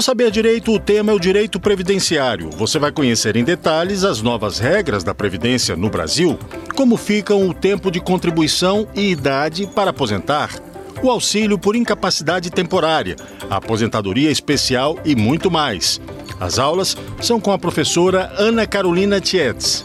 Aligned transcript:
No 0.00 0.02
Saber 0.02 0.30
Direito, 0.30 0.72
o 0.72 0.80
tema 0.80 1.12
é 1.12 1.14
o 1.14 1.20
direito 1.20 1.60
previdenciário. 1.60 2.48
Você 2.56 2.78
vai 2.78 2.90
conhecer 2.90 3.36
em 3.36 3.44
detalhes 3.44 4.02
as 4.02 4.22
novas 4.22 4.58
regras 4.58 5.04
da 5.04 5.14
Previdência 5.14 5.76
no 5.76 5.90
Brasil, 5.90 6.38
como 6.74 6.96
ficam 6.96 7.46
o 7.46 7.52
tempo 7.52 7.90
de 7.90 8.00
contribuição 8.00 8.88
e 8.94 9.10
idade 9.10 9.66
para 9.66 9.90
aposentar, 9.90 10.58
o 11.02 11.10
auxílio 11.10 11.58
por 11.58 11.76
incapacidade 11.76 12.50
temporária, 12.50 13.14
a 13.50 13.56
aposentadoria 13.56 14.30
especial 14.30 14.98
e 15.04 15.14
muito 15.14 15.50
mais. 15.50 16.00
As 16.40 16.58
aulas 16.58 16.96
são 17.20 17.38
com 17.38 17.52
a 17.52 17.58
professora 17.58 18.32
Ana 18.38 18.66
Carolina 18.66 19.20
Tietz. 19.20 19.84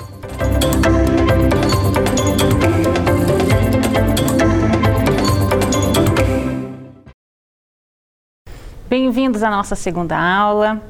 Bem-vindos 8.97 9.43
à 9.43 9.51
nossa 9.51 9.75
segunda 9.75 10.17
aula. 10.17 10.81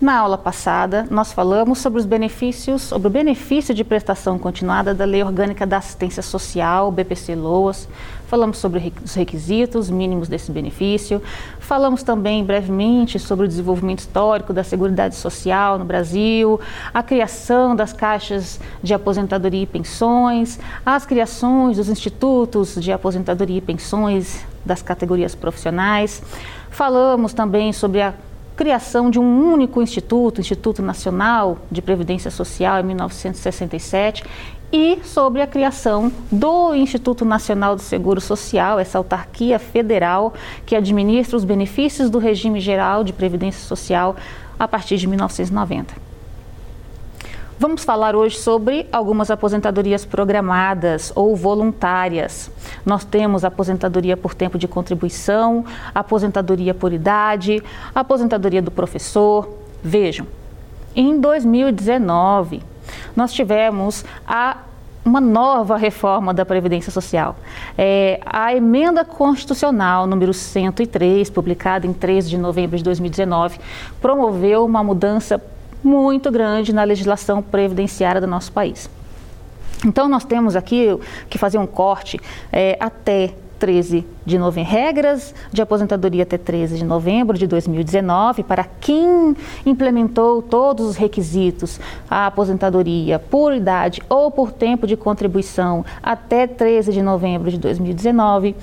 Na 0.00 0.16
aula 0.16 0.38
passada, 0.38 1.06
nós 1.10 1.30
falamos 1.30 1.78
sobre 1.78 1.98
os 2.00 2.06
benefícios, 2.06 2.80
sobre 2.80 3.08
o 3.08 3.10
benefício 3.10 3.74
de 3.74 3.84
prestação 3.84 4.38
continuada 4.38 4.94
da 4.94 5.04
Lei 5.04 5.22
Orgânica 5.22 5.66
da 5.66 5.76
Assistência 5.76 6.22
Social, 6.22 6.90
BPC-LOAS. 6.90 7.86
Falamos 8.28 8.56
sobre 8.56 8.94
os 9.04 9.12
requisitos 9.12 9.90
mínimos 9.90 10.26
desse 10.26 10.50
benefício. 10.50 11.20
Falamos 11.58 12.02
também 12.02 12.42
brevemente 12.42 13.18
sobre 13.18 13.44
o 13.44 13.48
desenvolvimento 13.48 13.98
histórico 13.98 14.54
da 14.54 14.64
Seguridade 14.64 15.14
Social 15.14 15.78
no 15.78 15.84
Brasil, 15.84 16.58
a 16.94 17.02
criação 17.02 17.76
das 17.76 17.92
caixas 17.92 18.58
de 18.82 18.94
aposentadoria 18.94 19.64
e 19.64 19.66
pensões, 19.66 20.58
as 20.84 21.04
criações 21.04 21.76
dos 21.76 21.90
institutos 21.90 22.76
de 22.80 22.90
aposentadoria 22.90 23.58
e 23.58 23.60
pensões 23.60 24.46
das 24.64 24.80
categorias 24.80 25.34
profissionais. 25.34 26.22
Falamos 26.78 27.32
também 27.32 27.72
sobre 27.72 28.00
a 28.00 28.14
criação 28.54 29.10
de 29.10 29.18
um 29.18 29.52
único 29.52 29.82
instituto, 29.82 30.40
Instituto 30.40 30.80
Nacional 30.80 31.58
de 31.68 31.82
Previdência 31.82 32.30
Social, 32.30 32.78
em 32.78 32.84
1967, 32.84 34.22
e 34.72 35.00
sobre 35.02 35.42
a 35.42 35.46
criação 35.48 36.12
do 36.30 36.76
Instituto 36.76 37.24
Nacional 37.24 37.74
do 37.74 37.82
Seguro 37.82 38.20
Social, 38.20 38.78
essa 38.78 38.96
autarquia 38.96 39.58
federal 39.58 40.32
que 40.64 40.76
administra 40.76 41.36
os 41.36 41.44
benefícios 41.44 42.10
do 42.10 42.20
regime 42.20 42.60
geral 42.60 43.02
de 43.02 43.12
previdência 43.12 43.66
social 43.66 44.14
a 44.56 44.68
partir 44.68 44.98
de 44.98 45.08
1990. 45.08 46.07
Vamos 47.60 47.82
falar 47.82 48.14
hoje 48.14 48.38
sobre 48.38 48.86
algumas 48.92 49.32
aposentadorias 49.32 50.04
programadas 50.04 51.10
ou 51.16 51.34
voluntárias. 51.34 52.48
Nós 52.86 53.04
temos 53.04 53.44
aposentadoria 53.44 54.16
por 54.16 54.32
tempo 54.32 54.56
de 54.56 54.68
contribuição, 54.68 55.64
aposentadoria 55.92 56.72
por 56.72 56.92
idade, 56.92 57.60
aposentadoria 57.92 58.62
do 58.62 58.70
professor. 58.70 59.58
Vejam, 59.82 60.24
em 60.94 61.20
2019, 61.20 62.62
nós 63.16 63.32
tivemos 63.32 64.04
a 64.24 64.58
uma 65.04 65.20
nova 65.20 65.76
reforma 65.76 66.32
da 66.32 66.46
Previdência 66.46 66.92
Social. 66.92 67.34
É, 67.76 68.20
a 68.24 68.54
emenda 68.54 69.04
constitucional 69.04 70.06
número 70.06 70.32
103, 70.32 71.28
publicada 71.28 71.88
em 71.88 71.92
13 71.92 72.30
de 72.30 72.38
novembro 72.38 72.76
de 72.76 72.84
2019, 72.84 73.58
promoveu 74.00 74.64
uma 74.64 74.84
mudança 74.84 75.42
muito 75.82 76.30
grande 76.30 76.72
na 76.72 76.84
legislação 76.84 77.42
previdenciária 77.42 78.20
do 78.20 78.26
nosso 78.26 78.52
país. 78.52 78.90
Então, 79.84 80.08
nós 80.08 80.24
temos 80.24 80.56
aqui 80.56 80.88
que 81.30 81.38
fazer 81.38 81.58
um 81.58 81.66
corte 81.66 82.20
é, 82.52 82.76
até 82.80 83.34
13 83.58 84.06
de 84.24 84.38
novembro, 84.38 84.70
regras 84.70 85.34
de 85.52 85.60
aposentadoria 85.60 86.22
até 86.22 86.38
13 86.38 86.76
de 86.78 86.84
novembro 86.84 87.36
de 87.36 87.46
2019 87.46 88.42
para 88.42 88.64
quem 88.64 89.36
implementou 89.66 90.42
todos 90.42 90.86
os 90.86 90.96
requisitos 90.96 91.80
à 92.08 92.26
aposentadoria 92.26 93.18
por 93.18 93.52
idade 93.52 94.02
ou 94.08 94.30
por 94.30 94.52
tempo 94.52 94.86
de 94.86 94.96
contribuição 94.96 95.84
até 96.02 96.46
13 96.46 96.92
de 96.92 97.02
novembro 97.02 97.50
de 97.50 97.58
2019. 97.58 98.54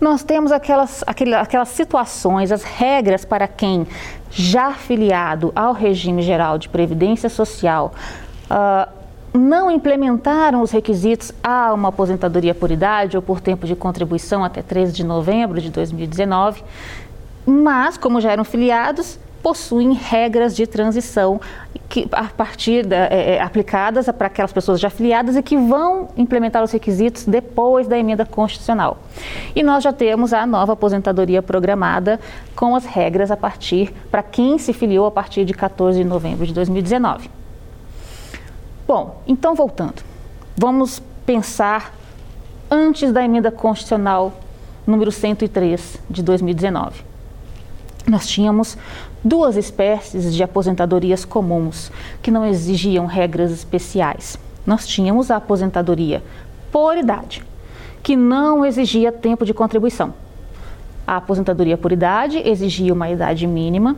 Nós 0.00 0.24
temos 0.24 0.50
aquelas, 0.50 1.04
aquelas 1.06 1.68
situações, 1.68 2.50
as 2.50 2.64
regras 2.64 3.24
para 3.24 3.46
quem 3.46 3.86
já 4.30 4.72
filiado 4.72 5.52
ao 5.54 5.72
regime 5.72 6.22
geral 6.22 6.58
de 6.58 6.68
previdência 6.68 7.28
social, 7.28 7.92
uh, 8.50 9.01
não 9.32 9.70
implementaram 9.70 10.60
os 10.60 10.70
requisitos 10.70 11.32
a 11.42 11.72
uma 11.72 11.88
aposentadoria 11.88 12.54
por 12.54 12.70
idade 12.70 13.16
ou 13.16 13.22
por 13.22 13.40
tempo 13.40 13.66
de 13.66 13.74
contribuição 13.74 14.44
até 14.44 14.60
13 14.62 14.92
de 14.92 15.04
novembro 15.04 15.60
de 15.60 15.70
2019, 15.70 16.62
mas, 17.46 17.96
como 17.96 18.20
já 18.20 18.30
eram 18.30 18.44
filiados, 18.44 19.18
possuem 19.42 19.92
regras 19.94 20.54
de 20.54 20.66
transição 20.66 21.40
que, 21.88 22.08
a 22.12 22.24
partir 22.24 22.86
da, 22.86 23.06
é, 23.06 23.34
é 23.34 23.42
aplicadas 23.42 24.08
para 24.16 24.28
aquelas 24.28 24.52
pessoas 24.52 24.78
já 24.78 24.88
filiadas 24.88 25.34
e 25.34 25.42
que 25.42 25.56
vão 25.56 26.08
implementar 26.16 26.62
os 26.62 26.70
requisitos 26.70 27.24
depois 27.24 27.88
da 27.88 27.98
emenda 27.98 28.24
constitucional. 28.24 28.98
E 29.56 29.62
nós 29.62 29.82
já 29.82 29.92
temos 29.92 30.32
a 30.32 30.46
nova 30.46 30.74
aposentadoria 30.74 31.42
programada 31.42 32.20
com 32.54 32.76
as 32.76 32.84
regras 32.84 33.30
a 33.30 33.36
partir 33.36 33.92
para 34.10 34.22
quem 34.22 34.58
se 34.58 34.72
filiou 34.72 35.06
a 35.06 35.10
partir 35.10 35.44
de 35.44 35.52
14 35.52 35.98
de 35.98 36.04
novembro 36.04 36.46
de 36.46 36.54
2019. 36.54 37.41
Bom, 38.86 39.22
então 39.26 39.54
voltando, 39.54 40.02
vamos 40.56 41.00
pensar 41.24 41.94
antes 42.70 43.12
da 43.12 43.24
emenda 43.24 43.50
constitucional 43.50 44.32
número 44.86 45.12
103 45.12 45.98
de 46.10 46.22
2019 46.22 47.12
nós 48.06 48.26
tínhamos 48.26 48.76
duas 49.22 49.56
espécies 49.56 50.34
de 50.34 50.42
aposentadorias 50.42 51.24
comuns 51.24 51.90
que 52.20 52.30
não 52.30 52.44
exigiam 52.44 53.06
regras 53.06 53.50
especiais. 53.50 54.38
Nós 54.66 54.86
tínhamos 54.86 55.30
a 55.30 55.36
aposentadoria 55.36 56.22
por 56.70 56.96
idade, 56.96 57.44
que 58.02 58.16
não 58.16 58.64
exigia 58.64 59.12
tempo 59.12 59.44
de 59.44 59.54
contribuição. 59.54 60.14
A 61.06 61.16
aposentadoria 61.16 61.76
por 61.76 61.92
idade 61.92 62.38
exigia 62.38 62.92
uma 62.92 63.10
idade 63.10 63.46
mínima. 63.46 63.96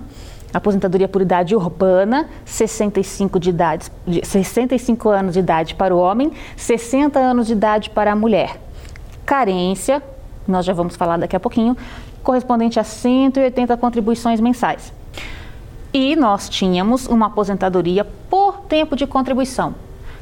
A 0.54 0.58
aposentadoria 0.58 1.08
por 1.08 1.20
idade 1.20 1.56
urbana, 1.56 2.28
65, 2.44 3.40
de 3.40 3.50
idade, 3.50 3.90
65 4.22 5.08
anos 5.08 5.34
de 5.34 5.40
idade 5.40 5.74
para 5.74 5.92
o 5.92 5.98
homem, 5.98 6.30
60 6.56 7.18
anos 7.18 7.48
de 7.48 7.54
idade 7.54 7.90
para 7.90 8.12
a 8.12 8.14
mulher. 8.14 8.60
Carência, 9.26 10.00
nós 10.46 10.64
já 10.64 10.72
vamos 10.72 10.94
falar 10.94 11.16
daqui 11.16 11.34
a 11.34 11.40
pouquinho, 11.40 11.76
correspondente 12.22 12.78
a 12.78 12.84
180 12.84 13.76
contribuições 13.76 14.40
mensais. 14.40 14.92
E 15.92 16.14
nós 16.14 16.48
tínhamos 16.48 17.08
uma 17.08 17.26
aposentadoria 17.26 18.06
por 18.30 18.60
tempo 18.68 18.94
de 18.94 19.08
contribuição, 19.08 19.74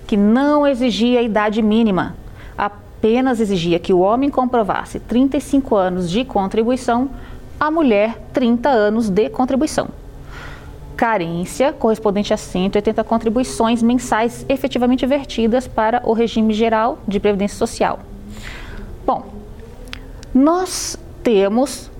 que 0.07 0.17
não 0.17 0.67
exigia 0.67 1.21
idade 1.21 1.61
mínima, 1.61 2.17
apenas 2.57 3.39
exigia 3.39 3.79
que 3.79 3.93
o 3.93 4.01
homem 4.01 4.31
comprovasse 4.31 4.99
35 4.99 5.77
anos 5.77 6.11
de 6.11 6.25
contribuição, 6.25 7.11
a 7.61 7.71
mulher 7.71 8.19
30 8.33 8.71
anos 8.71 9.11
de 9.11 9.29
contribuição. 9.29 10.01
Carência 11.03 11.73
correspondente 11.73 12.33
a 12.33 12.37
180 12.37 13.03
contribuições 13.03 13.83
mensais 13.83 14.47
efetivamente 14.49 15.05
vertidas 15.05 15.67
para 15.67 16.01
o 16.05 16.13
regime 16.13 16.55
geral 16.55 17.01
de 17.09 17.19
previdência 17.19 17.59
social. 17.59 17.99
Bom, 19.05 19.27
nós 20.33 20.97
temos 21.21 21.91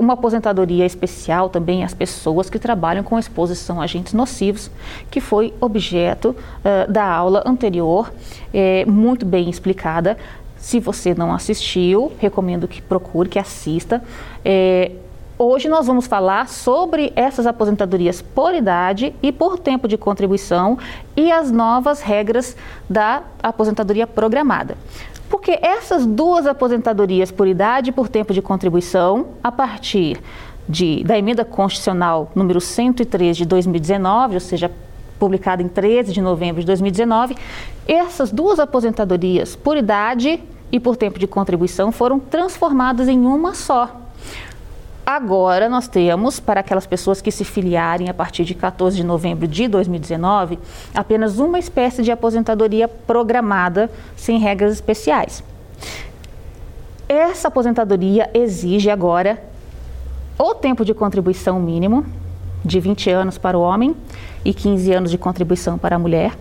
uma 0.00 0.14
aposentadoria 0.14 0.84
especial 0.84 1.48
também 1.48 1.84
às 1.84 1.94
pessoas 1.94 2.50
que 2.50 2.58
trabalham 2.58 3.04
com 3.04 3.16
exposição 3.16 3.80
a 3.80 3.84
agentes 3.84 4.14
nocivos, 4.14 4.68
que 5.12 5.20
foi 5.20 5.54
objeto 5.60 6.30
uh, 6.34 6.90
da 6.90 7.04
aula 7.04 7.44
anterior, 7.46 8.12
é, 8.52 8.84
muito 8.84 9.24
bem 9.24 9.48
explicada. 9.48 10.18
Se 10.56 10.80
você 10.80 11.14
não 11.14 11.32
assistiu, 11.32 12.10
recomendo 12.18 12.66
que 12.66 12.82
procure, 12.82 13.28
que 13.28 13.38
assista. 13.38 14.02
É, 14.44 14.90
hoje 15.42 15.70
nós 15.70 15.86
vamos 15.86 16.06
falar 16.06 16.48
sobre 16.48 17.14
essas 17.16 17.46
aposentadorias 17.46 18.20
por 18.20 18.54
idade 18.54 19.14
e 19.22 19.32
por 19.32 19.58
tempo 19.58 19.88
de 19.88 19.96
contribuição 19.96 20.76
e 21.16 21.32
as 21.32 21.50
novas 21.50 22.02
regras 22.02 22.54
da 22.88 23.22
aposentadoria 23.42 24.06
programada. 24.06 24.76
Porque 25.30 25.58
essas 25.62 26.04
duas 26.04 26.46
aposentadorias 26.46 27.30
por 27.30 27.48
idade 27.48 27.88
e 27.88 27.92
por 27.92 28.06
tempo 28.06 28.34
de 28.34 28.42
contribuição, 28.42 29.28
a 29.42 29.50
partir 29.50 30.20
de, 30.68 31.02
da 31.04 31.16
emenda 31.16 31.42
constitucional 31.42 32.30
número 32.34 32.60
103 32.60 33.34
de 33.34 33.46
2019, 33.46 34.34
ou 34.34 34.40
seja, 34.40 34.70
publicada 35.18 35.62
em 35.62 35.68
13 35.68 36.12
de 36.12 36.20
novembro 36.20 36.60
de 36.60 36.66
2019, 36.66 37.34
essas 37.88 38.30
duas 38.30 38.58
aposentadorias 38.58 39.56
por 39.56 39.78
idade 39.78 40.38
e 40.70 40.78
por 40.78 40.96
tempo 40.96 41.18
de 41.18 41.26
contribuição 41.26 41.90
foram 41.90 42.20
transformadas 42.20 43.08
em 43.08 43.24
uma 43.24 43.54
só. 43.54 44.09
Agora 45.12 45.68
nós 45.68 45.88
temos, 45.88 46.38
para 46.38 46.60
aquelas 46.60 46.86
pessoas 46.86 47.20
que 47.20 47.32
se 47.32 47.44
filiarem 47.44 48.08
a 48.08 48.14
partir 48.14 48.44
de 48.44 48.54
14 48.54 48.96
de 48.96 49.02
novembro 49.02 49.48
de 49.48 49.66
2019, 49.66 50.56
apenas 50.94 51.40
uma 51.40 51.58
espécie 51.58 52.00
de 52.04 52.12
aposentadoria 52.12 52.86
programada 52.86 53.90
sem 54.14 54.38
regras 54.38 54.72
especiais. 54.72 55.42
Essa 57.08 57.48
aposentadoria 57.48 58.30
exige 58.32 58.88
agora 58.88 59.42
o 60.38 60.54
tempo 60.54 60.84
de 60.84 60.94
contribuição 60.94 61.58
mínimo, 61.58 62.06
de 62.64 62.78
20 62.78 63.10
anos 63.10 63.36
para 63.36 63.58
o 63.58 63.62
homem 63.62 63.96
e 64.44 64.54
15 64.54 64.92
anos 64.92 65.10
de 65.10 65.18
contribuição 65.18 65.76
para 65.76 65.96
a 65.96 65.98
mulher. 65.98 66.38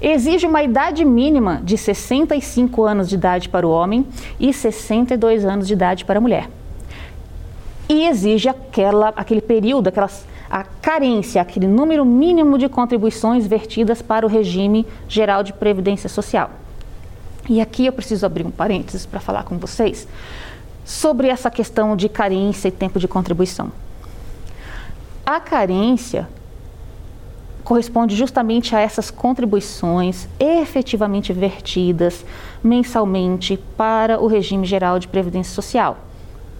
Exige 0.00 0.46
uma 0.46 0.62
idade 0.62 1.04
mínima 1.04 1.60
de 1.62 1.76
65 1.76 2.84
anos 2.84 3.06
de 3.06 3.16
idade 3.16 3.50
para 3.50 3.66
o 3.66 3.70
homem 3.70 4.06
e 4.40 4.50
62 4.50 5.44
anos 5.44 5.66
de 5.66 5.74
idade 5.74 6.06
para 6.06 6.16
a 6.16 6.22
mulher. 6.22 6.48
E 7.88 8.06
exige 8.06 8.48
aquela, 8.48 9.08
aquele 9.16 9.40
período, 9.40 9.88
aquelas, 9.88 10.26
a 10.50 10.64
carência, 10.64 11.40
aquele 11.40 11.66
número 11.66 12.04
mínimo 12.04 12.58
de 12.58 12.68
contribuições 12.68 13.46
vertidas 13.46 14.02
para 14.02 14.26
o 14.26 14.28
regime 14.28 14.86
geral 15.08 15.42
de 15.42 15.52
previdência 15.52 16.08
social. 16.08 16.50
E 17.48 17.60
aqui 17.60 17.86
eu 17.86 17.92
preciso 17.92 18.26
abrir 18.26 18.44
um 18.44 18.50
parênteses 18.50 19.06
para 19.06 19.20
falar 19.20 19.44
com 19.44 19.56
vocês 19.56 20.08
sobre 20.84 21.28
essa 21.28 21.50
questão 21.50 21.96
de 21.96 22.08
carência 22.08 22.68
e 22.68 22.72
tempo 22.72 22.98
de 22.98 23.06
contribuição. 23.06 23.70
A 25.24 25.40
carência 25.40 26.28
corresponde 27.64 28.14
justamente 28.14 28.76
a 28.76 28.80
essas 28.80 29.10
contribuições 29.10 30.28
efetivamente 30.38 31.32
vertidas 31.32 32.24
mensalmente 32.62 33.58
para 33.76 34.20
o 34.20 34.28
regime 34.28 34.64
geral 34.64 35.00
de 35.00 35.08
previdência 35.08 35.52
social, 35.52 35.98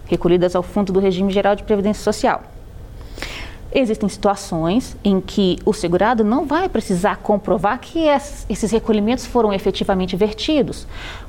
recolhidas 0.07 0.55
ao 0.55 0.63
fundo 0.63 0.91
do 0.91 0.99
regime 0.99 1.31
geral 1.31 1.55
de 1.55 1.63
previdência 1.63 2.03
social. 2.03 2.43
Existem 3.73 4.07
situações 4.07 4.95
em 5.03 5.19
que 5.19 5.59
o 5.65 5.73
segurado 5.73 6.23
não 6.23 6.45
vai 6.45 6.69
precisar 6.69 7.17
comprovar 7.17 7.79
que 7.79 7.99
esses 8.49 8.71
recolhimentos 8.71 9.25
foram 9.25 9.53
efetivamente 9.53 10.15
vertidos, 10.15 10.87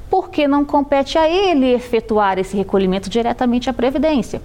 porque 0.09 0.47
não 0.47 0.65
compete 0.65 1.19
a 1.19 1.29
ele 1.29 1.73
efetuar 1.73 2.39
esse 2.39 2.57
recolhimento 2.57 3.11
diretamente 3.11 3.69
à 3.69 3.73
Previdência. 3.73 4.41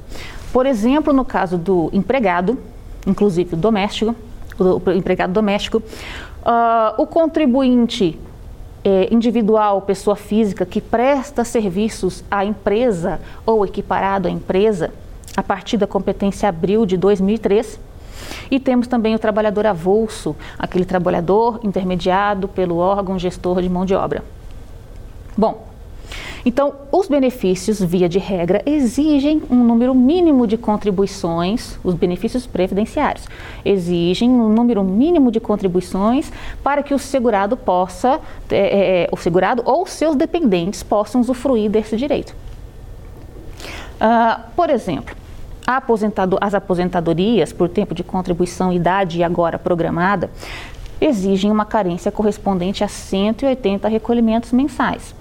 Por 0.51 0.65
exemplo, 0.65 1.13
no 1.13 1.23
caso 1.23 1.57
do 1.57 1.89
empregado, 1.93 2.57
inclusive 3.05 3.55
doméstico, 3.55 4.15
o 4.59 4.91
empregado 4.91 5.31
doméstico, 5.31 5.77
uh, 5.77 7.01
o 7.01 7.07
contribuinte 7.07 8.19
é, 8.83 9.13
individual, 9.13 9.81
pessoa 9.81 10.15
física 10.15 10.65
que 10.65 10.81
presta 10.81 11.43
serviços 11.43 12.23
à 12.29 12.43
empresa 12.43 13.19
ou 13.45 13.65
equiparado 13.65 14.27
à 14.27 14.31
empresa 14.31 14.91
a 15.35 15.41
partir 15.41 15.77
da 15.77 15.87
competência 15.87 16.49
abril 16.49 16.85
de 16.85 16.97
2003. 16.97 17.79
E 18.51 18.59
temos 18.59 18.87
também 18.87 19.15
o 19.15 19.19
trabalhador 19.19 19.65
avulso, 19.65 20.35
aquele 20.57 20.85
trabalhador 20.85 21.59
intermediado 21.63 22.47
pelo 22.47 22.77
órgão 22.77 23.17
gestor 23.17 23.61
de 23.61 23.69
mão 23.69 23.85
de 23.85 23.95
obra. 23.95 24.23
Bom, 25.35 25.72
então, 26.45 26.73
os 26.91 27.07
benefícios, 27.07 27.81
via 27.81 28.09
de 28.09 28.19
regra, 28.19 28.61
exigem 28.65 29.41
um 29.49 29.63
número 29.63 29.95
mínimo 29.95 30.45
de 30.45 30.57
contribuições, 30.57 31.79
os 31.83 31.93
benefícios 31.93 32.45
previdenciários, 32.45 33.27
exigem 33.63 34.29
um 34.29 34.49
número 34.49 34.83
mínimo 34.83 35.31
de 35.31 35.39
contribuições 35.39 36.31
para 36.61 36.83
que 36.83 36.93
o 36.93 36.99
segurado 36.99 37.55
possa, 37.55 38.19
é, 38.51 39.03
é, 39.03 39.09
o 39.09 39.15
segurado 39.15 39.61
ou 39.65 39.87
seus 39.87 40.17
dependentes 40.17 40.83
possam 40.83 41.21
usufruir 41.21 41.69
desse 41.71 41.95
direito. 41.95 42.35
Uh, 43.93 44.41
por 44.53 44.69
exemplo, 44.69 45.15
aposentado, 45.65 46.37
as 46.41 46.53
aposentadorias 46.53 47.53
por 47.53 47.69
tempo 47.69 47.95
de 47.95 48.03
contribuição, 48.03 48.73
idade 48.73 49.19
e 49.19 49.23
agora 49.23 49.57
programada, 49.57 50.29
exigem 50.99 51.49
uma 51.49 51.63
carência 51.63 52.11
correspondente 52.11 52.83
a 52.83 52.87
180 52.89 53.87
recolhimentos 53.87 54.51
mensais. 54.51 55.15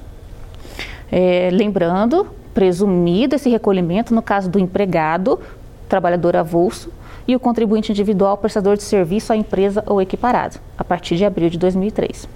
É, 1.12 1.50
lembrando, 1.52 2.26
presumido 2.54 3.36
esse 3.36 3.50
recolhimento 3.50 4.14
no 4.14 4.22
caso 4.22 4.48
do 4.48 4.58
empregado, 4.58 5.38
trabalhador 5.86 6.34
avulso, 6.34 6.90
e 7.28 7.36
o 7.36 7.40
contribuinte 7.40 7.92
individual 7.92 8.36
prestador 8.38 8.76
de 8.76 8.82
serviço 8.82 9.32
à 9.32 9.36
empresa 9.36 9.84
ou 9.86 10.00
equiparado, 10.00 10.58
a 10.76 10.82
partir 10.82 11.16
de 11.16 11.24
abril 11.24 11.50
de 11.50 11.58
2003. 11.58 12.26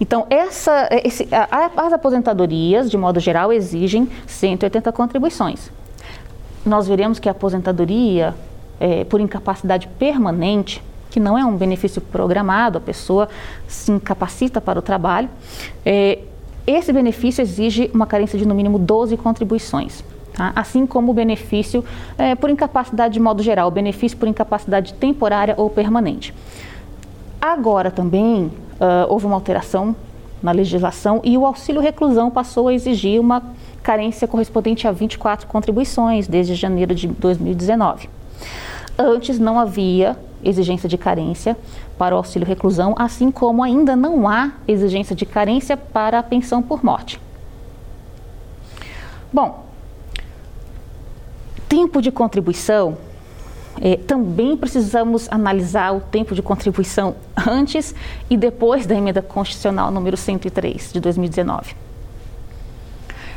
Então, 0.00 0.26
essa, 0.28 0.88
esse, 1.04 1.28
a, 1.32 1.70
as 1.86 1.92
aposentadorias, 1.92 2.90
de 2.90 2.96
modo 2.96 3.20
geral, 3.20 3.52
exigem 3.52 4.08
180 4.26 4.90
contribuições. 4.92 5.70
Nós 6.66 6.88
veremos 6.88 7.18
que 7.18 7.28
a 7.28 7.32
aposentadoria 7.32 8.34
é, 8.78 9.04
por 9.04 9.20
incapacidade 9.20 9.86
permanente, 9.98 10.82
que 11.10 11.20
não 11.20 11.36
é 11.36 11.44
um 11.44 11.56
benefício 11.56 12.00
programado, 12.00 12.78
a 12.78 12.80
pessoa 12.80 13.28
se 13.68 13.92
incapacita 13.92 14.60
para 14.60 14.78
o 14.78 14.82
trabalho, 14.82 15.28
é, 15.84 16.18
esse 16.66 16.92
benefício 16.92 17.42
exige 17.42 17.90
uma 17.92 18.06
carência 18.06 18.38
de 18.38 18.46
no 18.46 18.54
mínimo 18.54 18.78
12 18.78 19.16
contribuições. 19.16 20.04
Tá? 20.32 20.52
Assim 20.54 20.86
como 20.86 21.10
o 21.10 21.14
benefício 21.14 21.84
é, 22.16 22.34
por 22.34 22.50
incapacidade 22.50 23.14
de 23.14 23.20
modo 23.20 23.42
geral, 23.42 23.68
o 23.68 23.70
benefício 23.70 24.16
por 24.16 24.28
incapacidade 24.28 24.94
temporária 24.94 25.54
ou 25.56 25.68
permanente. 25.68 26.32
Agora 27.40 27.90
também 27.90 28.44
uh, 28.44 28.52
houve 29.08 29.26
uma 29.26 29.34
alteração 29.34 29.96
na 30.42 30.52
legislação 30.52 31.20
e 31.24 31.36
o 31.36 31.44
auxílio 31.44 31.80
reclusão 31.80 32.30
passou 32.30 32.68
a 32.68 32.74
exigir 32.74 33.20
uma 33.20 33.42
carência 33.82 34.28
correspondente 34.28 34.86
a 34.86 34.92
24 34.92 35.46
contribuições 35.46 36.26
desde 36.26 36.54
janeiro 36.54 36.94
de 36.94 37.06
2019. 37.06 38.08
Antes 38.98 39.38
não 39.38 39.58
havia 39.58 40.16
exigência 40.42 40.88
de 40.88 40.96
carência 40.96 41.56
para 42.00 42.14
o 42.14 42.16
auxílio 42.16 42.48
reclusão, 42.48 42.94
assim 42.98 43.30
como 43.30 43.62
ainda 43.62 43.94
não 43.94 44.26
há 44.26 44.52
exigência 44.66 45.14
de 45.14 45.26
carência 45.26 45.76
para 45.76 46.18
a 46.18 46.22
pensão 46.22 46.62
por 46.62 46.82
morte. 46.82 47.20
Bom, 49.30 49.66
tempo 51.68 52.00
de 52.00 52.10
contribuição, 52.10 52.96
é, 53.78 53.96
também 53.96 54.56
precisamos 54.56 55.28
analisar 55.30 55.94
o 55.94 56.00
tempo 56.00 56.34
de 56.34 56.40
contribuição 56.40 57.16
antes 57.46 57.94
e 58.30 58.36
depois 58.38 58.86
da 58.86 58.94
emenda 58.94 59.20
constitucional 59.20 59.90
número 59.90 60.16
103 60.16 60.94
de 60.94 61.00
2019. 61.00 61.76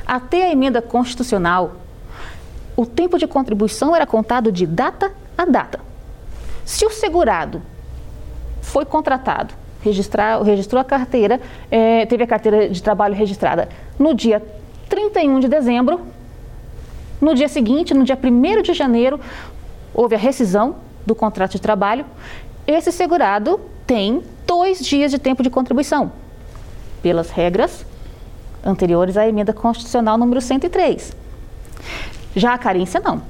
Até 0.08 0.48
a 0.48 0.52
emenda 0.54 0.82
constitucional, 0.82 1.74
o 2.78 2.86
tempo 2.86 3.20
de 3.20 3.28
contribuição 3.28 3.94
era 3.94 4.08
contado 4.08 4.54
de 4.54 4.66
data 4.66 5.12
a 5.38 5.44
data. 5.44 5.82
Se 6.64 6.86
o 6.86 6.90
segurado 6.90 7.62
foi 8.74 8.86
contratado, 8.86 9.54
registrar, 9.84 10.42
registrou 10.42 10.82
a 10.82 10.84
carteira, 10.84 11.40
é, 11.70 12.08
teve 12.08 12.24
a 12.24 12.28
carteira 12.28 12.68
de 12.68 12.82
trabalho 12.82 13.14
registrada 13.14 13.70
no 14.00 14.16
dia 14.16 14.42
31 14.90 15.40
de 15.40 15.48
dezembro, 15.48 16.02
no 17.22 17.36
dia 17.36 17.48
seguinte, 17.48 17.94
no 17.94 18.04
dia 18.04 18.18
1 18.18 18.64
de 18.64 18.74
janeiro, 18.74 19.20
houve 19.94 20.16
a 20.16 20.18
rescisão 20.18 20.78
do 21.06 21.14
contrato 21.14 21.52
de 21.52 21.62
trabalho, 21.62 22.04
esse 22.66 22.92
segurado 22.92 23.62
tem 23.86 24.24
dois 24.48 24.84
dias 24.84 25.12
de 25.12 25.20
tempo 25.20 25.44
de 25.44 25.52
contribuição, 25.52 26.12
pelas 27.04 27.30
regras 27.30 27.86
anteriores 28.66 29.18
à 29.18 29.28
emenda 29.28 29.54
constitucional 29.54 30.18
número 30.18 30.42
103. 30.42 31.16
Já 32.36 32.56
a 32.56 32.58
carência 32.58 33.00
não. 33.00 33.22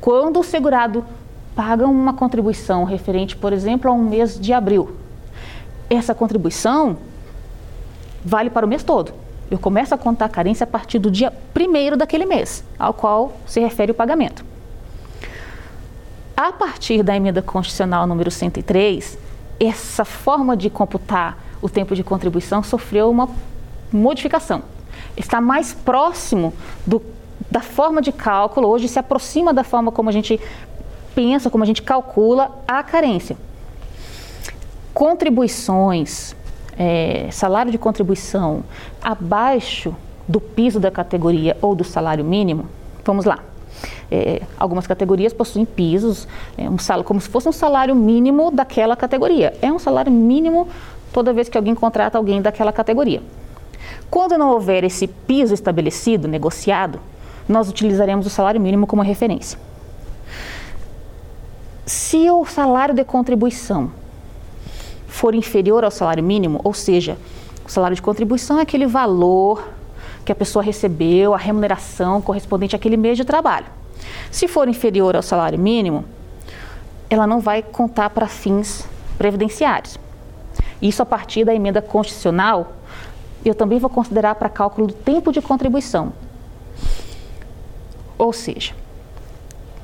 Quando 0.00 0.40
o 0.40 0.42
segurado 0.42 1.04
paga 1.54 1.86
uma 1.86 2.14
contribuição 2.14 2.84
referente, 2.84 3.36
por 3.36 3.52
exemplo, 3.52 3.90
a 3.90 3.94
um 3.94 4.02
mês 4.02 4.38
de 4.38 4.52
abril, 4.52 4.96
essa 5.88 6.14
contribuição 6.14 6.96
vale 8.24 8.50
para 8.50 8.64
o 8.64 8.68
mês 8.68 8.82
todo. 8.82 9.12
Eu 9.50 9.58
começo 9.58 9.94
a 9.94 9.98
contar 9.98 10.26
a 10.26 10.28
carência 10.28 10.64
a 10.64 10.66
partir 10.66 10.98
do 10.98 11.10
dia 11.10 11.30
primeiro 11.52 11.96
daquele 11.96 12.24
mês, 12.24 12.64
ao 12.78 12.94
qual 12.94 13.34
se 13.46 13.60
refere 13.60 13.92
o 13.92 13.94
pagamento. 13.94 14.44
A 16.34 16.50
partir 16.50 17.02
da 17.02 17.14
emenda 17.14 17.42
constitucional 17.42 18.06
número 18.06 18.30
103, 18.30 19.18
essa 19.60 20.04
forma 20.04 20.56
de 20.56 20.70
computar 20.70 21.38
o 21.60 21.68
tempo 21.68 21.94
de 21.94 22.02
contribuição 22.02 22.62
sofreu 22.62 23.10
uma 23.10 23.28
modificação. 23.92 24.62
Está 25.16 25.40
mais 25.40 25.74
próximo 25.74 26.54
do, 26.86 27.02
da 27.50 27.60
forma 27.60 28.00
de 28.00 28.10
cálculo, 28.10 28.68
hoje 28.68 28.88
se 28.88 28.98
aproxima 28.98 29.52
da 29.52 29.62
forma 29.62 29.92
como 29.92 30.08
a 30.08 30.12
gente 30.12 30.40
pensa, 31.14 31.50
como 31.50 31.64
a 31.64 31.66
gente 31.66 31.82
calcula 31.82 32.50
a 32.66 32.82
carência. 32.82 33.36
Contribuições, 34.92 36.34
é, 36.78 37.28
salário 37.30 37.72
de 37.72 37.78
contribuição 37.78 38.62
abaixo 39.02 39.94
do 40.28 40.40
piso 40.40 40.78
da 40.78 40.90
categoria 40.90 41.56
ou 41.60 41.74
do 41.74 41.84
salário 41.84 42.24
mínimo, 42.24 42.66
vamos 43.04 43.24
lá. 43.24 43.38
É, 44.10 44.42
algumas 44.58 44.86
categorias 44.86 45.32
possuem 45.32 45.64
pisos, 45.64 46.28
é, 46.56 46.68
um 46.68 46.78
salário, 46.78 47.04
como 47.04 47.20
se 47.20 47.28
fosse 47.28 47.48
um 47.48 47.52
salário 47.52 47.94
mínimo 47.94 48.50
daquela 48.50 48.94
categoria. 48.94 49.54
É 49.62 49.72
um 49.72 49.78
salário 49.78 50.12
mínimo 50.12 50.68
toda 51.12 51.32
vez 51.32 51.48
que 51.48 51.56
alguém 51.56 51.74
contrata 51.74 52.18
alguém 52.18 52.40
daquela 52.40 52.72
categoria. 52.72 53.22
Quando 54.10 54.36
não 54.36 54.50
houver 54.50 54.84
esse 54.84 55.06
piso 55.06 55.54
estabelecido, 55.54 56.28
negociado, 56.28 57.00
nós 57.48 57.68
utilizaremos 57.68 58.26
o 58.26 58.30
salário 58.30 58.60
mínimo 58.60 58.86
como 58.86 59.02
referência. 59.02 59.58
Se 61.84 62.30
o 62.30 62.44
salário 62.44 62.94
de 62.94 63.04
contribuição 63.04 63.90
for 65.08 65.34
inferior 65.34 65.84
ao 65.84 65.90
salário 65.90 66.22
mínimo, 66.22 66.60
ou 66.62 66.72
seja, 66.72 67.18
o 67.66 67.68
salário 67.68 67.96
de 67.96 68.02
contribuição 68.02 68.58
é 68.58 68.62
aquele 68.62 68.86
valor 68.86 69.68
que 70.24 70.30
a 70.30 70.34
pessoa 70.34 70.62
recebeu, 70.62 71.34
a 71.34 71.36
remuneração 71.36 72.22
correspondente 72.22 72.76
àquele 72.76 72.96
mês 72.96 73.16
de 73.16 73.24
trabalho. 73.24 73.66
Se 74.30 74.46
for 74.46 74.68
inferior 74.68 75.16
ao 75.16 75.22
salário 75.22 75.58
mínimo, 75.58 76.04
ela 77.10 77.26
não 77.26 77.40
vai 77.40 77.62
contar 77.62 78.10
para 78.10 78.28
fins 78.28 78.86
previdenciários. 79.18 79.98
Isso 80.80 81.02
a 81.02 81.06
partir 81.06 81.44
da 81.44 81.54
emenda 81.54 81.82
constitucional, 81.82 82.72
eu 83.44 83.54
também 83.54 83.78
vou 83.78 83.90
considerar 83.90 84.36
para 84.36 84.48
cálculo 84.48 84.86
do 84.86 84.94
tempo 84.94 85.32
de 85.32 85.42
contribuição. 85.42 86.12
Ou 88.16 88.32
seja, 88.32 88.72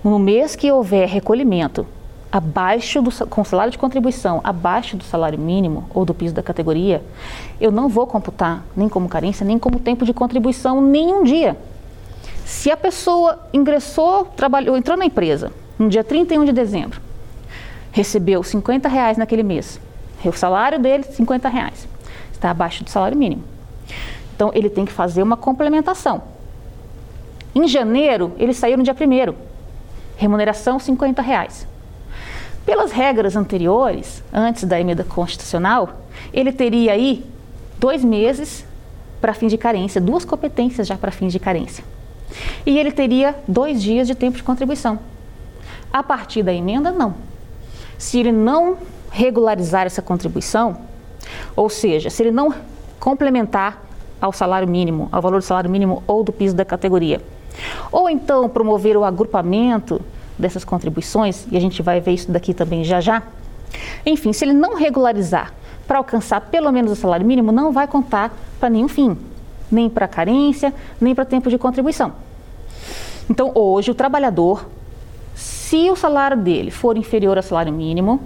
no 0.02 0.18
mês 0.18 0.54
que 0.54 0.70
houver 0.70 1.08
recolhimento 1.08 1.86
abaixo 2.30 3.00
do 3.00 3.10
com 3.26 3.42
salário 3.42 3.72
de 3.72 3.78
contribuição 3.78 4.40
abaixo 4.44 4.96
do 4.96 5.04
salário 5.04 5.38
mínimo 5.38 5.88
ou 5.94 6.04
do 6.04 6.14
piso 6.14 6.34
da 6.34 6.42
categoria, 6.42 7.02
eu 7.60 7.72
não 7.72 7.88
vou 7.88 8.06
computar 8.06 8.64
nem 8.76 8.88
como 8.88 9.08
carência, 9.08 9.44
nem 9.44 9.58
como 9.58 9.78
tempo 9.78 10.04
de 10.04 10.12
contribuição 10.12 10.80
nenhum 10.80 11.24
dia. 11.24 11.56
Se 12.44 12.70
a 12.70 12.76
pessoa 12.76 13.38
ingressou, 13.52 14.24
trabalhou, 14.24 14.76
entrou 14.76 14.96
na 14.96 15.04
empresa 15.04 15.52
no 15.78 15.88
dia 15.88 16.04
31 16.04 16.44
de 16.44 16.52
dezembro, 16.52 17.00
recebeu 17.92 18.42
50 18.42 18.88
reais 18.88 19.16
naquele 19.16 19.42
mês, 19.42 19.80
o 20.24 20.32
salário 20.32 20.78
dele 20.78 21.04
50 21.04 21.48
reais, 21.48 21.88
está 22.32 22.50
abaixo 22.50 22.84
do 22.84 22.90
salário 22.90 23.16
mínimo. 23.16 23.44
Então 24.34 24.50
ele 24.54 24.68
tem 24.68 24.84
que 24.84 24.92
fazer 24.92 25.22
uma 25.22 25.36
complementação. 25.36 26.22
Em 27.54 27.66
janeiro 27.66 28.32
ele 28.38 28.52
saiu 28.52 28.76
no 28.76 28.84
dia 28.84 28.94
1 28.94 29.47
remuneração 30.18 30.78
50 30.78 31.22
reais. 31.22 31.66
Pelas 32.66 32.90
regras 32.90 33.36
anteriores, 33.36 34.22
antes 34.32 34.64
da 34.64 34.78
emenda 34.78 35.04
constitucional, 35.04 36.00
ele 36.32 36.52
teria 36.52 36.92
aí 36.92 37.24
dois 37.78 38.04
meses 38.04 38.66
para 39.20 39.32
fim 39.32 39.46
de 39.46 39.56
carência, 39.56 40.00
duas 40.00 40.24
competências 40.24 40.86
já 40.86 40.98
para 40.98 41.12
fim 41.12 41.28
de 41.28 41.38
carência. 41.38 41.82
E 42.66 42.78
ele 42.78 42.90
teria 42.90 43.34
dois 43.46 43.80
dias 43.80 44.06
de 44.06 44.14
tempo 44.14 44.36
de 44.36 44.42
contribuição. 44.42 44.98
A 45.90 46.02
partir 46.02 46.42
da 46.42 46.52
emenda, 46.52 46.90
não. 46.90 47.14
Se 47.96 48.18
ele 48.18 48.32
não 48.32 48.76
regularizar 49.10 49.86
essa 49.86 50.02
contribuição, 50.02 50.78
ou 51.56 51.70
seja, 51.70 52.10
se 52.10 52.22
ele 52.22 52.32
não 52.32 52.52
complementar 53.00 53.87
ao 54.20 54.32
salário 54.32 54.68
mínimo, 54.68 55.08
ao 55.12 55.22
valor 55.22 55.38
do 55.40 55.44
salário 55.44 55.70
mínimo 55.70 56.02
ou 56.06 56.22
do 56.22 56.32
piso 56.32 56.54
da 56.54 56.64
categoria, 56.64 57.20
ou 57.90 58.08
então 58.08 58.48
promover 58.48 58.96
o 58.96 59.04
agrupamento 59.04 60.00
dessas 60.38 60.64
contribuições, 60.64 61.46
e 61.50 61.56
a 61.56 61.60
gente 61.60 61.82
vai 61.82 62.00
ver 62.00 62.12
isso 62.12 62.30
daqui 62.30 62.54
também 62.54 62.84
já 62.84 63.00
já. 63.00 63.22
Enfim, 64.06 64.32
se 64.32 64.44
ele 64.44 64.52
não 64.52 64.76
regularizar 64.76 65.52
para 65.86 65.98
alcançar 65.98 66.40
pelo 66.42 66.70
menos 66.70 66.92
o 66.92 66.96
salário 66.96 67.26
mínimo, 67.26 67.50
não 67.50 67.72
vai 67.72 67.86
contar 67.86 68.32
para 68.60 68.70
nenhum 68.70 68.88
fim, 68.88 69.16
nem 69.70 69.88
para 69.88 70.06
carência, 70.06 70.72
nem 71.00 71.14
para 71.14 71.24
tempo 71.24 71.50
de 71.50 71.58
contribuição. 71.58 72.12
Então, 73.28 73.52
hoje, 73.54 73.90
o 73.90 73.94
trabalhador, 73.94 74.66
se 75.34 75.90
o 75.90 75.96
salário 75.96 76.36
dele 76.36 76.70
for 76.70 76.96
inferior 76.96 77.36
ao 77.36 77.42
salário 77.42 77.72
mínimo, 77.72 78.20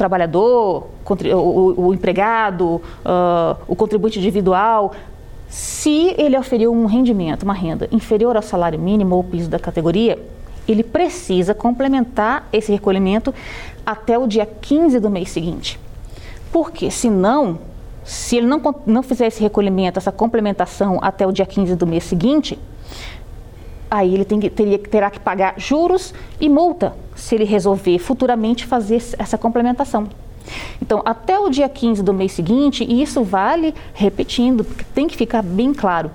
trabalhador, 0.00 0.88
o, 1.04 1.88
o 1.88 1.94
empregado, 1.94 2.80
uh, 3.04 3.56
o 3.68 3.76
contribuinte 3.76 4.18
individual, 4.18 4.92
se 5.46 6.14
ele 6.16 6.38
oferiu 6.38 6.72
um 6.72 6.86
rendimento, 6.86 7.42
uma 7.42 7.52
renda 7.52 7.86
inferior 7.92 8.34
ao 8.34 8.42
salário 8.42 8.78
mínimo 8.78 9.14
ou 9.14 9.22
piso 9.22 9.50
da 9.50 9.58
categoria, 9.58 10.18
ele 10.66 10.82
precisa 10.82 11.52
complementar 11.52 12.48
esse 12.50 12.72
recolhimento 12.72 13.34
até 13.84 14.18
o 14.18 14.26
dia 14.26 14.46
15 14.46 14.98
do 15.00 15.10
mês 15.10 15.28
seguinte. 15.28 15.78
Porque 16.50 16.90
senão, 16.90 17.58
se 18.02 18.36
ele 18.36 18.46
não, 18.46 18.62
não 18.86 19.02
fizer 19.02 19.26
esse 19.26 19.42
recolhimento, 19.42 19.98
essa 19.98 20.12
complementação 20.12 20.98
até 21.02 21.26
o 21.26 21.32
dia 21.32 21.44
15 21.44 21.76
do 21.76 21.86
mês 21.86 22.04
seguinte, 22.04 22.58
aí 23.90 24.14
ele 24.14 24.24
que, 24.24 24.48
teria, 24.48 24.78
terá 24.78 25.10
que 25.10 25.18
pagar 25.18 25.54
juros 25.58 26.14
e 26.40 26.48
multa 26.48 26.94
se 27.14 27.34
ele 27.34 27.44
resolver 27.44 27.98
futuramente 27.98 28.66
fazer 28.66 29.02
essa 29.18 29.36
complementação. 29.36 30.08
Então, 30.80 31.02
até 31.04 31.38
o 31.38 31.48
dia 31.48 31.68
15 31.68 32.02
do 32.02 32.14
mês 32.14 32.32
seguinte, 32.32 32.84
e 32.84 33.02
isso 33.02 33.22
vale 33.22 33.74
repetindo, 33.92 34.64
tem 34.94 35.06
que 35.06 35.16
ficar 35.16 35.42
bem 35.42 35.74
claro 35.74 36.10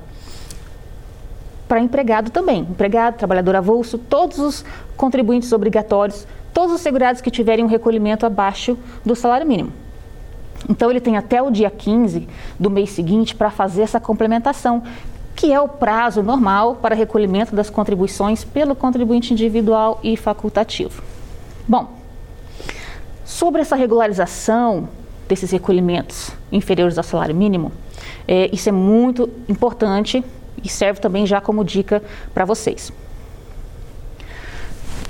para 1.67 1.79
empregado 1.79 2.31
também. 2.31 2.61
Empregado, 2.61 3.17
trabalhador 3.17 3.55
avulso, 3.55 3.97
todos 3.97 4.39
os 4.39 4.65
contribuintes 4.95 5.51
obrigatórios, 5.51 6.27
todos 6.53 6.73
os 6.73 6.81
segurados 6.81 7.21
que 7.21 7.31
tiverem 7.31 7.65
um 7.65 7.67
recolhimento 7.67 8.25
abaixo 8.25 8.77
do 9.05 9.15
salário 9.15 9.47
mínimo. 9.47 9.71
Então 10.69 10.89
ele 10.89 10.99
tem 10.99 11.17
até 11.17 11.41
o 11.41 11.51
dia 11.51 11.69
15 11.69 12.27
do 12.59 12.69
mês 12.69 12.89
seguinte 12.91 13.35
para 13.35 13.51
fazer 13.51 13.83
essa 13.83 13.99
complementação, 13.99 14.83
que 15.35 15.51
é 15.51 15.59
o 15.59 15.67
prazo 15.67 16.23
normal 16.23 16.75
para 16.75 16.95
recolhimento 16.95 17.55
das 17.55 17.69
contribuições 17.69 18.43
pelo 18.43 18.75
contribuinte 18.75 19.33
individual 19.33 19.99
e 20.01 20.15
facultativo. 20.15 21.03
Bom, 21.67 21.89
sobre 23.25 23.61
essa 23.61 23.75
regularização 23.75 24.87
desses 25.27 25.51
recolhimentos 25.51 26.31
inferiores 26.51 26.97
ao 26.97 27.03
salário 27.03 27.35
mínimo, 27.35 27.71
é, 28.27 28.49
isso 28.53 28.69
é 28.69 28.71
muito 28.71 29.29
importante 29.49 30.23
e 30.63 30.69
serve 30.69 30.99
também 30.99 31.25
já 31.25 31.41
como 31.41 31.63
dica 31.63 32.01
para 32.33 32.45
vocês. 32.45 32.91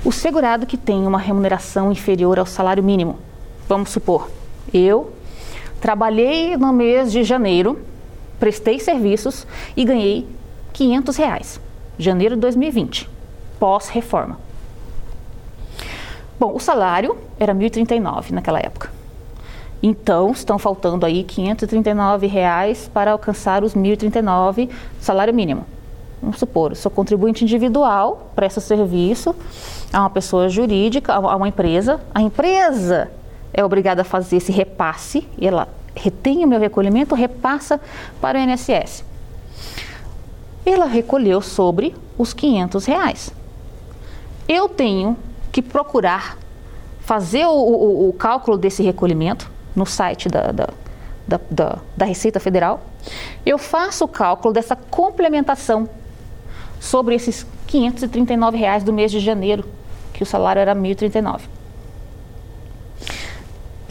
O 0.04 0.12
segurado 0.12 0.66
que 0.66 0.76
tem 0.76 1.06
uma 1.06 1.18
remuneração 1.18 1.92
inferior 1.92 2.38
ao 2.38 2.46
salário 2.46 2.82
mínimo, 2.82 3.18
vamos 3.68 3.90
supor, 3.90 4.30
eu 4.72 5.12
trabalhei 5.80 6.56
no 6.56 6.72
mês 6.72 7.12
de 7.12 7.22
janeiro, 7.22 7.78
prestei 8.38 8.78
serviços 8.78 9.46
e 9.76 9.84
ganhei 9.84 10.26
500 10.72 11.16
reais, 11.16 11.60
janeiro 11.98 12.34
de 12.34 12.40
2020, 12.42 13.08
pós-reforma. 13.58 14.38
Bom, 16.38 16.54
o 16.54 16.60
salário 16.60 17.16
era 17.40 17.54
1.039 17.54 18.30
naquela 18.30 18.58
época. 18.58 18.90
Então, 19.82 20.32
estão 20.32 20.58
faltando 20.58 21.06
aí 21.06 21.22
539 21.22 22.26
reais 22.26 22.90
para 22.92 23.12
alcançar 23.12 23.62
os 23.62 23.74
1.039 23.74 24.68
salário 25.00 25.32
mínimo. 25.32 25.64
Vamos 26.20 26.38
supor, 26.38 26.74
sou 26.74 26.90
contribuinte 26.90 27.44
individual, 27.44 28.30
presta 28.34 28.60
serviço 28.60 29.34
a 29.92 30.00
uma 30.00 30.10
pessoa 30.10 30.48
jurídica, 30.48 31.14
a 31.14 31.36
uma 31.36 31.48
empresa. 31.48 32.00
A 32.14 32.20
empresa 32.20 33.10
é 33.52 33.64
obrigada 33.64 34.02
a 34.02 34.04
fazer 34.04 34.36
esse 34.36 34.50
repasse, 34.50 35.26
e 35.38 35.46
ela 35.46 35.68
retém 35.96 36.44
o 36.44 36.48
meu 36.48 36.60
recolhimento, 36.60 37.14
repassa 37.14 37.80
para 38.20 38.38
o 38.38 38.42
INSS. 38.42 39.04
Ela 40.64 40.86
recolheu 40.86 41.40
sobre 41.40 41.94
os 42.18 42.32
500 42.32 42.84
reais. 42.84 43.32
Eu 44.48 44.68
tenho 44.68 45.16
que 45.50 45.62
procurar 45.62 46.36
fazer 47.00 47.46
o, 47.46 47.52
o, 47.52 48.08
o 48.08 48.12
cálculo 48.12 48.58
desse 48.58 48.82
recolhimento, 48.82 49.50
no 49.76 49.86
site 49.86 50.28
da, 50.28 50.50
da, 50.50 50.68
da, 51.50 51.78
da, 51.96 52.04
Receita 52.04 52.40
Federal, 52.40 52.82
eu 53.44 53.58
faço 53.58 54.04
o 54.04 54.08
cálculo 54.08 54.52
dessa 54.52 54.74
complementação 54.74 55.88
sobre 56.80 57.14
esses 57.14 57.46
539 57.66 58.56
reais 58.56 58.82
do 58.82 58.92
mês 58.92 59.12
de 59.12 59.20
janeiro, 59.20 59.64
que 60.12 60.22
o 60.22 60.26
salário 60.26 60.60
era 60.60 60.72
R$ 60.72 60.80
1.039. 60.80 61.42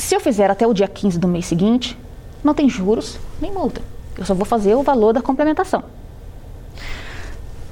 Se 0.06 0.14
eu 0.14 0.20
fizer 0.20 0.52
até 0.52 0.68
o 0.68 0.72
dia 0.72 0.88
15 0.88 1.18
do 1.18 1.28
mês 1.28 1.48
seguinte, 1.48 1.98
não 2.44 2.54
tem 2.54 2.70
juros 2.70 3.18
nem 3.42 3.52
multa. 3.52 3.82
Eu 4.16 4.24
só 4.24 4.36
vou 4.36 4.46
fazer 4.46 4.76
o 4.76 4.84
valor 4.84 5.14
da 5.14 5.20
complementação. 5.20 5.84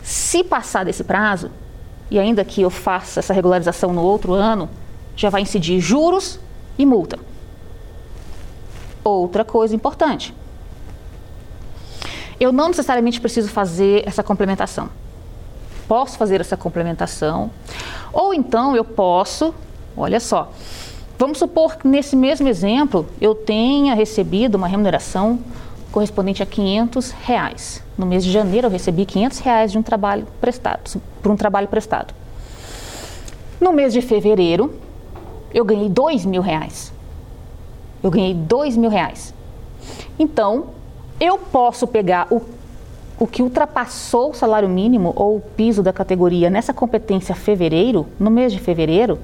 Se 0.02 0.44
passar 0.44 0.84
desse 0.84 1.04
prazo, 1.04 1.52
e 2.10 2.18
ainda 2.18 2.44
que 2.44 2.60
eu 2.60 2.72
faça 2.72 3.20
essa 3.20 3.36
regularização 3.36 3.94
no 3.94 4.02
outro 4.02 4.34
ano, 4.34 4.68
já 5.16 5.30
vai 5.30 5.44
incidir 5.44 5.80
juros 5.80 6.40
e 6.76 6.88
multa. 6.88 7.20
Outra 9.04 9.46
coisa 9.46 9.76
importante. 9.76 10.34
Eu 12.40 12.52
não 12.52 12.70
necessariamente 12.70 13.22
preciso 13.22 13.48
fazer 13.50 14.08
essa 14.08 14.24
complementação. 14.24 14.90
Posso 15.88 16.18
fazer 16.18 16.42
essa 16.42 16.58
complementação, 16.58 17.52
ou 18.12 18.34
então 18.34 18.76
eu 18.76 18.84
posso, 18.84 19.54
olha 19.96 20.20
só, 20.20 20.52
vamos 21.24 21.40
supor 21.40 21.78
que 21.78 21.88
nesse 21.88 22.16
mesmo 22.16 22.48
exemplo 22.48 23.06
eu 23.22 23.34
tenha 23.34 23.94
recebido 23.94 24.56
uma 24.56 24.68
remuneração 24.68 25.40
correspondente 25.92 26.44
a 26.44 26.46
500 26.46 27.12
reais. 27.12 27.84
No 27.98 28.06
mês 28.06 28.24
de 28.24 28.32
janeiro 28.32 28.68
eu 28.68 28.72
recebi 28.72 29.06
500 29.06 29.40
reais 29.40 29.72
de 29.72 29.78
um 29.78 29.84
trabalho 29.84 30.28
prestado, 30.42 31.02
por 31.22 31.32
um 31.32 31.36
trabalho 31.36 31.68
prestado. 31.68 32.14
No 33.62 33.72
mês 33.72 33.94
de 33.94 34.02
fevereiro 34.02 34.74
eu 35.54 35.64
ganhei 35.64 35.88
2 35.88 36.26
mil 36.26 36.42
reais 36.42 36.94
eu 38.04 38.12
ganhei 38.12 38.34
dois 38.34 38.76
mil 38.76 38.90
reais. 38.90 39.34
Então, 40.20 40.66
eu 41.20 41.38
posso 41.38 41.88
pegar 41.88 42.28
o, 42.30 42.42
o 43.18 43.26
que 43.26 43.42
ultrapassou 43.42 44.32
o 44.32 44.34
salário 44.34 44.68
mínimo 44.68 45.14
ou 45.16 45.38
o 45.38 45.42
piso 45.42 45.82
da 45.82 45.94
categoria 45.94 46.50
nessa 46.50 46.74
competência 46.74 47.34
fevereiro, 47.34 48.06
no 48.20 48.30
mês 48.30 48.52
de 48.52 48.60
fevereiro, 48.60 49.18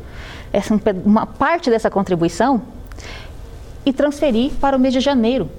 essa, 0.52 0.80
uma 1.06 1.26
parte 1.26 1.70
dessa 1.70 1.90
contribuição, 1.90 2.62
e 3.86 3.94
transferir 3.94 4.52
para 4.60 4.76
o 4.76 4.80
mês 4.80 4.94
de 4.94 5.00
janeiro, 5.00 5.50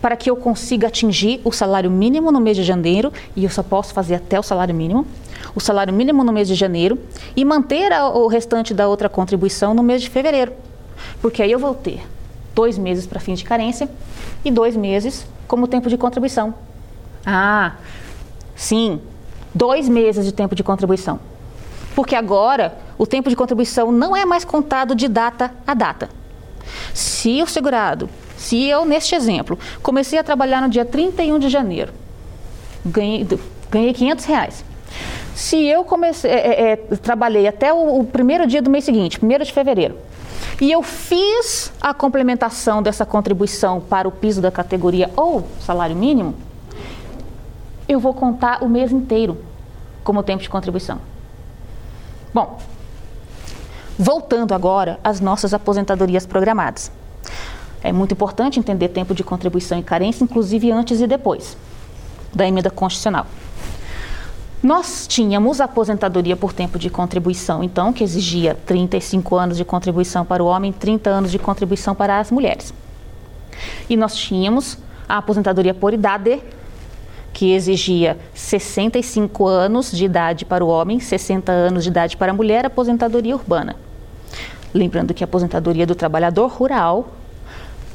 para 0.00 0.16
que 0.16 0.30
eu 0.30 0.36
consiga 0.36 0.86
atingir 0.86 1.40
o 1.44 1.52
salário 1.52 1.90
mínimo 1.90 2.30
no 2.30 2.40
mês 2.40 2.56
de 2.56 2.62
janeiro, 2.62 3.12
e 3.34 3.44
eu 3.44 3.50
só 3.50 3.62
posso 3.62 3.92
fazer 3.92 4.14
até 4.14 4.38
o 4.38 4.42
salário 4.42 4.74
mínimo, 4.74 5.06
o 5.54 5.60
salário 5.60 5.92
mínimo 5.92 6.22
no 6.22 6.32
mês 6.32 6.48
de 6.48 6.54
janeiro 6.54 6.98
e 7.34 7.44
manter 7.44 7.92
a, 7.92 8.08
o 8.08 8.26
restante 8.26 8.72
da 8.72 8.88
outra 8.88 9.08
contribuição 9.08 9.74
no 9.74 9.82
mês 9.82 10.02
de 10.02 10.10
fevereiro. 10.10 10.52
Porque 11.20 11.42
aí 11.42 11.50
eu 11.50 11.58
vou 11.58 11.74
ter 11.74 12.02
dois 12.54 12.78
meses 12.78 13.06
para 13.06 13.20
fim 13.20 13.34
de 13.34 13.44
carência 13.44 13.88
e 14.44 14.50
dois 14.50 14.76
meses 14.76 15.26
como 15.48 15.66
tempo 15.66 15.88
de 15.88 15.96
contribuição. 15.96 16.54
Ah, 17.24 17.74
sim, 18.54 19.00
dois 19.54 19.88
meses 19.88 20.24
de 20.24 20.32
tempo 20.32 20.54
de 20.54 20.62
contribuição. 20.62 21.18
Porque 21.94 22.14
agora 22.14 22.76
o 22.98 23.06
tempo 23.06 23.28
de 23.28 23.36
contribuição 23.36 23.92
não 23.92 24.16
é 24.16 24.24
mais 24.24 24.44
contado 24.44 24.94
de 24.94 25.08
data 25.08 25.52
a 25.66 25.74
data. 25.74 26.08
Se 26.94 27.42
o 27.42 27.46
segurado, 27.46 28.08
se 28.36 28.64
eu, 28.64 28.84
neste 28.84 29.14
exemplo, 29.14 29.58
comecei 29.82 30.18
a 30.18 30.24
trabalhar 30.24 30.60
no 30.60 30.68
dia 30.68 30.84
31 30.84 31.38
de 31.38 31.48
janeiro, 31.48 31.92
ganhei, 32.84 33.26
ganhei 33.70 33.92
500 33.92 34.24
reais. 34.24 34.64
Se 35.34 35.62
eu 35.64 35.84
comecei, 35.84 36.30
é, 36.30 36.72
é, 36.72 36.76
trabalhei 36.76 37.46
até 37.46 37.72
o, 37.72 38.00
o 38.00 38.04
primeiro 38.04 38.46
dia 38.46 38.62
do 38.62 38.70
mês 38.70 38.84
seguinte, 38.84 39.18
1 39.22 39.44
de 39.44 39.52
fevereiro, 39.52 39.96
e 40.60 40.72
eu 40.72 40.82
fiz 40.82 41.70
a 41.80 41.92
complementação 41.92 42.82
dessa 42.82 43.04
contribuição 43.04 43.80
para 43.80 44.08
o 44.08 44.10
piso 44.10 44.40
da 44.40 44.50
categoria 44.50 45.10
ou 45.14 45.46
salário 45.60 45.94
mínimo, 45.94 46.34
eu 47.86 48.00
vou 48.00 48.14
contar 48.14 48.62
o 48.62 48.68
mês 48.68 48.90
inteiro 48.90 49.36
como 50.02 50.22
tempo 50.22 50.42
de 50.42 50.48
contribuição. 50.48 50.98
Bom, 52.32 52.58
voltando 53.98 54.52
agora 54.52 54.98
às 55.02 55.20
nossas 55.20 55.54
aposentadorias 55.54 56.26
programadas. 56.26 56.90
É 57.82 57.92
muito 57.92 58.12
importante 58.12 58.58
entender 58.58 58.88
tempo 58.88 59.14
de 59.14 59.22
contribuição 59.22 59.78
e 59.78 59.82
carência, 59.82 60.24
inclusive 60.24 60.72
antes 60.72 61.00
e 61.00 61.06
depois 61.06 61.56
da 62.34 62.46
emenda 62.46 62.70
constitucional. 62.70 63.26
Nós 64.62 65.06
tínhamos 65.06 65.60
aposentadoria 65.60 66.36
por 66.36 66.52
tempo 66.52 66.78
de 66.78 66.90
contribuição, 66.90 67.62
então, 67.62 67.92
que 67.92 68.02
exigia 68.02 68.54
35 68.66 69.36
anos 69.36 69.56
de 69.56 69.64
contribuição 69.64 70.24
para 70.24 70.42
o 70.42 70.46
homem, 70.46 70.72
30 70.72 71.08
anos 71.08 71.30
de 71.30 71.38
contribuição 71.38 71.94
para 71.94 72.18
as 72.18 72.30
mulheres. 72.30 72.74
E 73.88 73.96
nós 73.96 74.16
tínhamos 74.16 74.78
a 75.08 75.18
aposentadoria 75.18 75.72
por 75.72 75.94
idade, 75.94 76.42
que 77.32 77.52
exigia 77.52 78.18
65 78.34 79.46
anos 79.46 79.92
de 79.92 80.04
idade 80.04 80.44
para 80.44 80.64
o 80.64 80.68
homem, 80.68 80.98
60 80.98 81.52
anos 81.52 81.84
de 81.84 81.90
idade 81.90 82.16
para 82.16 82.32
a 82.32 82.34
mulher, 82.34 82.66
aposentadoria 82.66 83.36
urbana. 83.36 83.85
Lembrando 84.76 85.14
que 85.14 85.24
a 85.24 85.26
aposentadoria 85.26 85.86
do 85.86 85.94
trabalhador 85.94 86.48
rural 86.48 87.08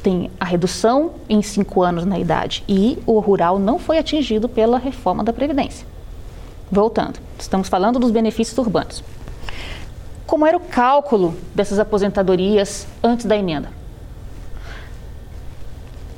tem 0.02 0.32
a 0.40 0.46
redução 0.46 1.12
em 1.30 1.40
5 1.40 1.84
anos 1.84 2.06
na 2.06 2.18
idade 2.18 2.64
e 2.68 2.98
o 3.06 3.20
rural 3.20 3.60
não 3.60 3.78
foi 3.78 4.00
atingido 4.00 4.50
pela 4.50 4.80
reforma 4.80 5.24
da 5.24 5.32
Previdência. 5.32 5.86
Voltando, 6.72 7.20
estamos 7.38 7.70
falando 7.70 8.00
dos 8.00 8.10
benefícios 8.10 8.58
urbanos. 8.58 9.04
Como 10.26 10.44
era 10.44 10.58
o 10.58 10.60
cálculo 10.60 11.36
dessas 11.54 11.78
aposentadorias 11.78 12.88
antes 13.04 13.28
da 13.28 13.38
emenda? 13.38 13.70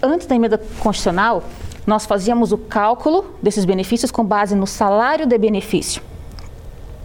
Antes 0.02 0.28
da 0.28 0.36
emenda 0.36 0.58
constitucional, 0.80 1.44
nós 1.86 2.06
fazíamos 2.06 2.54
o 2.54 2.58
cálculo 2.58 3.36
desses 3.44 3.66
benefícios 3.66 4.12
com 4.12 4.24
base 4.24 4.56
no 4.56 4.66
salário 4.66 5.26
de 5.26 5.38
benefício, 5.38 6.02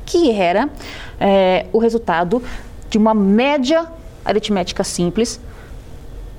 que 0.07 0.31
era 0.31 0.71
é, 1.19 1.67
o 1.73 1.79
resultado 1.79 2.41
de 2.91 2.99
uma 2.99 3.15
média 3.15 3.87
aritmética 4.25 4.85
simples 4.85 5.41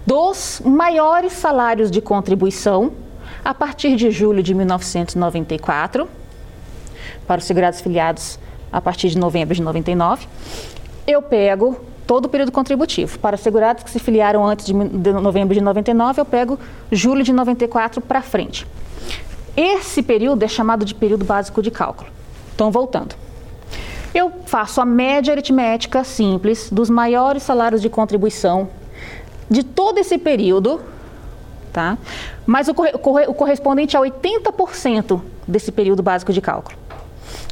dos 0.05 0.61
maiores 0.65 1.33
salários 1.33 1.91
de 1.91 2.01
contribuição 2.01 2.91
a 3.43 3.53
partir 3.53 3.95
de 3.95 4.11
julho 4.11 4.41
de 4.41 4.53
1994 4.53 6.09
para 7.27 7.39
os 7.39 7.45
segurados 7.45 7.81
filiados 7.81 8.39
a 8.71 8.81
partir 8.81 9.09
de 9.09 9.17
novembro 9.17 9.53
de 9.53 9.61
99. 9.61 10.27
Eu 11.05 11.21
pego 11.21 11.79
todo 12.07 12.25
o 12.25 12.29
período 12.29 12.51
contributivo. 12.51 13.19
Para 13.19 13.35
os 13.35 13.41
segurados 13.41 13.83
que 13.83 13.91
se 13.91 13.99
filiaram 13.99 14.45
antes 14.45 14.65
de 14.65 14.73
novembro 14.73 15.53
de 15.53 15.61
99, 15.61 16.21
eu 16.21 16.25
pego 16.25 16.59
julho 16.91 17.23
de 17.23 17.31
94 17.31 18.01
para 18.01 18.21
frente. 18.21 18.65
Esse 19.55 20.01
período 20.01 20.41
é 20.43 20.47
chamado 20.47 20.85
de 20.85 20.95
período 20.95 21.23
básico 21.25 21.61
de 21.61 21.69
cálculo. 21.69 22.09
Então, 22.55 22.71
voltando. 22.71 23.15
Eu 24.13 24.31
faço 24.45 24.81
a 24.81 24.85
média 24.85 25.33
aritmética 25.33 26.03
simples 26.03 26.69
dos 26.71 26.89
maiores 26.89 27.43
salários 27.43 27.81
de 27.81 27.89
contribuição 27.89 28.69
de 29.49 29.63
todo 29.63 29.99
esse 29.99 30.17
período, 30.17 30.81
tá? 31.71 31.97
Mas 32.45 32.67
o, 32.67 32.71
o 32.71 33.33
correspondente 33.33 33.95
a 33.95 33.99
80% 33.99 35.21
desse 35.47 35.71
período 35.71 36.01
básico 36.01 36.33
de 36.33 36.41
cálculo. 36.41 36.77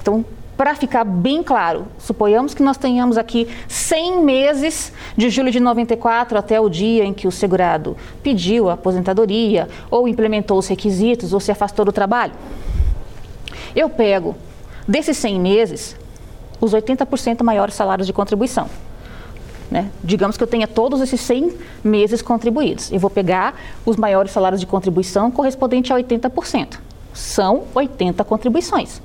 Então, 0.01 0.25
para 0.55 0.73
ficar 0.73 1.03
bem 1.03 1.43
claro, 1.43 1.85
suponhamos 1.99 2.55
que 2.55 2.63
nós 2.63 2.77
tenhamos 2.77 3.15
aqui 3.15 3.47
100 3.67 4.23
meses 4.23 4.91
de 5.15 5.29
julho 5.29 5.51
de 5.51 5.59
94 5.59 6.35
até 6.35 6.59
o 6.59 6.67
dia 6.67 7.05
em 7.05 7.13
que 7.13 7.27
o 7.27 7.31
segurado 7.31 7.95
pediu 8.23 8.67
a 8.67 8.73
aposentadoria, 8.73 9.69
ou 9.91 10.07
implementou 10.07 10.57
os 10.57 10.67
requisitos, 10.67 11.31
ou 11.31 11.39
se 11.39 11.51
afastou 11.51 11.85
do 11.85 11.91
trabalho. 11.91 12.33
Eu 13.75 13.87
pego 13.87 14.35
desses 14.87 15.17
100 15.17 15.39
meses 15.39 15.95
os 16.59 16.73
80% 16.73 17.43
maiores 17.43 17.75
salários 17.75 18.07
de 18.07 18.13
contribuição. 18.13 18.69
Né? 19.69 19.89
Digamos 20.03 20.37
que 20.37 20.43
eu 20.43 20.47
tenha 20.47 20.67
todos 20.67 21.01
esses 21.01 21.19
100 21.21 21.53
meses 21.83 22.21
contribuídos. 22.21 22.91
Eu 22.91 22.99
vou 22.99 23.09
pegar 23.09 23.55
os 23.85 23.97
maiores 23.97 24.31
salários 24.31 24.61
de 24.61 24.65
contribuição 24.65 25.29
correspondente 25.29 25.91
a 25.91 25.95
80%. 25.97 26.79
São 27.13 27.63
80 27.75 28.23
contribuições. 28.23 29.01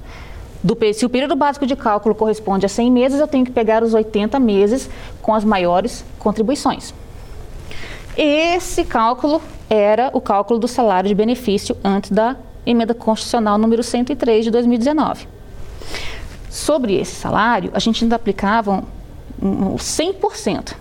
Do, 0.62 0.78
se 0.94 1.04
o 1.04 1.08
período 1.08 1.34
básico 1.34 1.66
de 1.66 1.74
cálculo 1.74 2.14
corresponde 2.14 2.64
a 2.64 2.68
100 2.68 2.90
meses, 2.92 3.20
eu 3.20 3.26
tenho 3.26 3.44
que 3.44 3.50
pegar 3.50 3.82
os 3.82 3.94
80 3.94 4.38
meses 4.38 4.88
com 5.20 5.34
as 5.34 5.44
maiores 5.44 6.04
contribuições. 6.20 6.94
Esse 8.16 8.84
cálculo 8.84 9.40
era 9.68 10.10
o 10.12 10.20
cálculo 10.20 10.60
do 10.60 10.68
salário 10.68 11.08
de 11.08 11.14
benefício 11.14 11.76
antes 11.82 12.10
da 12.10 12.36
emenda 12.64 12.94
constitucional 12.94 13.58
número 13.58 13.82
103 13.82 14.44
de 14.44 14.50
2019. 14.50 15.26
Sobre 16.52 17.00
esse 17.00 17.14
salário, 17.14 17.70
a 17.72 17.78
gente 17.78 18.04
ainda 18.04 18.16
aplicava 18.16 18.84
um, 19.42 19.46
um 19.48 19.76
100%. 19.76 20.74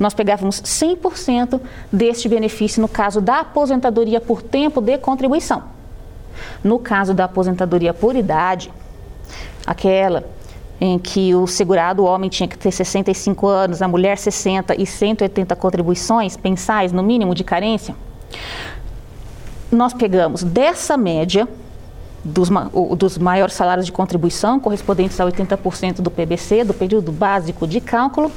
Nós 0.00 0.14
pegávamos 0.14 0.62
100% 0.62 1.60
deste 1.92 2.26
benefício 2.26 2.80
no 2.80 2.88
caso 2.88 3.20
da 3.20 3.40
aposentadoria 3.40 4.18
por 4.18 4.40
tempo 4.40 4.80
de 4.80 4.96
contribuição. 4.96 5.64
No 6.64 6.78
caso 6.78 7.12
da 7.12 7.24
aposentadoria 7.26 7.92
por 7.92 8.16
idade, 8.16 8.72
aquela 9.66 10.24
em 10.80 10.98
que 10.98 11.34
o 11.34 11.46
segurado 11.46 12.02
o 12.02 12.06
homem 12.06 12.30
tinha 12.30 12.48
que 12.48 12.56
ter 12.56 12.72
65 12.72 13.46
anos, 13.46 13.82
a 13.82 13.86
mulher 13.86 14.16
60 14.16 14.74
e 14.80 14.86
180 14.86 15.54
contribuições 15.54 16.38
mensais, 16.42 16.92
no 16.92 17.02
mínimo, 17.02 17.34
de 17.34 17.44
carência, 17.44 17.94
nós 19.70 19.92
pegamos 19.92 20.42
dessa 20.42 20.96
média 20.96 21.46
dos, 22.24 22.48
dos 22.96 23.18
maiores 23.18 23.54
salários 23.54 23.86
de 23.86 23.92
contribuição, 23.92 24.58
correspondentes 24.58 25.20
a 25.20 25.26
80% 25.26 26.00
do 26.00 26.10
PBC, 26.10 26.64
do 26.64 26.72
período 26.72 27.12
básico 27.12 27.66
de 27.66 27.80
cálculo, 27.80 28.32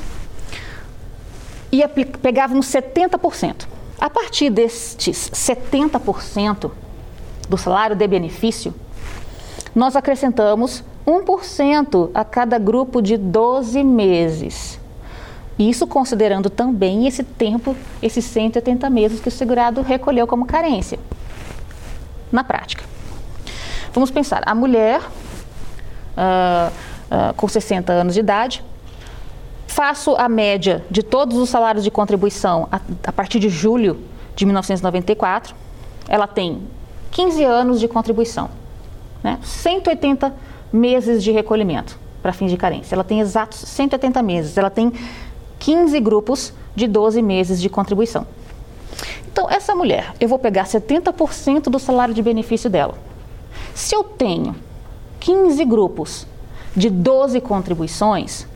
e 1.71 1.81
pegávamos 2.21 2.67
70%. 2.67 3.67
A 3.99 4.09
partir 4.09 4.49
destes 4.49 5.29
70% 5.33 6.71
do 7.49 7.57
salário 7.57 7.95
de 7.95 8.07
benefício, 8.07 8.73
nós 9.73 9.95
acrescentamos 9.95 10.83
1% 11.05 12.11
a 12.13 12.23
cada 12.23 12.59
grupo 12.59 13.01
de 13.01 13.17
12 13.17 13.83
meses. 13.83 14.79
Isso 15.57 15.87
considerando 15.87 16.49
também 16.49 17.07
esse 17.07 17.23
tempo, 17.23 17.75
esses 18.01 18.25
180 18.25 18.89
meses 18.89 19.19
que 19.19 19.29
o 19.29 19.31
segurado 19.31 19.81
recolheu 19.81 20.27
como 20.27 20.45
carência. 20.45 20.99
Na 22.31 22.43
prática. 22.43 22.86
Vamos 23.97 24.11
pensar, 24.11 24.43
a 24.45 24.53
mulher 24.53 25.01
uh, 25.01 26.69
uh, 26.69 27.33
com 27.35 27.47
60 27.47 27.91
anos 27.91 28.13
de 28.13 28.19
idade, 28.19 28.63
faço 29.65 30.15
a 30.15 30.29
média 30.29 30.85
de 30.87 31.01
todos 31.01 31.35
os 31.35 31.49
salários 31.49 31.83
de 31.83 31.89
contribuição 31.89 32.67
a, 32.71 32.79
a 33.07 33.11
partir 33.11 33.39
de 33.39 33.49
julho 33.49 33.99
de 34.35 34.45
1994, 34.45 35.55
ela 36.07 36.27
tem 36.27 36.61
15 37.09 37.43
anos 37.43 37.79
de 37.79 37.87
contribuição, 37.87 38.51
né? 39.23 39.39
180 39.41 40.31
meses 40.71 41.23
de 41.23 41.31
recolhimento 41.31 41.97
para 42.21 42.31
fins 42.31 42.51
de 42.51 42.57
carência. 42.57 42.93
Ela 42.93 43.03
tem 43.03 43.19
exatos 43.19 43.57
180 43.57 44.21
meses. 44.21 44.55
Ela 44.59 44.69
tem 44.69 44.93
15 45.57 45.99
grupos 46.01 46.53
de 46.75 46.85
12 46.85 47.19
meses 47.23 47.59
de 47.59 47.67
contribuição. 47.67 48.27
Então, 49.31 49.49
essa 49.49 49.73
mulher, 49.73 50.13
eu 50.19 50.29
vou 50.29 50.37
pegar 50.37 50.65
70% 50.65 51.63
do 51.63 51.79
salário 51.79 52.13
de 52.13 52.21
benefício 52.21 52.69
dela. 52.69 53.07
Se 53.77 53.95
eu 53.95 54.03
tenho 54.03 54.55
15 55.19 55.63
grupos 55.63 56.25
de 56.75 56.89
12 56.89 57.39
contribuições, 57.41 58.47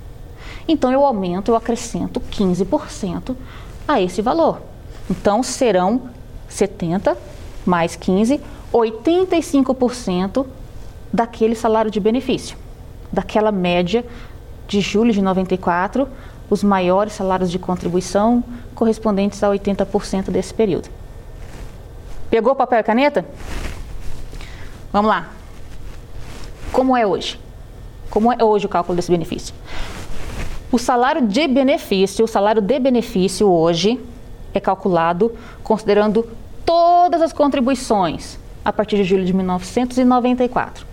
então 0.68 0.92
eu 0.92 1.06
aumento, 1.06 1.52
eu 1.52 1.56
acrescento 1.56 2.20
15% 2.20 3.36
a 3.88 4.02
esse 4.02 4.20
valor. 4.20 4.64
Então 5.08 5.44
serão 5.44 6.10
70 6.50 7.16
mais 7.64 7.96
15, 7.96 8.42
85% 8.74 10.44
daquele 11.14 11.54
salário 11.54 11.92
de 11.92 12.00
benefício. 12.00 12.58
daquela 13.12 13.52
média 13.52 14.04
de 14.68 14.82
julho 14.82 15.14
de 15.14 15.22
94, 15.22 16.10
os 16.50 16.64
maiores 16.64 17.14
salários 17.14 17.52
de 17.52 17.60
contribuição 17.60 18.44
correspondentes 18.74 19.44
a 19.44 19.50
80% 19.50 20.32
desse 20.32 20.52
período. 20.52 20.90
Pegou 22.32 22.56
papel 22.56 22.80
e 22.80 22.84
caneta? 22.84 23.24
Vamos 24.92 25.10
lá. 25.10 25.30
Como 26.72 26.96
é 26.98 27.06
hoje? 27.06 27.40
Como 28.10 28.32
é 28.32 28.44
hoje 28.44 28.66
o 28.66 28.70
cálculo 28.70 28.96
desse 28.96 29.10
benefício? 29.10 29.56
O 30.72 30.78
salário 30.78 31.26
de 31.28 31.48
benefício, 31.48 32.26
o 32.26 32.28
salário 32.28 32.62
de 32.62 32.80
benefício 32.80 33.50
hoje 33.50 34.00
é 34.54 34.60
calculado 34.60 35.36
considerando 35.64 36.28
todas 36.66 37.22
as 37.22 37.32
contribuições 37.32 38.38
a 38.64 38.72
partir 38.72 38.98
de 38.98 39.04
julho 39.04 39.26
de 39.26 39.34
1994. 39.34 40.86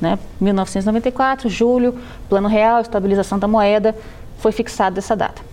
Né? 0.00 0.18
1994, 0.40 1.48
julho, 1.48 1.98
Plano 2.28 2.48
Real, 2.48 2.80
estabilização 2.80 3.38
da 3.38 3.46
moeda, 3.46 3.94
foi 4.38 4.50
fixada 4.50 4.98
essa 4.98 5.14
data. 5.14 5.51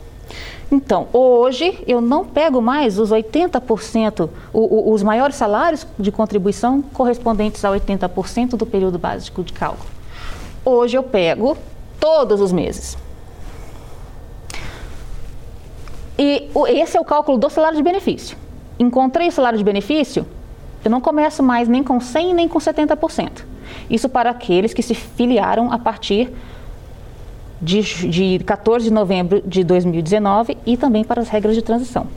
Então, 0.71 1.08
hoje 1.12 1.84
eu 1.88 1.99
não 1.99 2.23
pego 2.23 2.62
mais 2.62 2.99
os 2.99 3.12
80%, 3.12 4.29
o, 4.53 4.60
o, 4.60 4.93
os 4.93 5.01
maiores 5.01 5.36
salários 5.36 5.86
de 5.97 6.12
contribuição 6.12 6.82
correspondentes 6.82 7.65
a 7.65 7.71
80% 7.71 8.51
do 8.51 8.65
período 8.65 8.99
básico 8.99 9.43
de 9.43 9.51
cálculo. 9.51 9.89
Hoje 10.63 10.95
eu 10.95 11.01
pego 11.01 11.58
todos 11.99 12.39
os 12.39 12.51
meses. 12.51 12.97
E 16.17 16.49
esse 16.67 16.97
é 16.97 17.01
o 17.01 17.05
cálculo 17.05 17.38
do 17.38 17.49
salário 17.49 17.77
de 17.77 17.84
benefício. 17.84 18.38
Encontrei 18.77 19.29
o 19.29 19.32
salário 19.32 19.58
de 19.58 19.63
benefício, 19.63 20.25
eu 20.84 20.91
não 20.91 21.01
começo 21.01 21.41
mais 21.41 21.67
nem 21.67 21.84
com 21.84 21.99
100 21.99 22.34
nem 22.34 22.47
com 22.47 22.60
70%. 22.60 23.43
Isso 23.89 24.08
para 24.08 24.29
aqueles 24.29 24.73
que 24.73 24.82
se 24.82 24.93
filiaram 24.93 25.71
a 25.71 25.79
partir 25.79 26.32
de, 27.61 27.81
de 28.09 28.43
14 28.43 28.85
de 28.85 28.93
novembro 28.93 29.41
de 29.45 29.63
2019 29.63 30.57
e 30.65 30.77
também 30.77 31.03
para 31.03 31.21
as 31.21 31.29
regras 31.29 31.55
de 31.55 31.61
transição. 31.61 32.07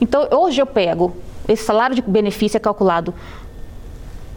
Então, 0.00 0.28
hoje 0.30 0.60
eu 0.60 0.66
pego 0.66 1.14
esse 1.48 1.64
salário 1.64 1.96
de 1.96 2.02
benefício 2.02 2.56
é 2.56 2.60
calculado 2.60 3.12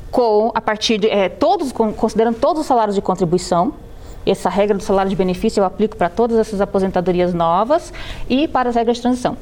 com 0.10 0.52
a 0.54 0.62
partir 0.62 0.98
de 0.98 1.08
é, 1.08 1.30
todos 1.30 1.72
considerando 1.72 2.40
todos 2.40 2.62
os 2.62 2.68
salários 2.68 2.96
de 2.96 3.02
contribuição 3.02 3.74
essa 4.26 4.50
regra 4.50 4.78
do 4.78 4.84
salário 4.84 5.10
de 5.10 5.16
benefício 5.16 5.60
eu 5.60 5.66
aplico 5.66 5.98
para 5.98 6.10
todas 6.10 6.38
essas 6.38 6.62
aposentadorias 6.62 7.34
novas 7.34 7.92
e 8.30 8.48
para 8.48 8.70
as 8.70 8.76
regras 8.76 8.98
de 8.98 9.02
transição. 9.02 9.38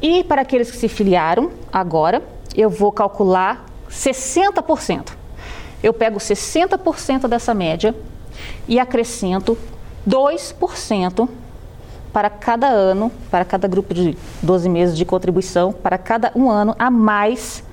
E 0.00 0.24
para 0.24 0.42
aqueles 0.42 0.70
que 0.70 0.76
se 0.76 0.88
filiaram 0.88 1.50
agora, 1.72 2.22
eu 2.56 2.70
vou 2.70 2.90
calcular 2.90 3.66
60%. 3.90 5.12
Eu 5.82 5.92
pego 5.92 6.18
60% 6.18 7.28
dessa 7.28 7.52
média 7.52 7.94
e 8.66 8.80
acrescento 8.80 9.58
2% 10.08 11.28
para 12.12 12.28
cada 12.28 12.68
ano, 12.68 13.10
para 13.30 13.44
cada 13.44 13.66
grupo 13.66 13.94
de 13.94 14.16
12 14.42 14.68
meses 14.68 14.96
de 14.96 15.04
contribuição, 15.04 15.72
para 15.72 15.96
cada 15.96 16.30
um 16.34 16.50
ano 16.50 16.74
a 16.78 16.90
mais 16.90 17.64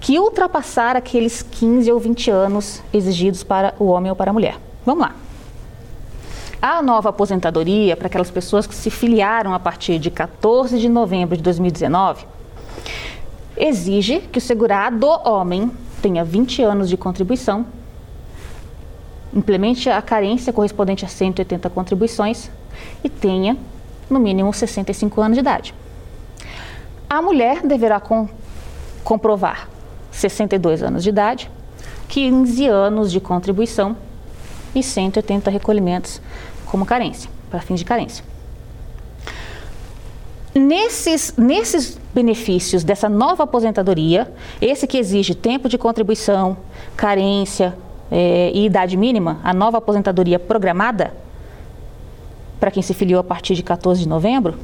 que 0.00 0.18
ultrapassar 0.18 0.96
aqueles 0.96 1.42
15 1.42 1.92
ou 1.92 2.00
20 2.00 2.30
anos 2.30 2.82
exigidos 2.92 3.44
para 3.44 3.74
o 3.78 3.86
homem 3.86 4.10
ou 4.10 4.16
para 4.16 4.30
a 4.30 4.34
mulher. 4.34 4.58
Vamos 4.84 5.02
lá. 5.02 5.14
A 6.60 6.82
nova 6.82 7.10
aposentadoria 7.10 7.96
para 7.96 8.06
aquelas 8.06 8.30
pessoas 8.30 8.66
que 8.66 8.74
se 8.74 8.90
filiaram 8.90 9.52
a 9.52 9.58
partir 9.58 9.98
de 9.98 10.10
14 10.10 10.78
de 10.78 10.88
novembro 10.88 11.36
de 11.36 11.42
2019 11.42 12.24
exige 13.56 14.20
que 14.20 14.38
o 14.38 14.40
segurado 14.40 15.06
homem 15.24 15.70
tenha 16.00 16.24
20 16.24 16.62
anos 16.62 16.88
de 16.88 16.96
contribuição, 16.96 17.66
implemente 19.34 19.88
a 19.88 20.00
carência 20.02 20.52
correspondente 20.52 21.04
a 21.04 21.08
180 21.08 21.70
contribuições 21.70 22.50
e 23.02 23.08
tenha 23.08 23.56
no 24.08 24.20
mínimo 24.20 24.52
65 24.52 25.20
anos 25.20 25.36
de 25.36 25.40
idade. 25.40 25.74
A 27.08 27.20
mulher 27.22 27.62
deverá 27.66 28.00
com, 28.00 28.28
comprovar 29.04 29.68
62 30.10 30.82
anos 30.82 31.02
de 31.02 31.08
idade, 31.08 31.50
15 32.08 32.66
anos 32.66 33.10
de 33.10 33.20
contribuição 33.20 33.96
e 34.74 34.82
180 34.82 35.50
recolhimentos 35.50 36.20
como 36.66 36.86
carência, 36.86 37.30
para 37.50 37.60
fins 37.60 37.80
de 37.80 37.84
carência. 37.84 38.24
Nesses, 40.54 41.34
nesses 41.36 41.98
benefícios 42.14 42.84
dessa 42.84 43.08
nova 43.08 43.44
aposentadoria, 43.44 44.30
esse 44.60 44.86
que 44.86 44.98
exige 44.98 45.34
tempo 45.34 45.68
de 45.68 45.78
contribuição, 45.78 46.58
carência 46.94 47.74
é, 48.12 48.50
e 48.52 48.66
idade 48.66 48.94
mínima, 48.94 49.40
a 49.42 49.54
nova 49.54 49.78
aposentadoria 49.78 50.38
programada, 50.38 51.14
para 52.60 52.70
quem 52.70 52.82
se 52.82 52.92
filiou 52.92 53.18
a 53.18 53.24
partir 53.24 53.54
de 53.54 53.62
14 53.62 54.02
de 54.02 54.08
novembro, 54.08 54.58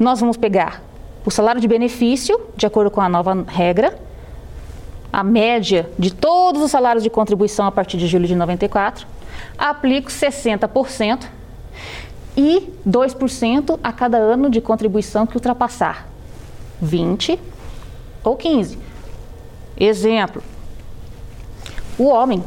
nós 0.00 0.18
vamos 0.20 0.38
pegar 0.38 0.82
o 1.22 1.30
salário 1.30 1.60
de 1.60 1.68
benefício, 1.68 2.40
de 2.56 2.64
acordo 2.64 2.90
com 2.90 3.02
a 3.02 3.10
nova 3.10 3.44
regra, 3.46 3.96
a 5.12 5.22
média 5.22 5.90
de 5.98 6.14
todos 6.14 6.62
os 6.62 6.70
salários 6.70 7.04
de 7.04 7.10
contribuição 7.10 7.66
a 7.66 7.70
partir 7.70 7.98
de 7.98 8.06
julho 8.06 8.26
de 8.26 8.34
94, 8.34 9.06
aplico 9.58 10.10
60% 10.10 11.26
e 12.34 12.72
2% 12.88 13.78
a 13.84 13.92
cada 13.92 14.16
ano 14.16 14.48
de 14.48 14.62
contribuição 14.62 15.26
que 15.26 15.36
ultrapassar 15.36 16.08
20 16.80 17.38
ou 18.24 18.34
15. 18.34 18.78
Exemplo: 19.78 20.42
o 21.98 22.08
homem 22.08 22.42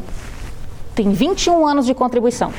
tem 0.96 1.12
21 1.12 1.68
anos 1.68 1.86
de 1.86 1.94
contribuição. 1.94 2.52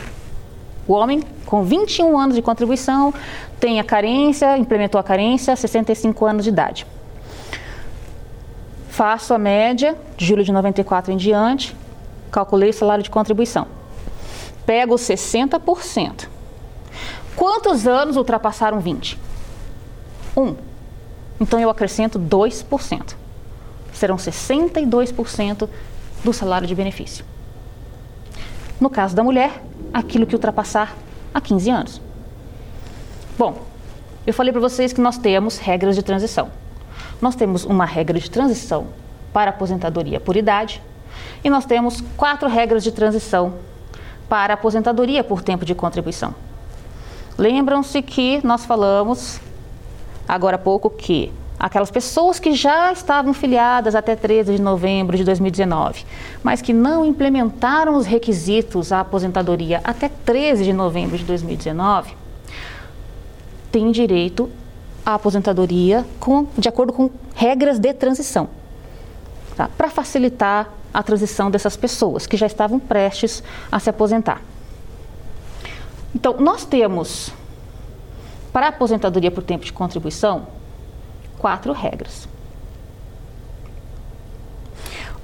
O 0.86 0.92
homem 0.92 1.22
com 1.46 1.64
21 1.64 2.16
anos 2.18 2.36
de 2.36 2.42
contribuição 2.42 3.12
tem 3.58 3.80
a 3.80 3.84
carência, 3.84 4.56
implementou 4.56 5.00
a 5.00 5.02
carência, 5.02 5.56
65 5.56 6.24
anos 6.24 6.44
de 6.44 6.50
idade. 6.50 6.86
Faço 8.88 9.34
a 9.34 9.38
média 9.38 9.96
de 10.16 10.24
julho 10.24 10.44
de 10.44 10.52
94 10.52 11.12
em 11.12 11.16
diante, 11.16 11.74
calculei 12.30 12.70
o 12.70 12.72
salário 12.72 13.02
de 13.02 13.10
contribuição 13.10 13.66
pego 14.66 14.96
60%. 14.96 16.28
Quantos 17.36 17.86
anos 17.86 18.16
ultrapassaram 18.16 18.80
20? 18.80 19.18
Um. 20.36 20.56
Então 21.40 21.60
eu 21.60 21.70
acrescento 21.70 22.18
2%. 22.18 23.14
Serão 23.92 24.16
62% 24.16 25.68
do 26.24 26.32
salário 26.32 26.66
de 26.66 26.74
benefício. 26.74 27.24
No 28.80 28.90
caso 28.90 29.14
da 29.16 29.22
mulher, 29.22 29.62
aquilo 29.92 30.26
que 30.26 30.34
ultrapassar 30.34 30.94
a 31.32 31.40
15 31.40 31.70
anos. 31.70 32.00
Bom, 33.38 33.62
eu 34.26 34.34
falei 34.34 34.52
para 34.52 34.60
vocês 34.60 34.92
que 34.92 35.00
nós 35.00 35.18
temos 35.18 35.58
regras 35.58 35.94
de 35.94 36.02
transição. 36.02 36.50
Nós 37.20 37.34
temos 37.34 37.64
uma 37.64 37.84
regra 37.84 38.18
de 38.18 38.30
transição 38.30 38.88
para 39.32 39.50
aposentadoria 39.50 40.20
por 40.20 40.36
idade 40.36 40.82
e 41.44 41.50
nós 41.50 41.64
temos 41.64 42.02
quatro 42.16 42.48
regras 42.48 42.82
de 42.82 42.92
transição 42.92 43.54
para 44.28 44.54
aposentadoria 44.54 45.22
por 45.22 45.42
tempo 45.42 45.64
de 45.64 45.74
contribuição. 45.74 46.34
Lembram-se 47.38 48.02
que 48.02 48.44
nós 48.44 48.64
falamos 48.64 49.40
agora 50.26 50.56
há 50.56 50.58
pouco 50.58 50.90
que 50.90 51.32
aquelas 51.58 51.90
pessoas 51.90 52.38
que 52.38 52.52
já 52.52 52.92
estavam 52.92 53.32
filiadas 53.32 53.94
até 53.94 54.14
13 54.14 54.56
de 54.56 54.62
novembro 54.62 55.16
de 55.16 55.24
2019, 55.24 56.04
mas 56.42 56.60
que 56.60 56.72
não 56.72 57.04
implementaram 57.04 57.96
os 57.96 58.06
requisitos 58.06 58.92
à 58.92 59.00
aposentadoria 59.00 59.80
até 59.82 60.08
13 60.08 60.64
de 60.64 60.72
novembro 60.72 61.16
de 61.16 61.24
2019, 61.24 62.14
têm 63.72 63.90
direito 63.90 64.50
à 65.04 65.14
aposentadoria 65.14 66.04
com, 66.20 66.46
de 66.58 66.68
acordo 66.68 66.92
com 66.92 67.10
regras 67.34 67.78
de 67.78 67.92
transição, 67.94 68.48
tá? 69.56 69.68
para 69.76 69.88
facilitar 69.88 70.70
a 70.92 71.02
transição 71.02 71.50
dessas 71.50 71.76
pessoas 71.76 72.26
que 72.26 72.36
já 72.36 72.46
estavam 72.46 72.78
prestes 72.78 73.42
a 73.70 73.78
se 73.78 73.88
aposentar. 73.90 74.40
Então, 76.14 76.36
nós 76.38 76.64
temos, 76.64 77.30
para 78.50 78.66
a 78.66 78.68
aposentadoria 78.70 79.30
por 79.30 79.42
tempo 79.42 79.64
de 79.64 79.72
contribuição, 79.72 80.55
quatro 81.46 81.72
regras. 81.72 82.28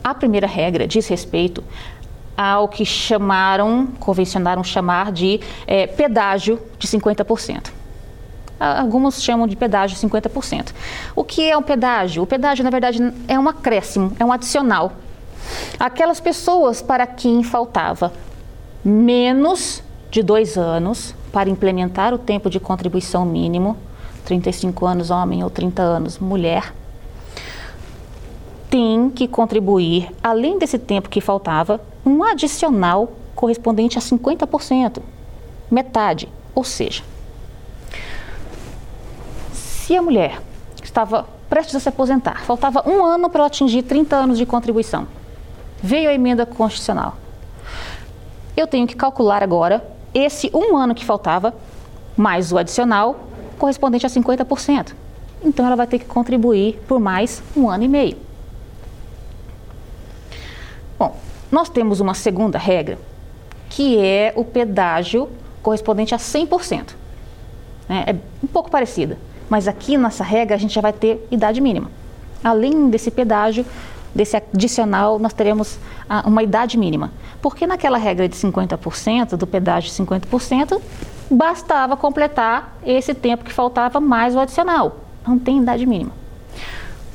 A 0.05 0.15
primeira 0.15 0.47
regra 0.47 0.87
diz 0.87 1.09
respeito 1.09 1.65
ao 2.37 2.69
que 2.69 2.85
chamaram, 2.85 3.89
convencionaram 3.99 4.63
chamar 4.63 5.11
de 5.11 5.41
é, 5.67 5.89
pedágio 5.89 6.61
de 6.79 6.87
50%. 6.87 7.73
Alguns 8.61 9.21
chamam 9.21 9.49
de 9.49 9.57
pedágio 9.57 9.97
50%. 9.99 10.73
O 11.17 11.25
que 11.25 11.51
é 11.51 11.57
o 11.57 11.63
pedágio? 11.63 12.23
O 12.23 12.27
pedágio, 12.27 12.63
na 12.63 12.71
verdade, 12.71 13.01
é 13.27 13.37
um 13.37 13.49
acréscimo, 13.49 14.17
é 14.21 14.25
um 14.25 14.33
adicional 14.33 14.93
Aquelas 15.77 16.21
pessoas 16.21 16.81
para 16.81 17.05
quem 17.05 17.43
faltava 17.43 18.13
menos 18.85 19.83
de 20.09 20.23
dois 20.23 20.57
anos 20.57 21.17
para 21.33 21.51
implementar 21.51 22.15
o 22.15 22.19
tempo 22.19 22.49
de 22.49 22.61
contribuição 22.61 23.25
mínimo, 23.25 23.77
35 24.25 24.87
anos 24.87 25.11
homem 25.11 25.43
ou 25.43 25.51
30 25.51 25.83
anos 25.83 26.19
mulher, 26.19 26.73
tem 28.71 29.11
que 29.11 29.29
contribuir, 29.29 30.11
além 30.23 30.59
desse 30.59 30.79
tempo 30.79 31.11
que 31.11 31.21
faltava, 31.21 31.81
um 32.07 32.25
adicional 32.25 33.13
correspondente 33.35 33.99
a 33.99 34.01
50%, 34.01 35.03
metade. 35.71 36.29
Ou 36.55 36.65
seja, 36.65 37.03
se 39.53 39.97
a 39.97 40.01
mulher 40.01 40.41
estava 40.83 41.27
prestes 41.51 41.75
a 41.77 41.81
se 41.81 41.89
aposentar, 41.89 42.45
faltava 42.45 42.83
um 42.89 43.05
ano 43.05 43.29
para 43.29 43.41
ela 43.41 43.47
atingir 43.47 43.83
30 43.83 44.17
anos 44.17 44.39
de 44.39 44.47
contribuição, 44.47 45.07
veio 45.83 46.09
a 46.09 46.15
emenda 46.15 46.47
constitucional. 46.47 47.17
Eu 48.57 48.67
tenho 48.67 48.87
que 48.87 48.97
calcular 48.97 49.43
agora 49.43 49.87
esse 50.15 50.51
um 50.55 50.77
ano 50.77 50.95
que 50.95 51.05
faltava, 51.05 51.55
mais 52.17 52.53
o 52.53 52.59
adicional, 52.59 53.29
correspondente 53.63 54.05
a 54.05 54.09
50%. 54.09 54.93
Então 55.45 55.65
ela 55.65 55.77
vai 55.77 55.87
ter 55.87 56.01
que 56.01 56.05
contribuir 56.05 56.81
por 56.89 56.99
mais 56.99 57.41
um 57.57 57.71
ano 57.71 57.85
e 57.85 57.89
meio. 57.89 58.17
Bom, 60.99 61.17
nós 61.49 61.69
temos 61.69 62.01
uma 62.01 62.13
segunda 62.13 62.59
regra, 62.59 62.99
que 63.71 63.97
é 63.99 64.33
o 64.35 64.45
pedágio 64.45 65.29
correspondente 65.63 66.13
a 66.13 66.19
100%. 66.19 66.95
É, 67.89 68.11
é 68.11 68.17
um 68.43 68.49
pouco 68.49 68.69
parecida, 68.69 69.17
mas 69.49 69.69
aqui 69.69 69.97
nessa 69.97 70.25
regra 70.25 70.57
a 70.57 70.59
gente 70.59 70.75
já 70.75 70.81
vai 70.81 70.93
ter 70.93 71.25
idade 71.31 71.61
mínima. 71.61 71.89
Além 72.43 72.91
desse 72.91 73.13
pedágio, 73.13 73.65
desse 74.13 74.37
adicional, 74.37 75.21
nós 75.21 75.33
teremos 75.33 75.79
ah, 76.09 76.25
uma 76.27 76.43
idade 76.43 76.77
mínima. 76.77 77.13
Porque 77.41 77.65
naquela 77.65 77.97
regra 77.97 78.29
de 78.29 78.35
50%, 78.35 79.37
do 79.37 79.47
pedágio 79.47 79.89
de 79.89 79.97
50%, 80.03 80.81
bastava 81.33 81.97
completar 81.97 82.77
esse 82.85 83.15
tempo 83.15 83.45
que 83.45 83.53
faltava 83.53 84.01
mais 84.01 84.35
o 84.35 84.41
adicional. 84.41 84.97
Não 85.27 85.39
tem 85.39 85.59
idade 85.59 85.87
mínima. 85.87 86.13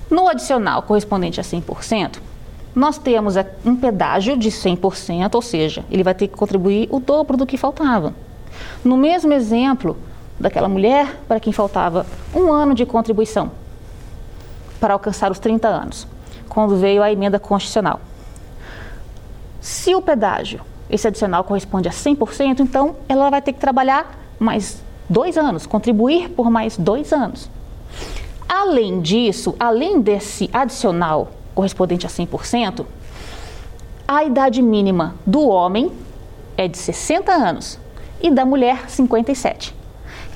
No 0.09 0.27
adicional 0.27 0.81
correspondente 0.81 1.39
a 1.39 1.43
100%, 1.43 2.19
nós 2.73 2.97
temos 2.97 3.35
um 3.65 3.75
pedágio 3.75 4.37
de 4.37 4.49
100%, 4.49 5.33
ou 5.33 5.41
seja, 5.41 5.83
ele 5.91 6.03
vai 6.03 6.13
ter 6.13 6.27
que 6.27 6.37
contribuir 6.37 6.87
o 6.91 6.99
dobro 6.99 7.35
do 7.35 7.45
que 7.45 7.57
faltava. 7.57 8.13
No 8.83 8.95
mesmo 8.95 9.33
exemplo 9.33 9.97
daquela 10.39 10.69
mulher 10.69 11.19
para 11.27 11.39
quem 11.39 11.51
faltava 11.51 12.05
um 12.33 12.51
ano 12.51 12.73
de 12.73 12.85
contribuição 12.85 13.51
para 14.79 14.93
alcançar 14.93 15.31
os 15.31 15.39
30 15.39 15.67
anos, 15.67 16.07
quando 16.47 16.77
veio 16.77 17.01
a 17.01 17.11
emenda 17.11 17.39
constitucional. 17.39 17.99
Se 19.59 19.95
o 19.95 20.01
pedágio, 20.01 20.61
esse 20.89 21.07
adicional 21.07 21.43
corresponde 21.43 21.87
a 21.87 21.91
100%, 21.91 22.59
então 22.61 22.95
ela 23.07 23.29
vai 23.29 23.41
ter 23.41 23.53
que 23.53 23.59
trabalhar 23.59 24.17
mais 24.39 24.81
dois 25.09 25.37
anos, 25.37 25.65
contribuir 25.65 26.29
por 26.29 26.49
mais 26.49 26.77
dois 26.77 27.11
anos. 27.11 27.49
Além 28.47 29.01
disso, 29.01 29.55
além 29.59 30.01
desse 30.01 30.49
adicional 30.53 31.31
correspondente 31.53 32.05
a 32.05 32.09
100%, 32.09 32.85
a 34.07 34.23
idade 34.23 34.61
mínima 34.61 35.15
do 35.25 35.47
homem 35.47 35.91
é 36.55 36.67
de 36.67 36.77
60 36.77 37.31
anos 37.31 37.77
e 38.21 38.31
da 38.31 38.45
mulher 38.45 38.89
57. 38.89 39.75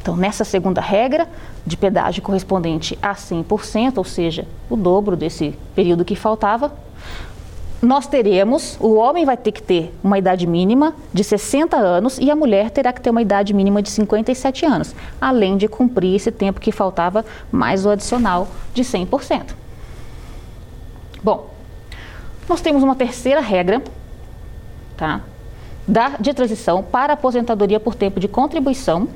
Então, 0.01 0.17
nessa 0.17 0.43
segunda 0.43 0.81
regra 0.81 1.27
de 1.65 1.77
pedágio 1.77 2.21
correspondente 2.23 2.97
a 3.01 3.13
100%, 3.13 3.97
ou 3.97 4.03
seja, 4.03 4.47
o 4.69 4.75
dobro 4.75 5.15
desse 5.15 5.55
período 5.75 6.03
que 6.03 6.15
faltava, 6.15 6.73
nós 7.81 8.05
teremos, 8.05 8.77
o 8.79 8.93
homem 8.93 9.25
vai 9.25 9.35
ter 9.35 9.51
que 9.51 9.61
ter 9.61 9.91
uma 10.03 10.17
idade 10.17 10.45
mínima 10.45 10.93
de 11.11 11.23
60 11.23 11.75
anos 11.75 12.19
e 12.19 12.29
a 12.29 12.35
mulher 12.35 12.69
terá 12.69 12.93
que 12.93 13.01
ter 13.01 13.09
uma 13.09 13.23
idade 13.23 13.53
mínima 13.53 13.81
de 13.81 13.89
57 13.89 14.65
anos, 14.65 14.95
além 15.19 15.57
de 15.57 15.67
cumprir 15.67 16.15
esse 16.15 16.31
tempo 16.31 16.61
que 16.61 16.71
faltava 16.71 17.25
mais 17.51 17.83
o 17.83 17.89
adicional 17.89 18.47
de 18.71 18.83
100%. 18.83 19.55
Bom, 21.23 21.49
nós 22.47 22.61
temos 22.61 22.83
uma 22.83 22.95
terceira 22.95 23.41
regra, 23.41 23.81
tá? 24.95 25.21
Da, 25.87 26.09
de 26.19 26.33
transição 26.35 26.83
para 26.83 27.13
aposentadoria 27.13 27.79
por 27.79 27.95
tempo 27.95 28.19
de 28.19 28.27
contribuição, 28.27 29.07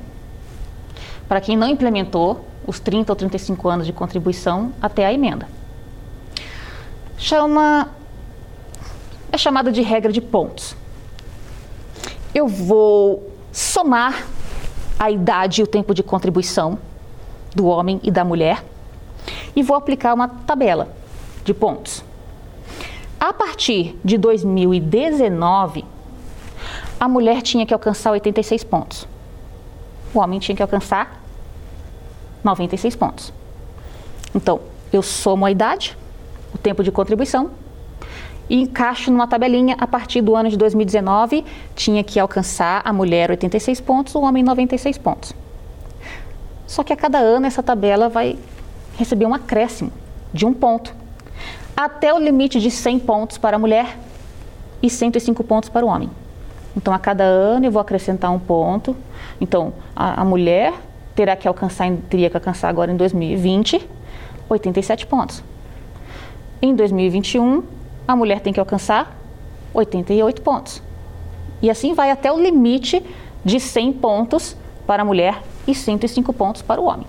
para 1.28 1.40
quem 1.40 1.56
não 1.56 1.68
implementou 1.68 2.44
os 2.66 2.80
30 2.80 3.12
ou 3.12 3.16
35 3.16 3.68
anos 3.68 3.86
de 3.86 3.92
contribuição 3.92 4.72
até 4.82 5.06
a 5.06 5.12
emenda. 5.12 5.46
Chama, 7.16 7.88
é 9.30 9.38
chamada 9.38 9.70
de 9.70 9.82
regra 9.82 10.12
de 10.12 10.20
pontos. 10.20 10.76
Eu 12.34 12.46
vou 12.46 13.32
somar 13.52 14.26
a 14.98 15.10
idade 15.10 15.60
e 15.60 15.64
o 15.64 15.66
tempo 15.66 15.94
de 15.94 16.02
contribuição 16.02 16.78
do 17.54 17.66
homem 17.66 18.00
e 18.02 18.10
da 18.10 18.24
mulher 18.24 18.64
e 19.54 19.62
vou 19.62 19.76
aplicar 19.76 20.14
uma 20.14 20.28
tabela 20.28 20.88
de 21.44 21.54
pontos. 21.54 22.04
A 23.18 23.32
partir 23.32 23.98
de 24.04 24.18
2019, 24.18 25.84
a 27.00 27.08
mulher 27.08 27.40
tinha 27.42 27.64
que 27.64 27.72
alcançar 27.72 28.10
86 28.10 28.64
pontos. 28.64 29.08
O 30.12 30.18
homem 30.18 30.38
tinha 30.38 30.54
que 30.54 30.62
alcançar 30.62 31.22
96 32.44 32.94
pontos. 32.96 33.32
Então, 34.34 34.60
eu 34.92 35.02
somo 35.02 35.46
a 35.46 35.50
idade, 35.50 35.96
o 36.54 36.58
tempo 36.58 36.84
de 36.84 36.92
contribuição 36.92 37.50
e 38.48 38.62
encaixo 38.62 39.10
numa 39.10 39.26
tabelinha 39.26 39.76
a 39.78 39.86
partir 39.86 40.20
do 40.20 40.36
ano 40.36 40.48
de 40.48 40.56
2019, 40.56 41.44
tinha 41.74 42.02
que 42.04 42.18
alcançar 42.18 42.82
a 42.84 42.92
mulher 42.92 43.30
86 43.30 43.80
pontos, 43.80 44.14
o 44.14 44.20
homem 44.20 44.42
96 44.42 44.98
pontos. 44.98 45.34
Só 46.66 46.82
que 46.82 46.92
a 46.92 46.96
cada 46.96 47.18
ano 47.18 47.46
essa 47.46 47.62
tabela 47.62 48.08
vai 48.08 48.38
receber 48.96 49.26
um 49.26 49.34
acréscimo 49.34 49.92
de 50.32 50.44
um 50.44 50.52
ponto 50.52 50.94
até 51.76 52.12
o 52.12 52.18
limite 52.18 52.60
de 52.60 52.70
100 52.70 53.00
pontos 53.00 53.38
para 53.38 53.56
a 53.56 53.58
mulher 53.58 53.98
e 54.82 54.88
105 54.88 55.44
pontos 55.44 55.68
para 55.68 55.84
o 55.84 55.88
homem. 55.88 56.10
Então, 56.76 56.92
a 56.92 56.98
cada 56.98 57.24
ano 57.24 57.66
eu 57.66 57.72
vou 57.72 57.80
acrescentar 57.80 58.30
um 58.30 58.38
ponto. 58.38 58.96
Então, 59.40 59.72
a, 59.94 60.20
a 60.20 60.24
mulher 60.24 60.74
terá 61.14 61.34
que 61.34 61.48
alcançar, 61.48 61.90
teria 62.10 62.28
que 62.28 62.36
alcançar 62.36 62.68
agora 62.68 62.92
em 62.92 62.96
2020, 62.96 63.88
87 64.48 65.06
pontos. 65.06 65.42
Em 66.60 66.74
2021, 66.74 67.62
a 68.06 68.14
mulher 68.14 68.40
tem 68.40 68.52
que 68.52 68.60
alcançar 68.60 69.16
88 69.74 70.42
pontos. 70.42 70.82
E 71.60 71.70
assim 71.70 71.94
vai 71.94 72.10
até 72.10 72.30
o 72.32 72.40
limite 72.40 73.04
de 73.44 73.60
100 73.60 73.94
pontos 73.94 74.56
para 74.86 75.02
a 75.02 75.04
mulher 75.04 75.42
e 75.66 75.74
105 75.74 76.32
pontos 76.32 76.62
para 76.62 76.80
o 76.80 76.84
homem. 76.84 77.06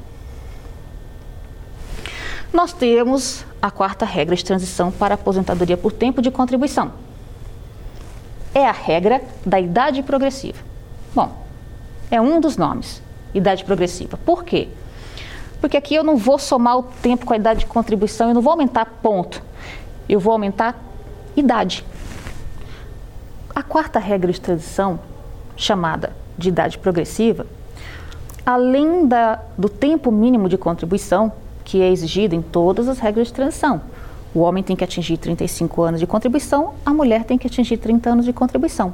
Nós 2.51 2.73
temos 2.73 3.45
a 3.61 3.69
quarta 3.69 4.05
regra 4.05 4.35
de 4.35 4.43
transição 4.43 4.91
para 4.91 5.15
aposentadoria 5.15 5.77
por 5.77 5.91
tempo 5.91 6.21
de 6.21 6.31
contribuição. 6.31 6.91
É 8.53 8.65
a 8.65 8.71
regra 8.71 9.21
da 9.45 9.59
idade 9.59 10.01
progressiva. 10.01 10.59
Bom, 11.13 11.45
é 12.09 12.19
um 12.21 12.39
dos 12.39 12.57
nomes, 12.57 13.01
idade 13.33 13.63
progressiva. 13.63 14.17
Por 14.17 14.43
quê? 14.43 14.69
Porque 15.59 15.77
aqui 15.77 15.95
eu 15.95 16.03
não 16.03 16.15
vou 16.15 16.39
somar 16.39 16.77
o 16.77 16.83
tempo 16.83 17.25
com 17.25 17.33
a 17.33 17.37
idade 17.37 17.61
de 17.61 17.65
contribuição, 17.65 18.29
eu 18.29 18.33
não 18.33 18.41
vou 18.41 18.51
aumentar 18.51 18.85
ponto, 19.01 19.43
eu 20.07 20.19
vou 20.19 20.31
aumentar 20.31 20.75
idade. 21.39 21.85
A 23.55 23.63
quarta 23.63 23.99
regra 23.99 24.31
de 24.31 24.41
transição, 24.41 24.99
chamada 25.55 26.11
de 26.37 26.49
idade 26.49 26.77
progressiva, 26.77 27.45
além 28.45 29.07
da, 29.07 29.39
do 29.57 29.67
tempo 29.67 30.11
mínimo 30.11 30.47
de 30.47 30.57
contribuição, 30.57 31.31
que 31.63 31.81
é 31.81 31.89
exigido 31.89 32.35
em 32.35 32.41
todas 32.41 32.87
as 32.87 32.99
regras 32.99 33.27
de 33.27 33.33
transição. 33.33 33.81
O 34.33 34.39
homem 34.39 34.63
tem 34.63 34.75
que 34.75 34.83
atingir 34.83 35.17
35 35.17 35.81
anos 35.81 35.99
de 35.99 36.07
contribuição, 36.07 36.75
a 36.85 36.93
mulher 36.93 37.23
tem 37.23 37.37
que 37.37 37.47
atingir 37.47 37.77
30 37.77 38.09
anos 38.09 38.25
de 38.25 38.31
contribuição. 38.31 38.93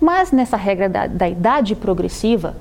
Mas 0.00 0.32
nessa 0.32 0.56
regra 0.56 0.88
da, 0.88 1.06
da 1.06 1.28
idade 1.28 1.74
progressiva, 1.74 2.56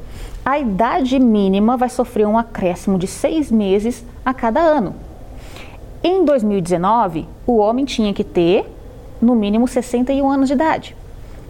a 0.46 0.60
idade 0.60 1.18
mínima 1.20 1.78
vai 1.78 1.90
sofrer 1.90 2.28
um 2.28 2.38
acréscimo 2.38 3.00
de 3.00 3.08
seis 3.08 3.50
meses 3.50 4.06
a 4.26 4.34
cada 4.34 4.60
ano. 4.60 4.94
Em 6.04 6.26
2019, 6.26 7.26
o 7.48 7.58
homem 7.58 7.86
tinha 7.86 8.14
que 8.14 8.24
ter 8.24 8.70
no 9.24 9.36
mínimo 9.36 9.68
61 9.68 10.30
anos 10.30 10.48
de 10.48 10.54
idade, 10.54 10.96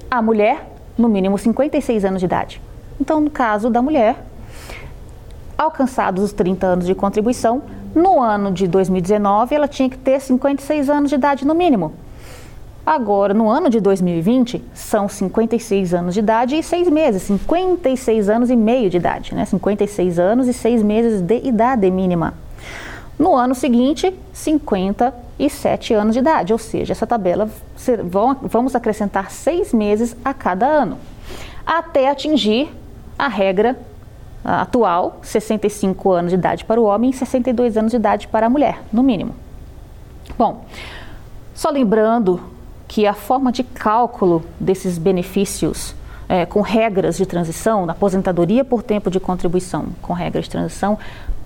a 0.09 0.21
mulher 0.21 0.69
no 0.97 1.09
mínimo 1.09 1.37
56 1.37 2.05
anos 2.05 2.19
de 2.19 2.25
idade. 2.25 2.61
Então, 3.01 3.19
no 3.19 3.29
caso 3.29 3.69
da 3.69 3.81
mulher, 3.81 4.23
alcançados 5.57 6.23
os 6.23 6.33
30 6.33 6.67
anos 6.67 6.85
de 6.85 6.93
contribuição, 6.93 7.63
no 7.95 8.21
ano 8.21 8.51
de 8.51 8.67
2019 8.67 9.55
ela 9.55 9.67
tinha 9.67 9.89
que 9.89 9.97
ter 9.97 10.19
56 10.19 10.89
anos 10.89 11.09
de 11.09 11.15
idade 11.15 11.45
no 11.45 11.55
mínimo. 11.55 11.93
Agora, 12.85 13.33
no 13.33 13.49
ano 13.49 13.69
de 13.69 13.79
2020, 13.79 14.61
são 14.73 15.07
56 15.07 15.93
anos 15.93 16.13
de 16.13 16.19
idade 16.19 16.57
e 16.57 16.61
6 16.61 16.89
meses, 16.89 17.23
56 17.23 18.29
anos 18.29 18.49
e 18.49 18.57
meio 18.57 18.89
de 18.89 18.97
idade, 18.97 19.33
né? 19.33 19.45
56 19.45 20.19
anos 20.19 20.47
e 20.49 20.53
6 20.53 20.83
meses 20.83 21.21
de 21.21 21.47
idade 21.47 21.89
mínima. 21.89 22.33
No 23.17 23.35
ano 23.35 23.55
seguinte, 23.55 24.13
57 25.49 25.93
anos 25.93 26.13
de 26.13 26.19
idade, 26.19 26.53
ou 26.53 26.59
seja, 26.59 26.93
essa 26.93 27.07
tabela 27.07 27.49
vamos 28.49 28.75
acrescentar 28.75 29.31
6 29.31 29.73
meses 29.73 30.15
a 30.23 30.33
cada 30.33 30.65
ano, 30.65 30.97
até 31.65 32.09
atingir 32.09 32.69
a 33.17 33.27
regra 33.27 33.77
atual, 34.43 35.19
65 35.21 36.11
anos 36.11 36.31
de 36.31 36.37
idade 36.37 36.65
para 36.65 36.79
o 36.79 36.83
homem 36.83 37.09
e 37.09 37.13
62 37.13 37.77
anos 37.77 37.91
de 37.91 37.97
idade 37.97 38.27
para 38.27 38.47
a 38.47 38.49
mulher, 38.49 38.81
no 38.91 39.01
mínimo. 39.01 39.33
Bom, 40.37 40.65
só 41.53 41.69
lembrando 41.69 42.41
que 42.87 43.07
a 43.07 43.13
forma 43.13 43.51
de 43.51 43.63
cálculo 43.63 44.43
desses 44.59 44.97
benefícios 44.97 45.95
é, 46.27 46.45
com 46.45 46.61
regras 46.61 47.17
de 47.17 47.25
transição, 47.25 47.85
na 47.85 47.93
aposentadoria 47.93 48.63
por 48.65 48.83
tempo 48.83 49.09
de 49.09 49.19
contribuição 49.19 49.87
com 50.01 50.13
regras 50.13 50.45
de 50.45 50.51
transição, 50.51 50.97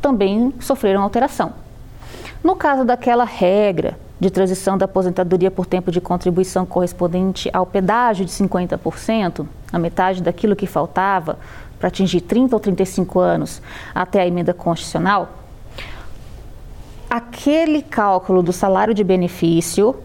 também 0.02 0.54
sofreram 0.60 1.02
alteração. 1.02 1.67
No 2.44 2.56
caso 2.56 2.84
daquela 2.86 3.24
regra 3.24 3.98
de 4.20 4.30
transição 4.30 4.78
da 4.78 4.86
aposentadoria 4.86 5.52
por 5.52 5.66
tempo 5.66 5.92
de 5.92 6.02
contribuição 6.02 6.66
correspondente 6.66 7.50
ao 7.54 7.66
pedágio 7.66 8.26
de 8.26 8.32
50%, 8.32 9.46
a 9.72 9.80
metade 9.80 10.24
daquilo 10.24 10.56
que 10.56 10.66
faltava 10.66 11.38
para 11.78 11.90
atingir 11.90 12.22
30 12.22 12.56
ou 12.56 12.60
35 12.60 13.20
anos 13.20 13.62
até 13.94 14.22
a 14.22 14.28
emenda 14.28 14.54
constitucional, 14.54 15.30
aquele 17.10 17.82
cálculo 17.82 18.42
do 18.42 18.52
salário 18.52 18.94
de 18.94 19.04
benefício, 19.04 19.96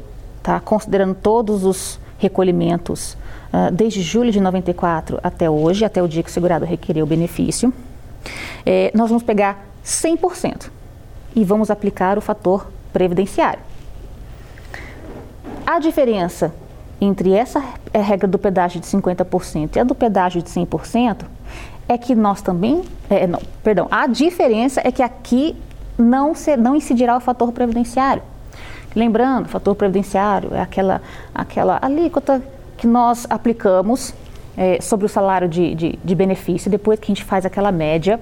tá, 0.42 0.61
considerando 0.61 1.14
todos 1.14 1.64
os 1.64 1.99
recolhimentos 2.18 3.14
uh, 3.53 3.73
desde 3.73 4.03
julho 4.03 4.31
de 4.31 4.40
94 4.40 5.18
até 5.23 5.49
hoje, 5.49 5.85
até 5.85 6.03
o 6.03 6.07
dia 6.07 6.23
que 6.23 6.29
o 6.29 6.33
segurado 6.33 6.64
requereu 6.64 7.05
o 7.05 7.09
benefício, 7.09 7.73
é, 8.64 8.92
nós 8.95 9.09
vamos 9.09 9.25
pegar 9.25 9.66
100% 9.85 10.71
e 11.35 11.45
vamos 11.45 11.71
aplicar 11.71 12.18
o 12.18 12.21
fator 12.21 12.66
previdenciário. 12.92 13.61
A 15.66 15.79
diferença 15.79 16.53
entre 17.01 17.33
essa 17.33 17.62
é, 17.92 18.01
regra 18.01 18.29
do 18.29 18.38
pedágio 18.38 18.81
de 18.81 18.87
50% 18.87 19.77
e 19.77 19.81
a 19.81 19.85
do 19.85 19.95
pedágio 19.95 20.42
de 20.42 20.49
100% 20.49 21.25
é 21.88 21.99
que 21.99 22.14
nós 22.14 22.40
também, 22.40 22.83
é, 23.11 23.27
não, 23.27 23.40
perdão, 23.62 23.88
a 23.90 24.07
diferença 24.07 24.81
é 24.85 24.92
que 24.92 25.03
aqui 25.03 25.57
não, 25.99 26.35
ser, 26.35 26.57
não 26.57 26.77
incidirá 26.77 27.16
o 27.16 27.21
fator 27.21 27.53
previdenciário. 27.53 28.23
Lembrando, 28.95 29.49
fator 29.49 29.75
previdenciário 29.75 30.55
é 30.55 30.61
aquela, 30.61 31.03
aquela 31.35 31.79
alíquota 31.83 32.42
que 32.77 32.87
nós 32.87 33.27
aplicamos 33.29 34.14
é, 34.57 34.81
sobre 34.81 35.07
o 35.07 35.09
salário 35.09 35.49
de, 35.49 35.75
de, 35.75 35.99
de, 36.03 36.15
benefício, 36.15 36.71
depois 36.71 36.99
que 36.99 37.07
a 37.07 37.15
gente 37.15 37.25
faz 37.25 37.47
aquela 37.47 37.73
média, 37.73 38.21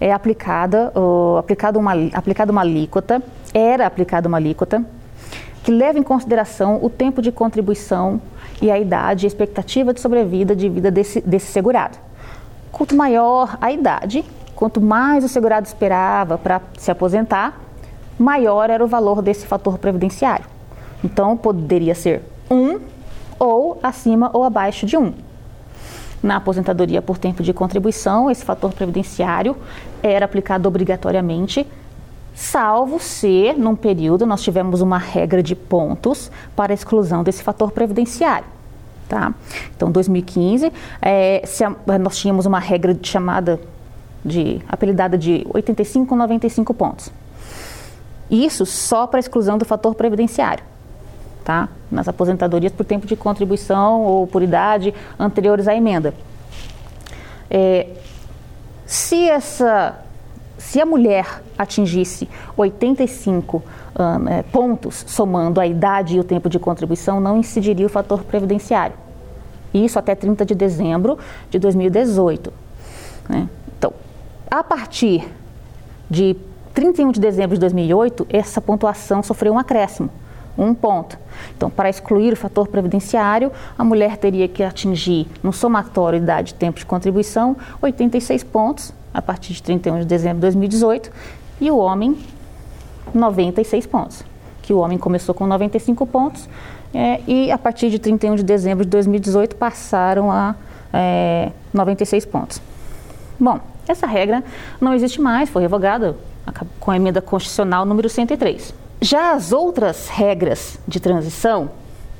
é 0.00 0.12
aplicada, 0.12 0.92
uh, 0.96 1.36
aplicada, 1.36 1.78
uma, 1.78 1.92
aplicada 2.12 2.50
uma 2.50 2.62
alíquota, 2.62 3.22
era 3.52 3.86
aplicada 3.86 4.28
uma 4.28 4.38
alíquota, 4.38 4.84
que 5.62 5.70
leva 5.70 5.98
em 5.98 6.02
consideração 6.02 6.78
o 6.82 6.88
tempo 6.88 7.20
de 7.20 7.32
contribuição 7.32 8.20
e 8.62 8.70
a 8.70 8.78
idade 8.78 9.26
a 9.26 9.28
expectativa 9.28 9.92
de 9.92 10.00
sobrevida 10.00 10.54
de 10.54 10.68
vida 10.68 10.90
desse, 10.90 11.20
desse 11.20 11.52
segurado. 11.52 11.98
Quanto 12.72 12.94
maior 12.94 13.58
a 13.60 13.72
idade, 13.72 14.24
quanto 14.54 14.80
mais 14.80 15.24
o 15.24 15.28
segurado 15.28 15.66
esperava 15.66 16.38
para 16.38 16.60
se 16.78 16.90
aposentar, 16.90 17.60
maior 18.18 18.70
era 18.70 18.82
o 18.84 18.86
valor 18.86 19.20
desse 19.20 19.46
fator 19.46 19.78
previdenciário. 19.78 20.46
Então, 21.04 21.36
poderia 21.36 21.94
ser 21.94 22.22
um 22.50 22.80
ou 23.38 23.78
acima 23.82 24.30
ou 24.32 24.44
abaixo 24.44 24.86
de 24.86 24.96
um. 24.96 25.12
Na 26.26 26.38
aposentadoria 26.38 27.00
por 27.00 27.18
tempo 27.18 27.40
de 27.40 27.52
contribuição, 27.52 28.28
esse 28.28 28.44
fator 28.44 28.72
previdenciário 28.72 29.56
era 30.02 30.24
aplicado 30.24 30.66
obrigatoriamente, 30.66 31.64
salvo 32.34 32.98
se, 32.98 33.54
num 33.56 33.76
período, 33.76 34.26
nós 34.26 34.42
tivemos 34.42 34.80
uma 34.80 34.98
regra 34.98 35.40
de 35.40 35.54
pontos 35.54 36.28
para 36.56 36.74
exclusão 36.74 37.22
desse 37.22 37.44
fator 37.44 37.70
previdenciário. 37.70 38.48
Tá? 39.08 39.32
Então, 39.76 39.88
2015, 39.92 40.72
é, 41.00 41.44
a, 41.86 41.96
nós 41.96 42.16
tínhamos 42.18 42.44
uma 42.44 42.58
regra 42.58 42.98
chamada 43.00 43.60
de 44.24 44.60
apelidada 44.68 45.16
de 45.16 45.46
85 45.54 46.12
ou 46.12 46.18
95 46.18 46.74
pontos. 46.74 47.12
Isso 48.28 48.66
só 48.66 49.06
para 49.06 49.20
exclusão 49.20 49.56
do 49.56 49.64
fator 49.64 49.94
previdenciário, 49.94 50.64
tá? 51.46 51.68
Nas 51.88 52.08
aposentadorias 52.08 52.72
por 52.72 52.84
tempo 52.84 53.06
de 53.06 53.14
contribuição 53.14 54.02
ou 54.02 54.26
por 54.26 54.42
idade 54.42 54.92
anteriores 55.16 55.68
à 55.68 55.76
emenda. 55.76 56.12
É, 57.48 57.86
se 58.84 59.28
essa 59.28 60.02
se 60.58 60.80
a 60.80 60.86
mulher 60.86 61.42
atingisse 61.56 62.28
85 62.56 63.62
um, 63.98 64.28
é, 64.28 64.42
pontos, 64.42 65.04
somando 65.06 65.60
a 65.60 65.66
idade 65.66 66.16
e 66.16 66.20
o 66.20 66.24
tempo 66.24 66.48
de 66.48 66.58
contribuição, 66.58 67.20
não 67.20 67.38
incidiria 67.38 67.86
o 67.86 67.88
fator 67.88 68.24
previdenciário. 68.24 68.96
Isso 69.72 69.98
até 69.98 70.16
30 70.16 70.44
de 70.44 70.54
dezembro 70.56 71.18
de 71.50 71.60
2018. 71.60 72.52
Né? 73.28 73.48
Então, 73.78 73.92
a 74.50 74.64
partir 74.64 75.28
de 76.10 76.36
31 76.74 77.12
de 77.12 77.20
dezembro 77.20 77.54
de 77.54 77.60
2008, 77.60 78.26
essa 78.28 78.60
pontuação 78.60 79.22
sofreu 79.22 79.52
um 79.52 79.58
acréscimo, 79.58 80.10
um 80.56 80.74
ponto. 80.74 81.18
Então, 81.56 81.68
para 81.68 81.88
excluir 81.88 82.32
o 82.32 82.36
fator 82.36 82.68
previdenciário, 82.68 83.52
a 83.78 83.84
mulher 83.84 84.16
teria 84.16 84.48
que 84.48 84.62
atingir, 84.62 85.26
no 85.42 85.52
somatório 85.52 86.18
idade 86.18 86.52
e 86.52 86.54
tempo 86.54 86.78
de 86.78 86.86
contribuição, 86.86 87.56
86 87.80 88.42
pontos 88.44 88.92
a 89.12 89.22
partir 89.22 89.52
de 89.52 89.62
31 89.62 90.00
de 90.00 90.04
dezembro 90.04 90.36
de 90.36 90.42
2018 90.42 91.10
e 91.60 91.70
o 91.70 91.78
homem 91.78 92.18
96 93.14 93.86
pontos, 93.86 94.22
que 94.62 94.72
o 94.72 94.78
homem 94.78 94.98
começou 94.98 95.34
com 95.34 95.46
95 95.46 96.06
pontos 96.06 96.48
é, 96.92 97.20
e 97.26 97.50
a 97.50 97.58
partir 97.58 97.90
de 97.90 97.98
31 97.98 98.36
de 98.36 98.42
dezembro 98.42 98.84
de 98.84 98.90
2018 98.90 99.56
passaram 99.56 100.30
a 100.30 100.54
é, 100.92 101.50
96 101.72 102.26
pontos. 102.26 102.60
Bom, 103.38 103.60
essa 103.86 104.06
regra 104.06 104.42
não 104.80 104.94
existe 104.94 105.20
mais, 105.20 105.48
foi 105.48 105.62
revogada 105.62 106.16
com 106.80 106.90
a 106.90 106.96
emenda 106.96 107.20
constitucional 107.20 107.84
número 107.84 108.08
103. 108.08 108.85
Já 109.00 109.32
as 109.32 109.52
outras 109.52 110.08
regras 110.08 110.78
de 110.88 110.98
transição, 111.00 111.70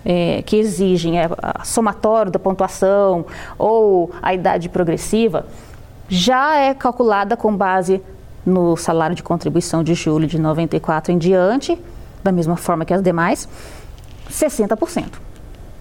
é, 0.04 0.42
que 0.42 0.56
exigem 0.56 1.18
é, 1.18 1.28
a 1.42 1.64
somatório 1.64 2.30
da 2.30 2.38
pontuação 2.38 3.26
ou 3.58 4.10
a 4.22 4.34
idade 4.34 4.68
progressiva, 4.68 5.46
já 6.08 6.56
é 6.56 6.74
calculada 6.74 7.36
com 7.36 7.54
base 7.56 8.00
no 8.44 8.76
salário 8.76 9.16
de 9.16 9.22
contribuição 9.22 9.82
de 9.82 9.94
julho 9.94 10.28
de 10.28 10.38
94 10.38 11.12
em 11.12 11.18
diante, 11.18 11.76
da 12.22 12.30
mesma 12.30 12.56
forma 12.56 12.84
que 12.84 12.94
as 12.94 13.02
demais, 13.02 13.48
60%. 14.30 15.14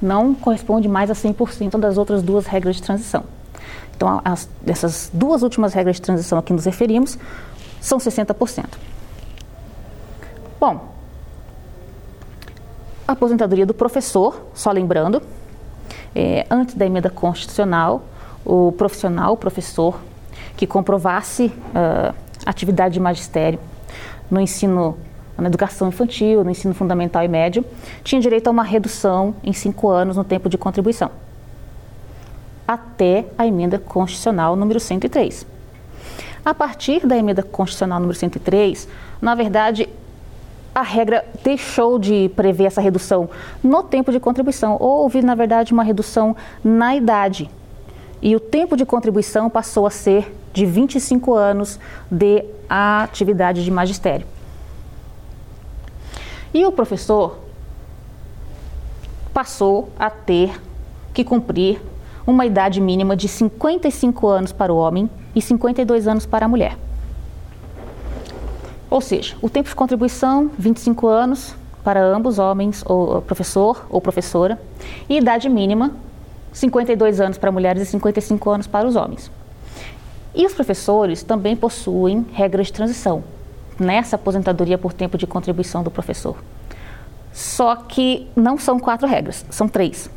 Não 0.01 0.33
corresponde 0.33 0.87
mais 0.87 1.11
a 1.11 1.13
100% 1.13 1.77
das 1.77 1.97
outras 1.97 2.23
duas 2.23 2.47
regras 2.47 2.77
de 2.77 2.81
transição. 2.81 3.23
Então, 3.95 4.21
as, 4.25 4.49
essas 4.65 5.09
duas 5.13 5.43
últimas 5.43 5.73
regras 5.73 5.97
de 5.97 6.01
transição 6.01 6.37
a 6.37 6.43
que 6.43 6.51
nos 6.51 6.65
referimos 6.65 7.17
são 7.79 7.97
60%. 7.97 8.65
Bom, 10.59 10.95
a 13.07 13.11
aposentadoria 13.11 13.65
do 13.65 13.73
professor, 13.73 14.47
só 14.53 14.71
lembrando, 14.71 15.21
é, 16.15 16.45
antes 16.49 16.75
da 16.75 16.85
emenda 16.85 17.09
constitucional, 17.09 18.03
o 18.45 18.71
profissional, 18.71 19.33
o 19.33 19.37
professor, 19.37 19.99
que 20.55 20.65
comprovasse 20.65 21.47
uh, 21.47 22.15
atividade 22.45 22.93
de 22.93 22.99
magistério 22.99 23.59
no 24.31 24.39
ensino, 24.39 24.97
na 25.37 25.47
educação 25.47 25.89
infantil, 25.89 26.43
no 26.43 26.49
ensino 26.49 26.73
fundamental 26.73 27.23
e 27.23 27.27
médio, 27.27 27.65
tinha 28.03 28.21
direito 28.21 28.47
a 28.47 28.51
uma 28.51 28.63
redução 28.63 29.35
em 29.43 29.51
cinco 29.51 29.89
anos 29.89 30.15
no 30.15 30.23
tempo 30.23 30.47
de 30.47 30.57
contribuição, 30.57 31.11
até 32.67 33.25
a 33.37 33.45
emenda 33.45 33.77
constitucional 33.77 34.55
número 34.55 34.79
103. 34.79 35.45
A 36.45 36.53
partir 36.53 37.05
da 37.05 37.17
emenda 37.17 37.43
constitucional 37.43 37.99
número 37.99 38.17
103, 38.17 38.87
na 39.21 39.35
verdade, 39.35 39.89
a 40.75 40.81
regra 40.81 41.25
deixou 41.41 41.97
de 41.97 42.29
prever 42.35 42.65
essa 42.65 42.81
redução 42.81 43.29
no 43.63 43.81
tempo 43.81 44.11
de 44.11 44.19
contribuição. 44.19 44.75
Houve, 44.77 45.21
na 45.21 45.33
verdade, 45.33 45.71
uma 45.71 45.83
redução 45.83 46.35
na 46.61 46.93
idade. 46.93 47.49
E 48.21 48.35
o 48.35 48.41
tempo 48.41 48.75
de 48.75 48.85
contribuição 48.85 49.49
passou 49.49 49.87
a 49.87 49.89
ser 49.89 50.35
de 50.51 50.65
25 50.65 51.33
anos 51.33 51.79
de 52.11 52.43
atividade 52.69 53.63
de 53.63 53.71
magistério. 53.71 54.27
E 56.53 56.65
o 56.65 56.71
professor 56.73 57.39
passou 59.33 59.89
a 59.97 60.09
ter 60.09 60.59
que 61.13 61.23
cumprir 61.23 61.81
uma 62.27 62.45
idade 62.45 62.81
mínima 62.81 63.15
de 63.15 63.29
55 63.29 64.27
anos 64.27 64.51
para 64.51 64.73
o 64.73 64.77
homem 64.77 65.09
e 65.33 65.41
52 65.41 66.07
anos 66.07 66.25
para 66.25 66.45
a 66.45 66.49
mulher. 66.49 66.77
Ou 68.89 69.01
seja, 69.01 69.35
o 69.41 69.49
tempo 69.49 69.69
de 69.69 69.75
contribuição, 69.75 70.49
25 70.57 71.07
anos 71.07 71.55
para 71.83 72.03
ambos, 72.03 72.39
homens 72.39 72.83
ou 72.85 73.21
professor 73.21 73.85
ou 73.89 74.01
professora, 74.01 74.59
e 75.07 75.17
idade 75.17 75.47
mínima, 75.49 75.91
52 76.51 77.19
anos 77.19 77.37
para 77.37 77.51
mulheres 77.51 77.83
e 77.83 77.85
55 77.85 78.49
anos 78.49 78.67
para 78.67 78.87
os 78.87 78.95
homens. 78.95 79.31
E 80.33 80.45
os 80.45 80.53
professores 80.53 81.23
também 81.23 81.55
possuem 81.55 82.25
regras 82.33 82.67
de 82.67 82.73
transição 82.73 83.23
nessa 83.79 84.15
aposentadoria 84.15 84.77
por 84.77 84.93
tempo 84.93 85.17
de 85.17 85.27
contribuição 85.27 85.83
do 85.83 85.91
professor. 85.91 86.37
Só 87.33 87.75
que 87.75 88.27
não 88.35 88.57
são 88.57 88.79
quatro 88.79 89.07
regras, 89.07 89.45
são 89.49 89.67
três. 89.67 90.09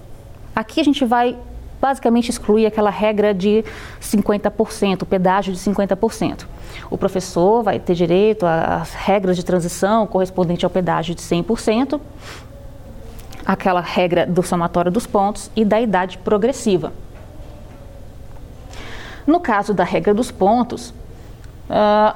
Aqui 0.55 0.81
a 0.81 0.85
gente 0.85 1.05
vai 1.05 1.37
basicamente 1.81 2.31
exclui 2.31 2.67
aquela 2.67 2.91
regra 2.91 3.33
de 3.33 3.65
50%, 4.01 5.03
o 5.03 5.07
pedágio 5.07 5.53
de 5.53 5.59
50%. 5.59 6.45
O 6.91 6.99
professor 6.99 7.63
vai 7.63 7.79
ter 7.79 7.95
direito 7.95 8.45
às 8.47 8.93
regras 8.93 9.37
de 9.37 9.45
transição 9.45 10.07
correspondente 10.07 10.65
ao 10.65 10.71
pedágio 10.71 11.15
de 11.15 11.23
100%. 11.23 12.01
aquela 13.47 13.81
regra 13.81 14.27
do 14.27 14.43
somatório 14.43 14.93
dos 14.93 15.07
pontos 15.07 15.51
e 15.57 15.65
da 15.65 15.81
idade 15.81 16.19
progressiva. 16.19 16.93
No 19.27 19.41
caso 19.41 19.73
da 19.73 19.85
regra 19.85 20.13
dos 20.13 20.31
pontos, 20.31 20.91
uh, 21.71 22.15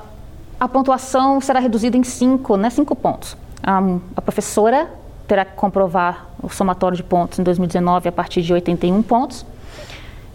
a 0.60 0.68
pontuação 0.68 1.40
será 1.40 1.58
reduzida 1.58 1.96
em 1.96 2.04
cinco, 2.04 2.58
né, 2.58 2.68
cinco 2.68 2.94
pontos. 2.94 3.34
A 3.62 4.20
professora 4.20 4.90
terá 5.26 5.44
que 5.44 5.54
comprovar 5.54 6.26
o 6.42 6.48
somatório 6.48 6.96
de 6.96 7.02
pontos 7.02 7.38
em 7.38 7.42
2019 7.42 8.08
a 8.08 8.12
partir 8.12 8.42
de 8.42 8.52
81 8.52 9.02
pontos 9.02 9.46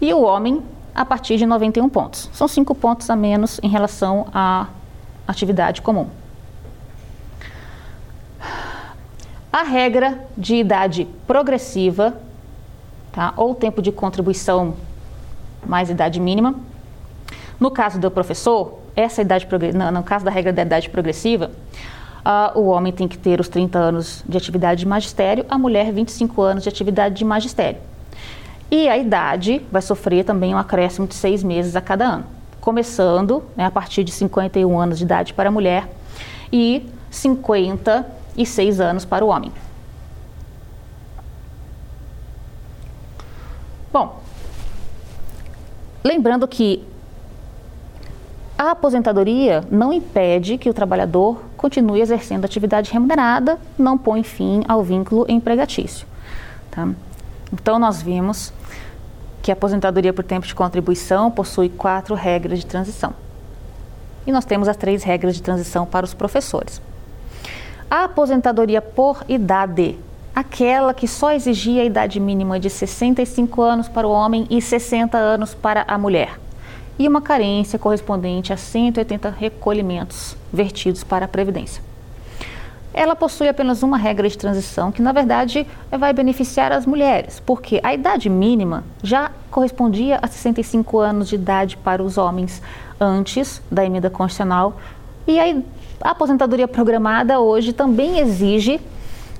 e 0.00 0.12
o 0.12 0.22
homem 0.22 0.62
a 0.94 1.04
partir 1.04 1.36
de 1.36 1.46
91 1.46 1.88
pontos. 1.88 2.28
São 2.32 2.48
cinco 2.48 2.74
pontos 2.74 3.08
a 3.08 3.16
menos 3.16 3.60
em 3.62 3.68
relação 3.68 4.26
à 4.32 4.66
atividade 5.26 5.82
comum. 5.82 6.08
A 9.52 9.62
regra 9.62 10.18
de 10.36 10.56
idade 10.56 11.08
progressiva, 11.26 12.14
tá, 13.12 13.32
ou 13.36 13.54
tempo 13.54 13.80
de 13.80 13.90
contribuição 13.90 14.74
mais 15.66 15.90
idade 15.90 16.20
mínima. 16.20 16.54
No 17.58 17.70
caso 17.70 17.98
do 17.98 18.10
professor, 18.10 18.78
essa 18.94 19.22
idade 19.22 19.46
no 19.92 20.02
caso 20.02 20.24
da 20.24 20.30
regra 20.30 20.52
da 20.52 20.62
idade 20.62 20.90
progressiva, 20.90 21.50
uh, 22.24 22.58
o 22.58 22.66
homem 22.66 22.92
tem 22.92 23.08
que 23.08 23.18
ter 23.18 23.40
os 23.40 23.48
30 23.48 23.78
anos 23.78 24.24
de 24.28 24.36
atividade 24.36 24.80
de 24.80 24.86
magistério, 24.86 25.44
a 25.48 25.58
mulher 25.58 25.92
25 25.92 26.40
anos 26.42 26.62
de 26.62 26.68
atividade 26.68 27.14
de 27.16 27.24
magistério. 27.24 27.80
E 28.70 28.88
a 28.88 28.98
idade 28.98 29.64
vai 29.72 29.80
sofrer 29.80 30.24
também 30.24 30.54
um 30.54 30.58
acréscimo 30.58 31.06
de 31.06 31.14
seis 31.14 31.42
meses 31.42 31.74
a 31.74 31.80
cada 31.80 32.04
ano, 32.04 32.26
começando 32.60 33.42
né, 33.56 33.64
a 33.64 33.70
partir 33.70 34.04
de 34.04 34.12
51 34.12 34.78
anos 34.78 34.98
de 34.98 35.04
idade 35.04 35.32
para 35.32 35.48
a 35.48 35.52
mulher 35.52 35.88
e 36.52 36.86
56 37.10 38.80
anos 38.80 39.04
para 39.06 39.24
o 39.24 39.28
homem. 39.28 39.50
Bom, 43.90 44.20
lembrando 46.04 46.46
que 46.46 46.84
a 48.58 48.72
aposentadoria 48.72 49.64
não 49.70 49.92
impede 49.92 50.58
que 50.58 50.68
o 50.68 50.74
trabalhador 50.74 51.40
continue 51.56 52.00
exercendo 52.00 52.44
atividade 52.44 52.92
remunerada, 52.92 53.58
não 53.78 53.96
põe 53.96 54.22
fim 54.22 54.62
ao 54.68 54.82
vínculo 54.82 55.24
empregatício. 55.28 56.06
Tá? 56.70 56.88
Então, 57.52 57.78
nós 57.78 58.02
vimos 58.02 58.52
que 59.48 59.52
a 59.52 59.54
aposentadoria 59.54 60.12
por 60.12 60.24
tempo 60.24 60.46
de 60.46 60.54
contribuição 60.54 61.30
possui 61.30 61.70
quatro 61.70 62.14
regras 62.14 62.58
de 62.58 62.66
transição. 62.66 63.14
E 64.26 64.30
nós 64.30 64.44
temos 64.44 64.68
as 64.68 64.76
três 64.76 65.02
regras 65.02 65.36
de 65.36 65.42
transição 65.42 65.86
para 65.86 66.04
os 66.04 66.12
professores. 66.12 66.82
A 67.90 68.04
aposentadoria 68.04 68.82
por 68.82 69.24
idade, 69.26 69.98
aquela 70.34 70.92
que 70.92 71.08
só 71.08 71.32
exigia 71.32 71.80
a 71.80 71.86
idade 71.86 72.20
mínima 72.20 72.60
de 72.60 72.68
65 72.68 73.62
anos 73.62 73.88
para 73.88 74.06
o 74.06 74.10
homem 74.10 74.46
e 74.50 74.60
60 74.60 75.16
anos 75.16 75.54
para 75.54 75.82
a 75.88 75.96
mulher, 75.96 76.38
e 76.98 77.08
uma 77.08 77.22
carência 77.22 77.78
correspondente 77.78 78.52
a 78.52 78.56
180 78.58 79.30
recolhimentos 79.30 80.36
vertidos 80.52 81.02
para 81.02 81.24
a 81.24 81.28
Previdência 81.28 81.87
ela 82.92 83.14
possui 83.14 83.48
apenas 83.48 83.82
uma 83.82 83.96
regra 83.96 84.28
de 84.28 84.36
transição 84.36 84.90
que, 84.90 85.02
na 85.02 85.12
verdade, 85.12 85.66
vai 85.90 86.12
beneficiar 86.12 86.72
as 86.72 86.86
mulheres, 86.86 87.40
porque 87.44 87.80
a 87.82 87.94
idade 87.94 88.28
mínima 88.28 88.84
já 89.02 89.30
correspondia 89.50 90.18
a 90.20 90.26
65 90.26 90.98
anos 90.98 91.28
de 91.28 91.34
idade 91.34 91.76
para 91.76 92.02
os 92.02 92.18
homens 92.18 92.62
antes 93.00 93.62
da 93.70 93.84
emenda 93.84 94.10
constitucional. 94.10 94.78
E 95.26 95.38
a, 95.38 95.62
aposentadoria 96.00 96.66
programada 96.66 97.38
hoje 97.40 97.72
também 97.72 98.18
exige 98.18 98.80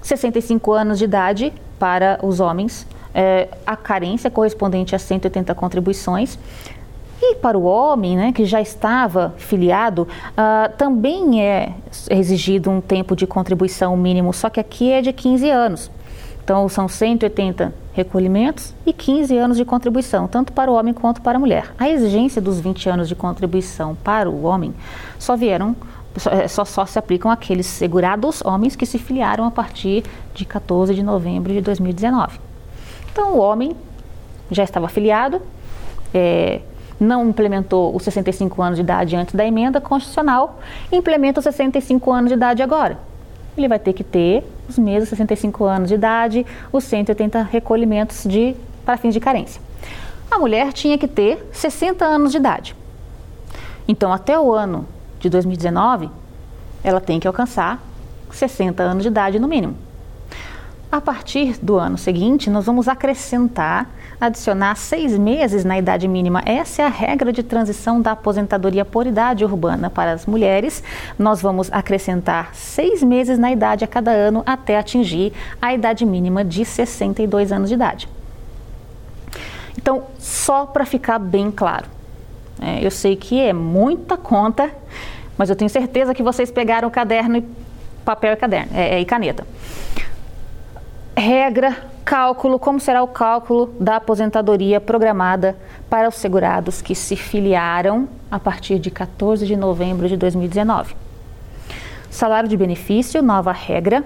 65 0.02 0.72
anos 0.72 0.98
de 0.98 1.04
idade 1.04 1.52
para 1.78 2.18
os 2.22 2.40
homens, 2.40 2.86
é, 3.14 3.48
a 3.66 3.76
carência 3.76 4.30
correspondente 4.30 4.94
a 4.94 4.98
180 4.98 5.54
contribuições 5.54 6.38
e 7.20 7.34
para 7.34 7.58
o 7.58 7.64
homem, 7.64 8.16
né, 8.16 8.32
que 8.32 8.44
já 8.44 8.60
estava 8.60 9.34
filiado, 9.36 10.02
uh, 10.02 10.76
também 10.76 11.42
é 11.42 11.72
exigido 12.08 12.70
um 12.70 12.80
tempo 12.80 13.16
de 13.16 13.26
contribuição 13.26 13.96
mínimo, 13.96 14.32
só 14.32 14.48
que 14.48 14.60
aqui 14.60 14.92
é 14.92 15.02
de 15.02 15.12
15 15.12 15.50
anos. 15.50 15.90
Então, 16.44 16.68
são 16.68 16.88
180 16.88 17.74
recolhimentos 17.92 18.72
e 18.86 18.92
15 18.92 19.36
anos 19.36 19.56
de 19.56 19.64
contribuição, 19.64 20.26
tanto 20.26 20.52
para 20.52 20.70
o 20.70 20.74
homem 20.74 20.94
quanto 20.94 21.20
para 21.20 21.36
a 21.36 21.40
mulher. 21.40 21.74
A 21.78 21.88
exigência 21.90 22.40
dos 22.40 22.60
20 22.60 22.88
anos 22.88 23.08
de 23.08 23.14
contribuição 23.14 23.94
para 23.96 24.30
o 24.30 24.44
homem 24.44 24.72
só 25.18 25.36
vieram, 25.36 25.76
só, 26.16 26.30
é, 26.30 26.48
só, 26.48 26.86
se 26.86 26.98
aplicam 26.98 27.30
àqueles 27.30 27.66
segurados 27.66 28.40
homens 28.44 28.76
que 28.76 28.86
se 28.86 28.98
filiaram 28.98 29.44
a 29.44 29.50
partir 29.50 30.04
de 30.32 30.44
14 30.44 30.94
de 30.94 31.02
novembro 31.02 31.52
de 31.52 31.60
2019. 31.60 32.38
Então, 33.12 33.34
o 33.34 33.38
homem 33.40 33.76
já 34.50 34.62
estava 34.62 34.88
filiado, 34.88 35.42
é, 36.14 36.60
não 37.00 37.28
implementou 37.28 37.94
os 37.94 38.02
65 38.02 38.60
anos 38.62 38.76
de 38.76 38.82
idade 38.82 39.16
antes 39.16 39.34
da 39.34 39.44
emenda 39.44 39.80
constitucional, 39.80 40.60
implementa 40.90 41.40
os 41.40 41.44
65 41.44 42.12
anos 42.12 42.28
de 42.28 42.34
idade 42.34 42.62
agora. 42.62 42.98
Ele 43.56 43.68
vai 43.68 43.78
ter 43.78 43.92
que 43.92 44.04
ter 44.04 44.44
os 44.68 44.78
mesmos 44.78 45.08
65 45.08 45.64
anos 45.64 45.88
de 45.88 45.94
idade, 45.94 46.46
os 46.72 46.84
180 46.84 47.42
recolhimentos 47.42 48.24
de, 48.24 48.54
para 48.84 48.96
fins 48.96 49.14
de 49.14 49.20
carência. 49.20 49.60
A 50.30 50.38
mulher 50.38 50.72
tinha 50.72 50.98
que 50.98 51.08
ter 51.08 51.48
60 51.52 52.04
anos 52.04 52.32
de 52.32 52.38
idade. 52.38 52.76
Então, 53.86 54.12
até 54.12 54.38
o 54.38 54.52
ano 54.52 54.86
de 55.18 55.30
2019, 55.30 56.10
ela 56.84 57.00
tem 57.00 57.18
que 57.18 57.26
alcançar 57.26 57.82
60 58.30 58.82
anos 58.82 59.02
de 59.02 59.08
idade 59.08 59.38
no 59.38 59.48
mínimo. 59.48 59.74
A 60.90 61.00
partir 61.00 61.58
do 61.62 61.76
ano 61.76 61.98
seguinte, 61.98 62.48
nós 62.50 62.66
vamos 62.66 62.88
acrescentar, 62.88 63.90
adicionar 64.20 64.74
seis 64.76 65.16
meses 65.16 65.64
na 65.64 65.78
idade 65.78 66.08
mínima. 66.08 66.42
Essa 66.44 66.82
é 66.82 66.84
a 66.86 66.88
regra 66.88 67.32
de 67.32 67.42
transição 67.42 68.00
da 68.00 68.12
aposentadoria 68.12 68.84
por 68.84 69.06
idade 69.06 69.44
urbana 69.44 69.88
para 69.88 70.12
as 70.12 70.26
mulheres. 70.26 70.82
Nós 71.18 71.40
vamos 71.40 71.72
acrescentar 71.72 72.54
seis 72.54 73.02
meses 73.02 73.38
na 73.38 73.50
idade 73.50 73.84
a 73.84 73.88
cada 73.88 74.10
ano 74.10 74.42
até 74.44 74.78
atingir 74.78 75.32
a 75.60 75.72
idade 75.72 76.04
mínima 76.04 76.44
de 76.44 76.64
62 76.64 77.52
anos 77.52 77.68
de 77.68 77.74
idade. 77.74 78.08
Então, 79.76 80.04
só 80.18 80.66
para 80.66 80.84
ficar 80.84 81.18
bem 81.18 81.50
claro, 81.50 81.86
é, 82.60 82.84
eu 82.84 82.90
sei 82.90 83.14
que 83.14 83.40
é 83.40 83.52
muita 83.52 84.16
conta, 84.16 84.70
mas 85.36 85.48
eu 85.48 85.56
tenho 85.56 85.70
certeza 85.70 86.12
que 86.12 86.22
vocês 86.22 86.50
pegaram 86.50 86.88
o 86.88 86.90
caderno 86.90 87.38
e 87.38 87.44
papel 88.04 88.32
e 88.32 88.36
caderno 88.36 88.72
é, 88.74 88.96
é, 88.96 89.00
e 89.00 89.04
caneta 89.04 89.46
regra, 91.18 91.76
cálculo, 92.04 92.58
como 92.58 92.80
será 92.80 93.02
o 93.02 93.08
cálculo 93.08 93.74
da 93.78 93.96
aposentadoria 93.96 94.80
programada 94.80 95.56
para 95.90 96.08
os 96.08 96.14
segurados 96.14 96.80
que 96.80 96.94
se 96.94 97.16
filiaram 97.16 98.08
a 98.30 98.38
partir 98.38 98.78
de 98.78 98.90
14 98.90 99.44
de 99.44 99.56
novembro 99.56 100.08
de 100.08 100.16
2019. 100.16 100.94
Salário 102.10 102.48
de 102.48 102.56
benefício, 102.56 103.22
nova 103.22 103.52
regra. 103.52 104.02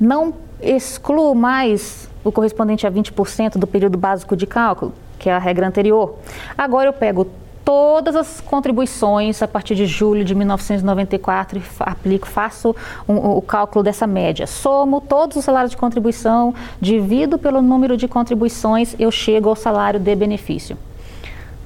Não 0.00 0.32
excluo 0.60 1.34
mais 1.34 2.08
o 2.24 2.32
correspondente 2.32 2.86
a 2.86 2.90
20% 2.90 3.58
do 3.58 3.66
período 3.66 3.98
básico 3.98 4.36
de 4.36 4.46
cálculo, 4.46 4.94
que 5.18 5.28
é 5.28 5.32
a 5.32 5.38
regra 5.38 5.66
anterior. 5.66 6.16
Agora 6.56 6.88
eu 6.88 6.92
pego 6.92 7.26
todas 7.68 8.16
as 8.16 8.40
contribuições 8.40 9.42
a 9.42 9.46
partir 9.46 9.74
de 9.74 9.84
julho 9.84 10.24
de 10.24 10.34
1994 10.34 11.58
e 11.58 11.62
aplico, 11.80 12.26
faço 12.26 12.74
um, 13.06 13.16
o 13.16 13.42
cálculo 13.42 13.82
dessa 13.82 14.06
média. 14.06 14.46
Somo 14.46 15.02
todos 15.02 15.36
os 15.36 15.44
salários 15.44 15.72
de 15.72 15.76
contribuição, 15.76 16.54
divido 16.80 17.38
pelo 17.38 17.60
número 17.60 17.94
de 17.94 18.08
contribuições, 18.08 18.96
eu 18.98 19.10
chego 19.10 19.50
ao 19.50 19.54
salário 19.54 20.00
de 20.00 20.16
benefício. 20.16 20.78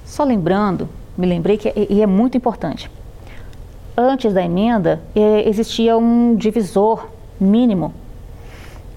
Só 0.04 0.24
lembrando, 0.24 0.88
me 1.16 1.24
lembrei 1.24 1.56
que 1.56 1.72
e 1.88 2.02
é 2.02 2.06
muito 2.06 2.36
importante. 2.36 2.90
Antes 3.96 4.34
da 4.34 4.42
emenda, 4.42 5.00
é, 5.14 5.48
existia 5.48 5.96
um 5.96 6.34
divisor 6.34 7.06
mínimo. 7.40 7.94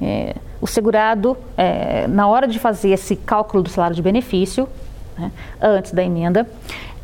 É, 0.01 0.33
o 0.59 0.65
segurado, 0.65 1.37
é, 1.55 2.07
na 2.07 2.27
hora 2.27 2.47
de 2.47 2.57
fazer 2.57 2.89
esse 2.89 3.15
cálculo 3.15 3.61
do 3.61 3.69
salário 3.69 3.95
de 3.95 4.01
benefício, 4.01 4.67
né, 5.15 5.31
antes 5.61 5.91
da 5.91 6.03
emenda, 6.03 6.47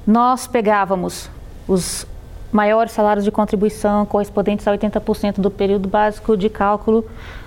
nós 0.06 0.48
pegávamos 0.48 1.30
os 1.68 2.06
maiores 2.52 2.92
salários 2.92 3.24
de 3.24 3.32
contribuição 3.32 4.06
correspondentes 4.06 4.68
a 4.68 4.78
80% 4.78 5.40
do 5.40 5.50
período 5.50 5.88
básico 5.88 6.36
de 6.36 6.50
cálculo 6.50 7.06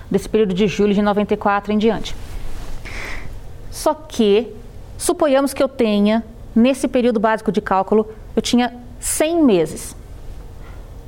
desse 0.09 0.27
período 0.27 0.53
de 0.53 0.67
julho 0.67 0.93
de 0.93 1.01
94 1.01 1.71
em 1.71 1.77
diante. 1.77 2.15
Só 3.69 3.93
que, 3.93 4.51
suponhamos 4.97 5.53
que 5.53 5.61
eu 5.61 5.67
tenha, 5.67 6.23
nesse 6.55 6.87
período 6.87 7.19
básico 7.19 7.51
de 7.51 7.61
cálculo, 7.61 8.07
eu 8.35 8.41
tinha 8.41 8.73
100 8.99 9.43
meses. 9.43 9.95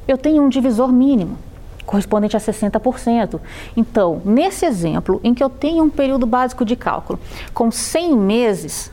Eu 0.07 0.17
tenho 0.17 0.43
um 0.43 0.49
divisor 0.49 0.91
mínimo, 0.91 1.37
correspondente 1.85 2.35
a 2.35 2.39
60%. 2.39 3.39
Então, 3.75 4.21
nesse 4.25 4.65
exemplo, 4.65 5.19
em 5.23 5.33
que 5.33 5.43
eu 5.43 5.49
tenho 5.49 5.83
um 5.83 5.89
período 5.89 6.25
básico 6.25 6.65
de 6.65 6.75
cálculo 6.75 7.19
com 7.53 7.71
100 7.71 8.15
meses, 8.17 8.91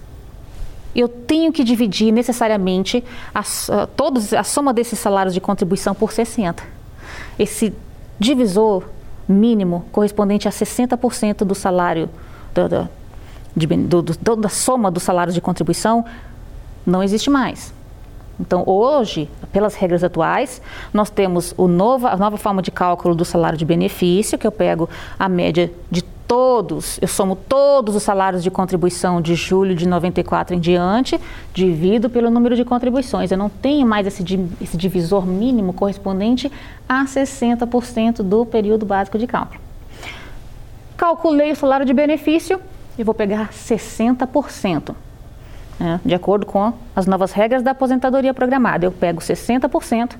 eu 0.94 1.08
tenho 1.08 1.52
que 1.52 1.64
dividir 1.64 2.12
necessariamente 2.12 3.02
a, 3.34 3.40
a, 3.40 3.86
todos, 3.86 4.32
a 4.32 4.44
soma 4.44 4.72
desses 4.72 4.98
salários 4.98 5.34
de 5.34 5.40
contribuição 5.40 5.94
por 5.94 6.12
60. 6.12 6.62
Esse 7.38 7.74
divisor 8.18 8.84
mínimo 9.28 9.84
correspondente 9.90 10.46
a 10.46 10.50
60% 10.50 11.38
do 11.38 11.54
salário 11.54 12.08
do, 12.54 12.68
do, 12.68 12.88
de, 13.56 13.66
do, 13.66 14.02
do, 14.02 14.36
da 14.36 14.48
soma 14.48 14.90
dos 14.90 15.02
salários 15.02 15.34
de 15.34 15.40
contribuição 15.40 16.04
não 16.86 17.02
existe 17.02 17.30
mais. 17.30 17.72
Então, 18.38 18.64
hoje, 18.66 19.30
pelas 19.52 19.74
regras 19.74 20.02
atuais, 20.02 20.60
nós 20.92 21.08
temos 21.08 21.54
o 21.56 21.68
nova, 21.68 22.10
a 22.10 22.16
nova 22.16 22.36
forma 22.36 22.60
de 22.60 22.70
cálculo 22.70 23.14
do 23.14 23.24
salário 23.24 23.56
de 23.56 23.64
benefício, 23.64 24.36
que 24.36 24.46
eu 24.46 24.52
pego 24.52 24.88
a 25.18 25.28
média 25.28 25.70
de 25.90 26.02
todos, 26.26 26.98
eu 27.00 27.08
somo 27.08 27.36
todos 27.36 27.94
os 27.94 28.02
salários 28.02 28.42
de 28.42 28.50
contribuição 28.50 29.20
de 29.20 29.34
julho 29.34 29.74
de 29.74 29.86
94 29.86 30.54
em 30.54 30.60
diante, 30.60 31.20
divido 31.52 32.10
pelo 32.10 32.30
número 32.30 32.56
de 32.56 32.64
contribuições. 32.64 33.30
Eu 33.30 33.38
não 33.38 33.48
tenho 33.48 33.86
mais 33.86 34.06
esse, 34.06 34.22
esse 34.60 34.76
divisor 34.76 35.26
mínimo 35.26 35.72
correspondente 35.72 36.50
a 36.88 37.04
60% 37.04 38.22
do 38.22 38.44
período 38.44 38.84
básico 38.84 39.18
de 39.18 39.26
cálculo. 39.26 39.60
Calculei 40.96 41.52
o 41.52 41.56
salário 41.56 41.84
de 41.84 41.92
benefício 41.92 42.60
e 42.98 43.04
vou 43.04 43.14
pegar 43.14 43.50
60%. 43.50 44.94
Né, 45.78 46.00
de 46.04 46.14
acordo 46.14 46.46
com 46.46 46.72
as 46.94 47.06
novas 47.06 47.32
regras 47.32 47.62
da 47.62 47.72
aposentadoria 47.72 48.32
programada. 48.32 48.86
Eu 48.86 48.92
pego 48.92 49.20
60% 49.20 50.16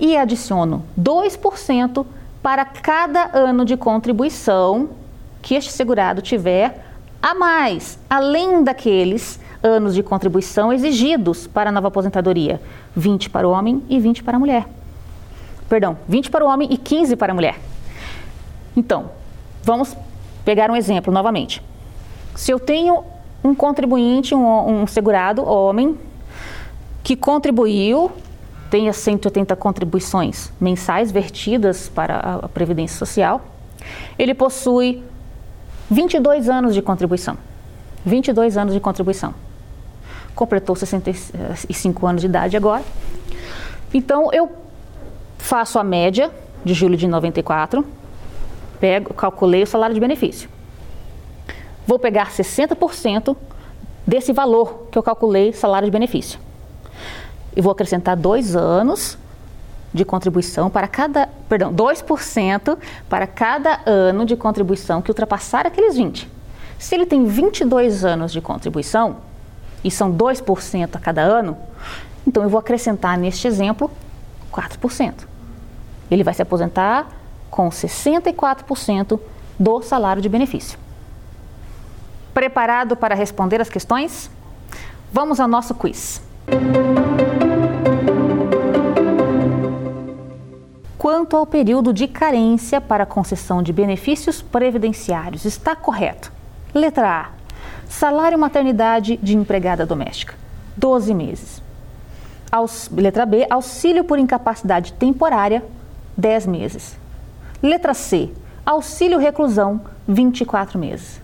e 0.00 0.16
adiciono 0.16 0.82
2% 0.98 2.06
para 2.42 2.64
cada 2.64 3.36
ano 3.36 3.64
de 3.64 3.76
contribuição 3.76 4.88
que 5.42 5.54
este 5.54 5.72
segurado 5.72 6.22
tiver 6.22 6.84
a 7.22 7.34
mais, 7.34 7.98
além 8.08 8.64
daqueles 8.64 9.40
anos 9.62 9.94
de 9.94 10.02
contribuição 10.02 10.72
exigidos 10.72 11.46
para 11.46 11.70
a 11.70 11.72
nova 11.72 11.88
aposentadoria: 11.88 12.60
20 12.96 13.30
para 13.30 13.46
o 13.46 13.50
homem 13.50 13.82
e 13.88 13.98
20 13.98 14.22
para 14.22 14.36
a 14.36 14.40
mulher. 14.40 14.66
Perdão, 15.68 15.98
20 16.08 16.30
para 16.30 16.44
o 16.44 16.48
homem 16.48 16.68
e 16.70 16.76
15 16.76 17.16
para 17.16 17.32
a 17.32 17.34
mulher. 17.34 17.58
Então, 18.76 19.10
vamos 19.62 19.96
pegar 20.44 20.70
um 20.70 20.76
exemplo 20.76 21.12
novamente. 21.12 21.62
Se 22.34 22.50
eu 22.50 22.58
tenho 22.58 23.04
um 23.42 23.54
contribuinte, 23.54 24.34
um, 24.34 24.82
um 24.82 24.86
segurado, 24.86 25.46
homem, 25.46 25.98
que 27.02 27.16
contribuiu, 27.16 28.10
tenha 28.70 28.92
180 28.92 29.54
contribuições 29.56 30.52
mensais 30.60 31.10
vertidas 31.10 31.88
para 31.88 32.40
a 32.42 32.48
Previdência 32.48 32.98
Social, 32.98 33.40
ele 34.18 34.34
possui 34.34 35.02
22 35.90 36.48
anos 36.48 36.74
de 36.74 36.82
contribuição. 36.82 37.36
22 38.04 38.56
anos 38.56 38.74
de 38.74 38.80
contribuição. 38.80 39.34
Completou 40.34 40.74
65 40.76 42.06
anos 42.06 42.20
de 42.20 42.26
idade 42.26 42.56
agora. 42.56 42.84
Então 43.92 44.32
eu 44.32 44.50
faço 45.38 45.78
a 45.78 45.84
média 45.84 46.30
de 46.64 46.74
julho 46.74 46.96
de 46.96 47.08
94, 47.08 47.84
pego, 48.78 49.12
calculei 49.14 49.62
o 49.62 49.66
salário 49.66 49.94
de 49.94 50.00
benefício 50.00 50.48
vou 51.90 51.98
pegar 51.98 52.30
60% 52.30 53.36
desse 54.06 54.32
valor 54.32 54.86
que 54.92 54.96
eu 54.96 55.02
calculei 55.02 55.52
salário 55.52 55.86
de 55.86 55.90
benefício. 55.90 56.38
E 57.56 57.60
vou 57.60 57.72
acrescentar 57.72 58.16
dois 58.16 58.54
anos 58.54 59.18
de 59.92 60.04
contribuição 60.04 60.70
para 60.70 60.86
cada, 60.86 61.28
perdão, 61.48 61.72
2% 61.72 62.78
para 63.08 63.26
cada 63.26 63.80
ano 63.86 64.24
de 64.24 64.36
contribuição 64.36 65.02
que 65.02 65.10
ultrapassar 65.10 65.66
aqueles 65.66 65.96
20. 65.96 66.30
Se 66.78 66.94
ele 66.94 67.06
tem 67.06 67.24
22 67.24 68.04
anos 68.04 68.32
de 68.32 68.40
contribuição, 68.40 69.16
e 69.82 69.90
são 69.90 70.12
2% 70.12 70.96
a 70.96 70.98
cada 70.98 71.22
ano, 71.22 71.56
então 72.26 72.42
eu 72.42 72.48
vou 72.48 72.58
acrescentar 72.58 73.16
neste 73.18 73.46
exemplo 73.46 73.90
4%. 74.52 75.26
Ele 76.10 76.24
vai 76.24 76.34
se 76.34 76.42
aposentar 76.42 77.08
com 77.50 77.68
64% 77.68 79.18
do 79.58 79.82
salário 79.82 80.22
de 80.22 80.28
benefício. 80.28 80.78
Preparado 82.34 82.96
para 82.96 83.14
responder 83.14 83.60
as 83.60 83.68
questões? 83.68 84.30
Vamos 85.12 85.40
ao 85.40 85.48
nosso 85.48 85.74
quiz. 85.74 86.22
Quanto 91.00 91.34
ao 91.34 91.46
período 91.46 91.94
de 91.94 92.06
carência 92.06 92.78
para 92.78 93.06
concessão 93.06 93.62
de 93.62 93.72
benefícios 93.72 94.42
previdenciários, 94.42 95.46
está 95.46 95.74
correto? 95.74 96.30
Letra 96.74 97.22
A. 97.22 97.30
Salário 97.88 98.38
maternidade 98.38 99.16
de 99.16 99.34
empregada 99.34 99.86
doméstica, 99.86 100.34
12 100.76 101.14
meses. 101.14 101.62
Letra 102.92 103.24
B. 103.24 103.46
Auxílio 103.48 104.04
por 104.04 104.18
incapacidade 104.18 104.92
temporária, 104.92 105.64
10 106.18 106.44
meses. 106.44 106.98
Letra 107.62 107.94
C. 107.94 108.30
Auxílio 108.66 109.18
reclusão, 109.18 109.80
24 110.06 110.78
meses. 110.78 111.18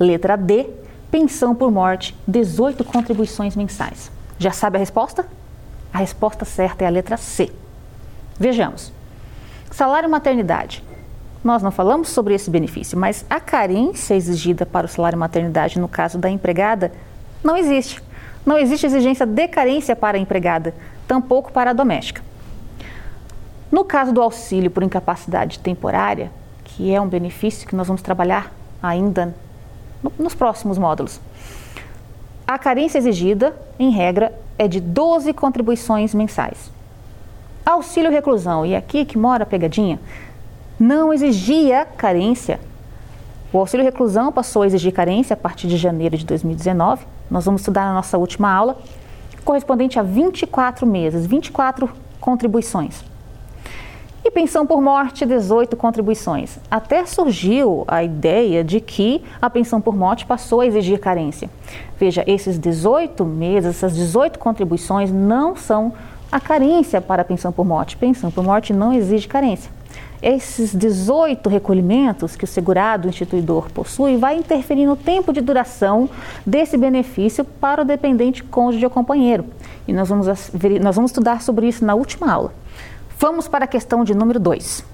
Letra 0.00 0.36
D, 0.36 0.68
pensão 1.12 1.54
por 1.54 1.70
morte, 1.70 2.12
18 2.26 2.82
contribuições 2.82 3.54
mensais. 3.54 4.10
Já 4.36 4.50
sabe 4.50 4.78
a 4.78 4.80
resposta? 4.80 5.24
A 5.92 5.98
resposta 5.98 6.44
certa 6.44 6.82
é 6.82 6.88
a 6.88 6.90
letra 6.90 7.16
C. 7.16 7.52
Vejamos. 8.36 8.95
Salário 9.76 10.08
maternidade. 10.08 10.82
Nós 11.44 11.62
não 11.62 11.70
falamos 11.70 12.08
sobre 12.08 12.32
esse 12.32 12.48
benefício, 12.48 12.98
mas 12.98 13.26
a 13.28 13.38
carência 13.38 14.14
exigida 14.14 14.64
para 14.64 14.86
o 14.86 14.88
salário 14.88 15.18
maternidade 15.18 15.78
no 15.78 15.86
caso 15.86 16.16
da 16.16 16.30
empregada 16.30 16.92
não 17.44 17.58
existe. 17.58 18.02
Não 18.46 18.56
existe 18.56 18.86
exigência 18.86 19.26
de 19.26 19.46
carência 19.48 19.94
para 19.94 20.16
a 20.16 20.20
empregada, 20.20 20.74
tampouco 21.06 21.52
para 21.52 21.72
a 21.72 21.74
doméstica. 21.74 22.22
No 23.70 23.84
caso 23.84 24.14
do 24.14 24.22
auxílio 24.22 24.70
por 24.70 24.82
incapacidade 24.82 25.58
temporária, 25.58 26.30
que 26.64 26.90
é 26.90 26.98
um 26.98 27.06
benefício 27.06 27.68
que 27.68 27.76
nós 27.76 27.86
vamos 27.86 28.00
trabalhar 28.00 28.50
ainda 28.82 29.34
nos 30.18 30.34
próximos 30.34 30.78
módulos. 30.78 31.20
A 32.48 32.58
carência 32.58 32.96
exigida, 32.96 33.54
em 33.78 33.90
regra, 33.90 34.32
é 34.56 34.66
de 34.66 34.80
12 34.80 35.34
contribuições 35.34 36.14
mensais. 36.14 36.74
Auxílio 37.66 38.12
reclusão, 38.12 38.64
e 38.64 38.76
aqui 38.76 39.04
que 39.04 39.18
mora 39.18 39.42
a 39.42 39.46
pegadinha, 39.46 39.98
não 40.78 41.12
exigia 41.12 41.84
carência. 41.84 42.60
O 43.52 43.58
auxílio 43.58 43.84
reclusão 43.84 44.30
passou 44.30 44.62
a 44.62 44.66
exigir 44.66 44.92
carência 44.92 45.34
a 45.34 45.36
partir 45.36 45.66
de 45.66 45.76
janeiro 45.76 46.16
de 46.16 46.24
2019. 46.24 47.04
Nós 47.28 47.44
vamos 47.44 47.62
estudar 47.62 47.86
na 47.86 47.94
nossa 47.94 48.16
última 48.16 48.52
aula, 48.52 48.78
correspondente 49.44 49.98
a 49.98 50.02
24 50.04 50.86
meses, 50.86 51.26
24 51.26 51.90
contribuições. 52.20 53.04
E 54.24 54.30
pensão 54.30 54.64
por 54.64 54.80
morte, 54.80 55.26
18 55.26 55.76
contribuições. 55.76 56.60
Até 56.70 57.04
surgiu 57.04 57.84
a 57.88 58.04
ideia 58.04 58.62
de 58.62 58.80
que 58.80 59.24
a 59.42 59.50
pensão 59.50 59.80
por 59.80 59.96
morte 59.96 60.24
passou 60.24 60.60
a 60.60 60.66
exigir 60.66 61.00
carência. 61.00 61.50
Veja, 61.98 62.22
esses 62.28 62.60
18 62.60 63.24
meses, 63.24 63.70
essas 63.70 63.96
18 63.96 64.38
contribuições 64.38 65.10
não 65.10 65.56
são 65.56 65.92
a 66.36 66.40
carência 66.40 67.00
para 67.00 67.22
a 67.22 67.24
pensão 67.24 67.50
por 67.50 67.64
morte. 67.64 67.96
Pensão 67.96 68.30
por 68.30 68.44
morte 68.44 68.70
não 68.70 68.92
exige 68.92 69.26
carência. 69.26 69.70
Esses 70.20 70.74
18 70.76 71.48
recolhimentos 71.48 72.36
que 72.36 72.44
o 72.44 72.46
segurado 72.46 73.08
instituidor 73.08 73.70
possui 73.70 74.18
vai 74.18 74.36
interferir 74.36 74.84
no 74.84 74.96
tempo 74.96 75.32
de 75.32 75.40
duração 75.40 76.10
desse 76.44 76.76
benefício 76.76 77.42
para 77.42 77.80
o 77.80 77.84
dependente 77.86 78.44
cônjuge 78.44 78.84
ou 78.84 78.90
companheiro. 78.90 79.46
E 79.88 79.94
nós 79.94 80.10
vamos, 80.10 80.26
nós 80.26 80.96
vamos 80.96 81.10
estudar 81.10 81.40
sobre 81.40 81.68
isso 81.68 81.82
na 81.86 81.94
última 81.94 82.30
aula. 82.30 82.52
Vamos 83.18 83.48
para 83.48 83.64
a 83.64 83.68
questão 83.68 84.04
de 84.04 84.14
número 84.14 84.38
2. 84.38 84.84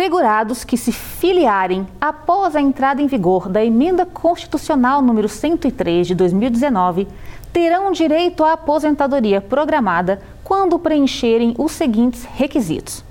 Segurados 0.00 0.64
que 0.64 0.78
se 0.78 0.92
filiarem 0.92 1.86
após 2.00 2.56
a 2.56 2.60
entrada 2.62 3.02
em 3.02 3.06
vigor 3.06 3.50
da 3.50 3.62
Emenda 3.62 4.06
Constitucional 4.06 5.02
número 5.02 5.28
103 5.28 6.06
de 6.06 6.14
2019 6.14 7.06
terão 7.52 7.92
direito 7.92 8.42
à 8.42 8.54
aposentadoria 8.54 9.42
programada 9.42 10.22
quando 10.42 10.78
preencherem 10.78 11.54
os 11.58 11.72
seguintes 11.72 12.24
requisitos. 12.24 13.04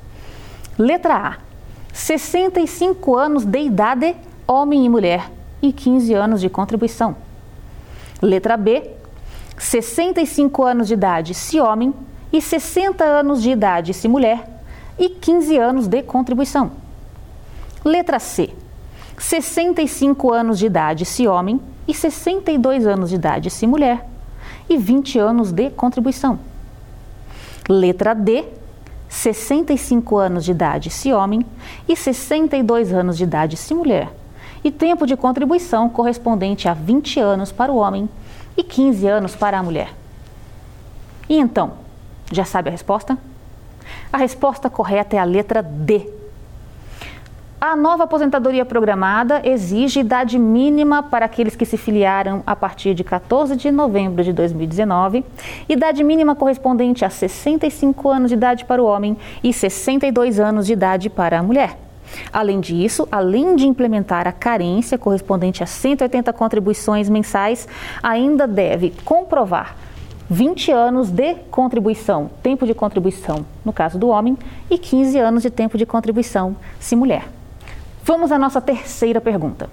Letra 0.79 1.15
A: 1.15 1.37
65 1.93 3.15
anos 3.15 3.45
de 3.45 3.59
idade, 3.59 4.15
homem 4.47 4.83
e 4.83 4.89
mulher, 4.89 5.29
e 5.61 5.71
15 5.71 6.11
anos 6.15 6.41
de 6.41 6.49
contribuição. 6.49 7.15
Letra 8.19 8.57
B: 8.57 8.95
65 9.59 10.63
anos 10.63 10.87
de 10.87 10.95
idade 10.95 11.35
se 11.35 11.59
homem 11.59 11.93
e 12.33 12.41
60 12.41 13.03
anos 13.03 13.43
de 13.43 13.51
idade 13.51 13.93
se 13.93 14.07
mulher 14.07 14.58
e 14.99 15.09
15 15.09 15.57
anos 15.57 15.87
de 15.87 16.03
contribuição. 16.03 16.71
Letra 17.83 18.19
C. 18.19 18.53
65 19.17 20.31
anos 20.31 20.59
de 20.59 20.65
idade 20.65 21.05
se 21.05 21.27
homem 21.27 21.59
e 21.87 21.93
62 21.93 22.85
anos 22.85 23.09
de 23.09 23.15
idade 23.15 23.49
se 23.49 23.65
mulher 23.65 24.05
e 24.69 24.77
20 24.77 25.17
anos 25.17 25.51
de 25.51 25.69
contribuição. 25.71 26.39
Letra 27.67 28.13
D. 28.13 28.45
65 29.07 30.17
anos 30.17 30.45
de 30.45 30.51
idade 30.51 30.91
se 30.91 31.11
homem 31.11 31.43
e 31.87 31.95
62 31.95 32.93
anos 32.93 33.17
de 33.17 33.23
idade 33.23 33.57
se 33.57 33.73
mulher 33.73 34.13
e 34.63 34.69
tempo 34.69 35.07
de 35.07 35.17
contribuição 35.17 35.89
correspondente 35.89 36.67
a 36.67 36.75
20 36.75 37.19
anos 37.19 37.51
para 37.51 37.71
o 37.71 37.77
homem 37.77 38.07
e 38.55 38.63
15 38.63 39.07
anos 39.07 39.35
para 39.35 39.57
a 39.57 39.63
mulher. 39.63 39.93
E 41.27 41.39
então, 41.39 41.73
Já 42.31 42.45
sabe 42.45 42.69
a 42.69 42.71
resposta? 42.71 43.17
A 44.11 44.17
resposta 44.17 44.71
correta 44.71 45.15
é 45.15 45.19
a 45.19 45.23
letra 45.23 45.61
D. 45.61 46.09
A 47.61 47.75
nova 47.75 48.05
aposentadoria 48.05 48.65
programada 48.65 49.41
exige 49.43 49.99
idade 49.99 50.39
mínima 50.39 51.03
para 51.03 51.25
aqueles 51.25 51.55
que 51.55 51.65
se 51.65 51.77
filiaram 51.77 52.41
a 52.47 52.55
partir 52.55 52.95
de 52.95 53.03
14 53.03 53.55
de 53.55 53.69
novembro 53.69 54.23
de 54.23 54.33
2019, 54.33 55.23
idade 55.67 56.03
mínima 56.03 56.35
correspondente 56.35 57.05
a 57.05 57.09
65 57.09 58.09
anos 58.09 58.29
de 58.29 58.35
idade 58.35 58.65
para 58.65 58.81
o 58.81 58.85
homem 58.85 59.15
e 59.43 59.53
62 59.53 60.39
anos 60.39 60.65
de 60.65 60.73
idade 60.73 61.07
para 61.07 61.37
a 61.37 61.43
mulher. 61.43 61.77
Além 62.33 62.59
disso, 62.59 63.07
além 63.11 63.55
de 63.55 63.67
implementar 63.67 64.27
a 64.27 64.31
carência 64.31 64.97
correspondente 64.97 65.61
a 65.61 65.67
180 65.67 66.33
contribuições 66.33 67.07
mensais, 67.09 67.67
ainda 68.01 68.47
deve 68.47 68.91
comprovar 69.05 69.75
20 70.29 70.71
anos 70.71 71.09
de 71.09 71.33
contribuição, 71.49 72.29
tempo 72.43 72.67
de 72.67 72.75
contribuição, 72.75 73.43
no 73.65 73.73
caso 73.73 73.97
do 73.97 74.09
homem, 74.09 74.37
e 74.69 74.77
15 74.77 75.17
anos 75.17 75.41
de 75.41 75.49
tempo 75.49 75.75
de 75.75 75.87
contribuição, 75.87 76.55
se 76.79 76.95
mulher. 76.95 77.27
Vamos 78.03 78.31
à 78.31 78.37
nossa 78.37 78.61
terceira 78.61 79.19
pergunta. 79.19 79.67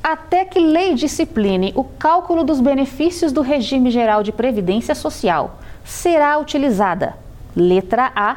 Até 0.00 0.44
que 0.44 0.60
lei 0.60 0.94
discipline 0.94 1.72
o 1.74 1.82
cálculo 1.82 2.44
dos 2.44 2.60
benefícios 2.60 3.32
do 3.32 3.40
regime 3.40 3.90
geral 3.90 4.22
de 4.22 4.30
previdência 4.30 4.94
social, 4.94 5.58
será 5.84 6.38
utilizada 6.38 7.16
letra 7.56 8.12
A, 8.14 8.36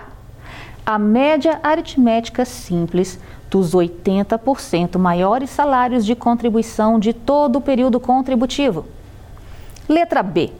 a 0.84 0.98
média 0.98 1.60
aritmética 1.62 2.46
simples 2.46 3.20
dos 3.50 3.74
80% 3.74 4.98
maiores 4.98 5.50
salários 5.50 6.06
de 6.06 6.16
contribuição 6.16 7.00
de 7.00 7.14
todo 7.14 7.58
o 7.58 7.62
período 7.62 8.00
contributivo. 8.00 8.86
Letra 9.88 10.22
B, 10.22 10.52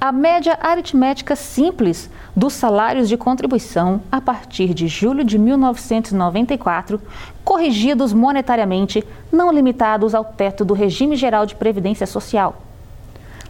a 0.00 0.12
média 0.12 0.56
aritmética 0.62 1.34
simples 1.34 2.08
dos 2.34 2.52
salários 2.52 3.08
de 3.08 3.16
contribuição 3.16 4.00
a 4.12 4.20
partir 4.20 4.72
de 4.72 4.86
julho 4.86 5.24
de 5.24 5.36
1994, 5.36 7.00
corrigidos 7.44 8.12
monetariamente, 8.12 9.04
não 9.32 9.50
limitados 9.50 10.14
ao 10.14 10.24
teto 10.24 10.64
do 10.64 10.72
regime 10.72 11.16
geral 11.16 11.44
de 11.44 11.56
previdência 11.56 12.06
social. 12.06 12.62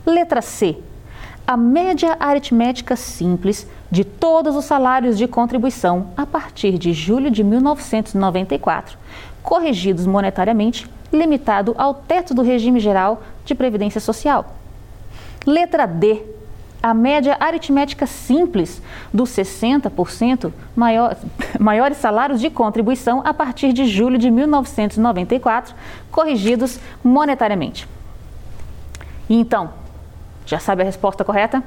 Letra 0.07 0.41
C. 0.41 0.79
A 1.47 1.57
média 1.57 2.17
aritmética 2.19 2.97
simples 2.97 3.67
de 3.91 4.05
todos 4.05 4.55
os 4.55 4.65
salários 4.65 5.17
de 5.17 5.27
contribuição 5.27 6.11
a 6.17 6.27
partir 6.27 6.79
de 6.79 6.93
julho 6.93 7.31
de 7.31 7.43
1994, 7.43 8.99
corrigidos 9.43 10.07
monetariamente, 10.07 10.87
limitado 11.13 11.75
ao 11.79 11.95
teto 11.95 12.35
do 12.35 12.43
regime 12.43 12.81
geral 12.81 13.23
de 13.45 13.55
previdência 13.55 14.01
social. 14.01 14.55
Letra 15.47 15.87
D 15.87 16.23
a 16.83 16.95
média 16.95 17.37
aritmética 17.41 18.07
simples 18.07 18.81
dos 19.13 19.31
60% 19.31 20.53
maior, 20.77 21.17
maiores 21.59 21.99
salários 21.99 22.41
de 22.41 22.51
contribuição 22.51 23.23
a 23.25 23.35
partir 23.35 23.73
de 23.73 23.87
julho 23.87 24.19
de 24.19 24.31
1994, 24.31 25.75
corrigidos 26.11 26.79
monetariamente. 27.03 27.89
Então, 29.29 29.71
já 30.47 30.59
sabe 30.59 30.83
a 30.83 30.85
resposta 30.85 31.25
correta? 31.25 31.63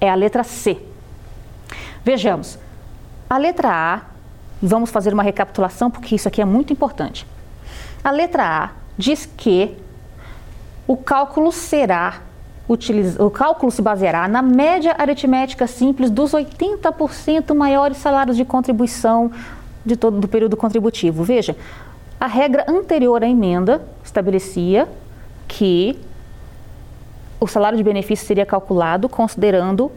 É 0.00 0.08
a 0.08 0.14
letra 0.14 0.44
C. 0.44 0.78
Vejamos, 2.04 2.58
a 3.30 3.38
letra 3.38 3.70
A, 3.72 4.00
vamos 4.62 4.90
fazer 4.90 5.14
uma 5.14 5.22
recapitulação 5.22 5.90
porque 5.90 6.14
isso 6.14 6.28
aqui 6.28 6.42
é 6.42 6.44
muito 6.44 6.72
importante. 6.72 7.26
A 8.02 8.10
letra 8.10 8.44
A 8.44 8.70
diz 8.98 9.24
que 9.24 9.74
o 10.86 10.96
cálculo 10.96 11.50
será 11.50 12.20
o 13.18 13.30
cálculo 13.30 13.70
se 13.70 13.82
baseará 13.82 14.26
na 14.26 14.40
média 14.40 14.94
aritmética 14.96 15.66
simples 15.66 16.10
dos 16.10 16.32
80% 16.32 17.54
maiores 17.54 17.98
salários 17.98 18.38
de 18.38 18.44
contribuição 18.44 19.30
de 19.84 19.96
todo 19.96 20.18
do 20.18 20.26
período 20.26 20.56
contributivo. 20.56 21.22
Veja, 21.22 21.54
a 22.18 22.26
regra 22.26 22.64
anterior 22.66 23.22
à 23.22 23.28
emenda 23.28 23.82
estabelecia 24.02 24.88
que 25.46 25.98
o 27.38 27.46
salário 27.46 27.76
de 27.76 27.84
benefício 27.84 28.26
seria 28.26 28.46
calculado 28.46 29.10
considerando 29.10 29.92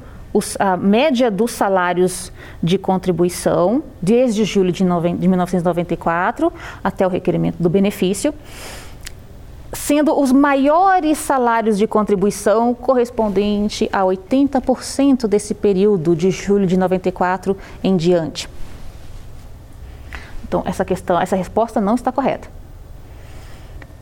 a 0.59 0.78
média 0.78 1.32
dos 1.32 1.51
salários 1.51 2.32
de 2.61 2.78
contribuição 2.78 3.84
desde 4.01 4.43
julho 4.45 4.71
de, 4.71 4.84
de 4.84 5.28
1994 5.28 6.51
até 6.84 7.05
o 7.05 7.09
requerimento 7.09 7.61
do 7.61 7.69
benefício 7.69 8.34
sendo 9.73 10.17
os 10.19 10.32
maiores 10.32 11.17
salários 11.17 11.78
de 11.78 11.88
contribuição 11.88 12.73
correspondente 12.73 13.89
a 13.91 14.01
80% 14.01 15.28
desse 15.28 15.53
período 15.53 16.15
de 16.15 16.32
julho 16.32 16.65
de 16.65 16.78
94 16.78 17.57
em 17.84 17.97
diante. 17.97 18.49
Então, 20.47 20.63
essa 20.65 20.86
questão, 20.86 21.19
essa 21.19 21.36
resposta 21.36 21.82
não 21.82 21.95
está 21.95 22.11
correta. 22.11 22.56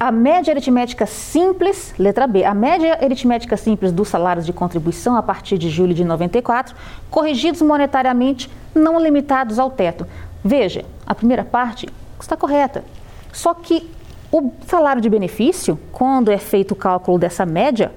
A 0.05 0.11
média 0.11 0.51
aritmética 0.53 1.07
simples, 1.07 1.95
letra 1.97 2.27
B, 2.27 2.43
a 2.43 2.53
média 2.53 2.99
aritmética 3.01 3.57
simples 3.57 3.91
dos 3.91 4.07
salários 4.07 4.45
de 4.45 4.53
contribuição 4.53 5.17
a 5.17 5.23
partir 5.23 5.57
de 5.57 5.67
julho 5.67 5.95
de 5.95 6.05
94, 6.05 6.75
corrigidos 7.09 7.63
monetariamente, 7.63 8.47
não 8.75 9.01
limitados 9.01 9.57
ao 9.57 9.71
teto. 9.71 10.05
Veja, 10.43 10.85
a 11.07 11.15
primeira 11.15 11.43
parte 11.43 11.89
está 12.21 12.37
correta. 12.37 12.85
Só 13.33 13.55
que 13.55 13.89
o 14.31 14.51
salário 14.67 15.01
de 15.01 15.09
benefício, 15.09 15.79
quando 15.91 16.31
é 16.31 16.37
feito 16.37 16.73
o 16.73 16.75
cálculo 16.75 17.17
dessa 17.17 17.43
média, 17.43 17.91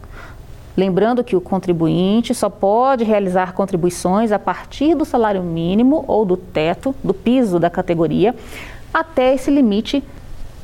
Lembrando 0.77 1.23
que 1.23 1.37
o 1.37 1.41
contribuinte 1.41 2.35
só 2.35 2.49
pode 2.49 3.05
realizar 3.05 3.53
contribuições 3.53 4.33
a 4.33 4.39
partir 4.39 4.95
do 4.95 5.05
salário 5.05 5.43
mínimo 5.43 6.03
ou 6.09 6.25
do 6.25 6.35
teto, 6.37 6.95
do 7.05 7.13
piso 7.13 7.59
da 7.59 7.69
categoria, 7.69 8.35
até 8.93 9.35
esse 9.35 9.51
limite 9.51 10.03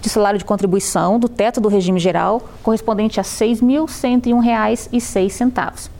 de 0.01 0.09
salário 0.09 0.39
de 0.39 0.45
contribuição 0.45 1.19
do 1.19 1.29
teto 1.29 1.61
do 1.61 1.69
regime 1.69 2.01
geral, 2.01 2.43
correspondente 2.63 3.21
a 3.21 3.23
R$ 3.23 3.29
6.101,06. 3.29 5.91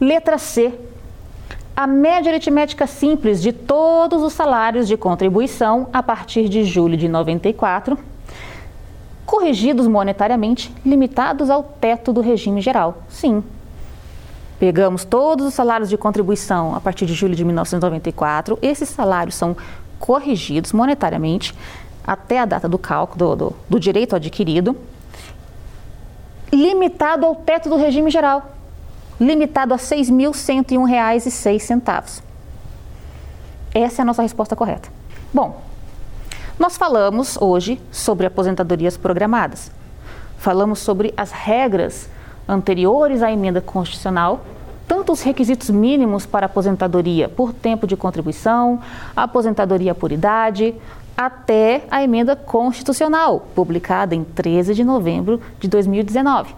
Letra 0.00 0.38
C. 0.38 0.72
A 1.76 1.86
média 1.86 2.32
aritmética 2.32 2.86
simples 2.86 3.42
de 3.42 3.52
todos 3.52 4.22
os 4.22 4.32
salários 4.32 4.88
de 4.88 4.96
contribuição 4.96 5.88
a 5.92 6.02
partir 6.02 6.48
de 6.48 6.64
julho 6.64 6.96
de 6.96 7.08
94, 7.08 7.98
corrigidos 9.28 9.86
monetariamente, 9.86 10.74
limitados 10.86 11.50
ao 11.50 11.62
teto 11.62 12.14
do 12.14 12.22
regime 12.22 12.62
geral. 12.62 13.02
Sim. 13.10 13.44
Pegamos 14.58 15.04
todos 15.04 15.46
os 15.46 15.52
salários 15.52 15.90
de 15.90 15.98
contribuição 15.98 16.74
a 16.74 16.80
partir 16.80 17.04
de 17.04 17.12
julho 17.12 17.36
de 17.36 17.44
1994, 17.44 18.58
esses 18.62 18.88
salários 18.88 19.34
são 19.34 19.54
corrigidos 19.98 20.72
monetariamente 20.72 21.54
até 22.06 22.38
a 22.38 22.46
data 22.46 22.66
do 22.66 22.78
cálculo 22.78 23.18
do, 23.18 23.36
do, 23.50 23.54
do 23.68 23.78
direito 23.78 24.16
adquirido, 24.16 24.74
limitado 26.50 27.26
ao 27.26 27.34
teto 27.34 27.68
do 27.68 27.76
regime 27.76 28.10
geral 28.10 28.54
limitado 29.20 29.74
a 29.74 29.76
R$ 29.76 29.82
6.101,06. 29.82 32.22
Essa 33.74 34.00
é 34.00 34.02
a 34.02 34.06
nossa 34.06 34.22
resposta 34.22 34.56
correta. 34.56 34.88
Bom, 35.34 35.67
nós 36.58 36.76
falamos 36.76 37.38
hoje 37.40 37.80
sobre 37.92 38.26
aposentadorias 38.26 38.96
programadas. 38.96 39.70
Falamos 40.38 40.80
sobre 40.80 41.14
as 41.16 41.30
regras 41.30 42.08
anteriores 42.48 43.22
à 43.22 43.30
emenda 43.30 43.60
constitucional, 43.60 44.44
tanto 44.86 45.12
os 45.12 45.22
requisitos 45.22 45.70
mínimos 45.70 46.26
para 46.26 46.46
aposentadoria 46.46 47.28
por 47.28 47.52
tempo 47.52 47.86
de 47.86 47.96
contribuição, 47.96 48.80
aposentadoria 49.14 49.94
por 49.94 50.10
idade, 50.10 50.74
até 51.16 51.84
a 51.90 52.02
emenda 52.02 52.34
constitucional, 52.34 53.46
publicada 53.54 54.14
em 54.14 54.24
13 54.24 54.74
de 54.74 54.84
novembro 54.84 55.40
de 55.60 55.68
2019. 55.68 56.54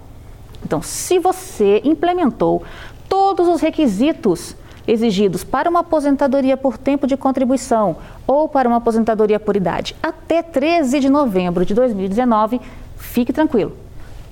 Então, 0.64 0.80
se 0.82 1.18
você 1.18 1.80
implementou 1.84 2.62
todos 3.08 3.48
os 3.48 3.60
requisitos 3.60 4.54
exigidos 4.86 5.44
para 5.44 5.68
uma 5.68 5.80
aposentadoria 5.80 6.56
por 6.56 6.78
tempo 6.78 7.06
de 7.06 7.16
contribuição 7.16 7.96
ou 8.26 8.48
para 8.48 8.68
uma 8.68 8.78
aposentadoria 8.78 9.40
por 9.40 9.56
idade 9.56 9.96
até 10.02 10.42
13 10.42 11.00
de 11.00 11.08
novembro 11.08 11.64
de 11.64 11.74
2019, 11.74 12.60
fique 12.96 13.32
tranquilo. 13.32 13.76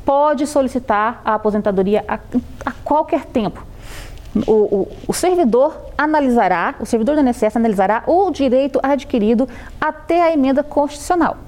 Pode 0.04 0.46
solicitar 0.46 1.20
a 1.24 1.34
aposentadoria 1.34 2.04
a, 2.08 2.18
a 2.64 2.72
qualquer 2.84 3.24
tempo. 3.26 3.66
O, 4.46 4.52
o, 4.52 4.88
o, 5.08 5.12
servidor 5.12 5.76
analisará, 5.96 6.74
o 6.78 6.86
servidor 6.86 7.16
do 7.16 7.22
INSS 7.22 7.56
analisará 7.56 8.04
o 8.06 8.30
direito 8.30 8.78
adquirido 8.82 9.48
até 9.80 10.22
a 10.22 10.32
emenda 10.32 10.62
constitucional. 10.62 11.38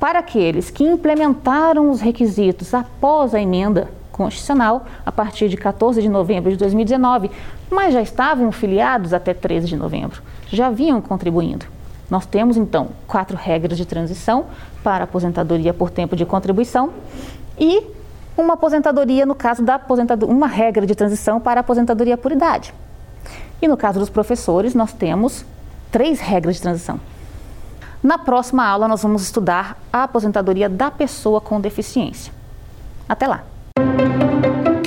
Para 0.00 0.18
aqueles 0.18 0.70
que 0.70 0.82
implementaram 0.82 1.90
os 1.90 2.00
requisitos 2.00 2.74
após 2.74 3.34
a 3.34 3.40
emenda 3.40 3.88
constitucional 4.12 4.84
a 5.04 5.10
partir 5.10 5.48
de 5.48 5.56
14 5.56 6.00
de 6.00 6.08
novembro 6.08 6.50
de 6.50 6.56
2019, 6.56 7.30
mas 7.70 7.92
já 7.92 8.02
estavam 8.02 8.52
filiados 8.52 9.12
até 9.12 9.34
13 9.34 9.66
de 9.66 9.76
novembro, 9.76 10.22
já 10.48 10.70
vinham 10.70 11.00
contribuindo. 11.00 11.66
Nós 12.08 12.26
temos 12.26 12.56
então 12.56 12.90
quatro 13.06 13.36
regras 13.36 13.78
de 13.78 13.86
transição 13.86 14.44
para 14.84 15.04
aposentadoria 15.04 15.72
por 15.72 15.90
tempo 15.90 16.14
de 16.14 16.26
contribuição 16.26 16.90
e 17.58 17.82
uma 18.36 18.54
aposentadoria 18.54 19.24
no 19.24 19.34
caso 19.34 19.62
da 19.62 19.76
aposentadoria, 19.76 20.34
uma 20.34 20.46
regra 20.46 20.86
de 20.86 20.94
transição 20.94 21.40
para 21.40 21.60
aposentadoria 21.60 22.16
por 22.16 22.30
idade. 22.30 22.74
E 23.60 23.68
no 23.68 23.76
caso 23.76 23.98
dos 23.98 24.10
professores, 24.10 24.74
nós 24.74 24.92
temos 24.92 25.44
três 25.90 26.20
regras 26.20 26.56
de 26.56 26.62
transição. 26.62 27.00
Na 28.02 28.18
próxima 28.18 28.66
aula, 28.66 28.88
nós 28.88 29.02
vamos 29.02 29.22
estudar 29.22 29.78
a 29.92 30.02
aposentadoria 30.02 30.68
da 30.68 30.90
pessoa 30.90 31.40
com 31.40 31.60
deficiência. 31.60 32.32
Até 33.08 33.28
lá! 33.28 33.51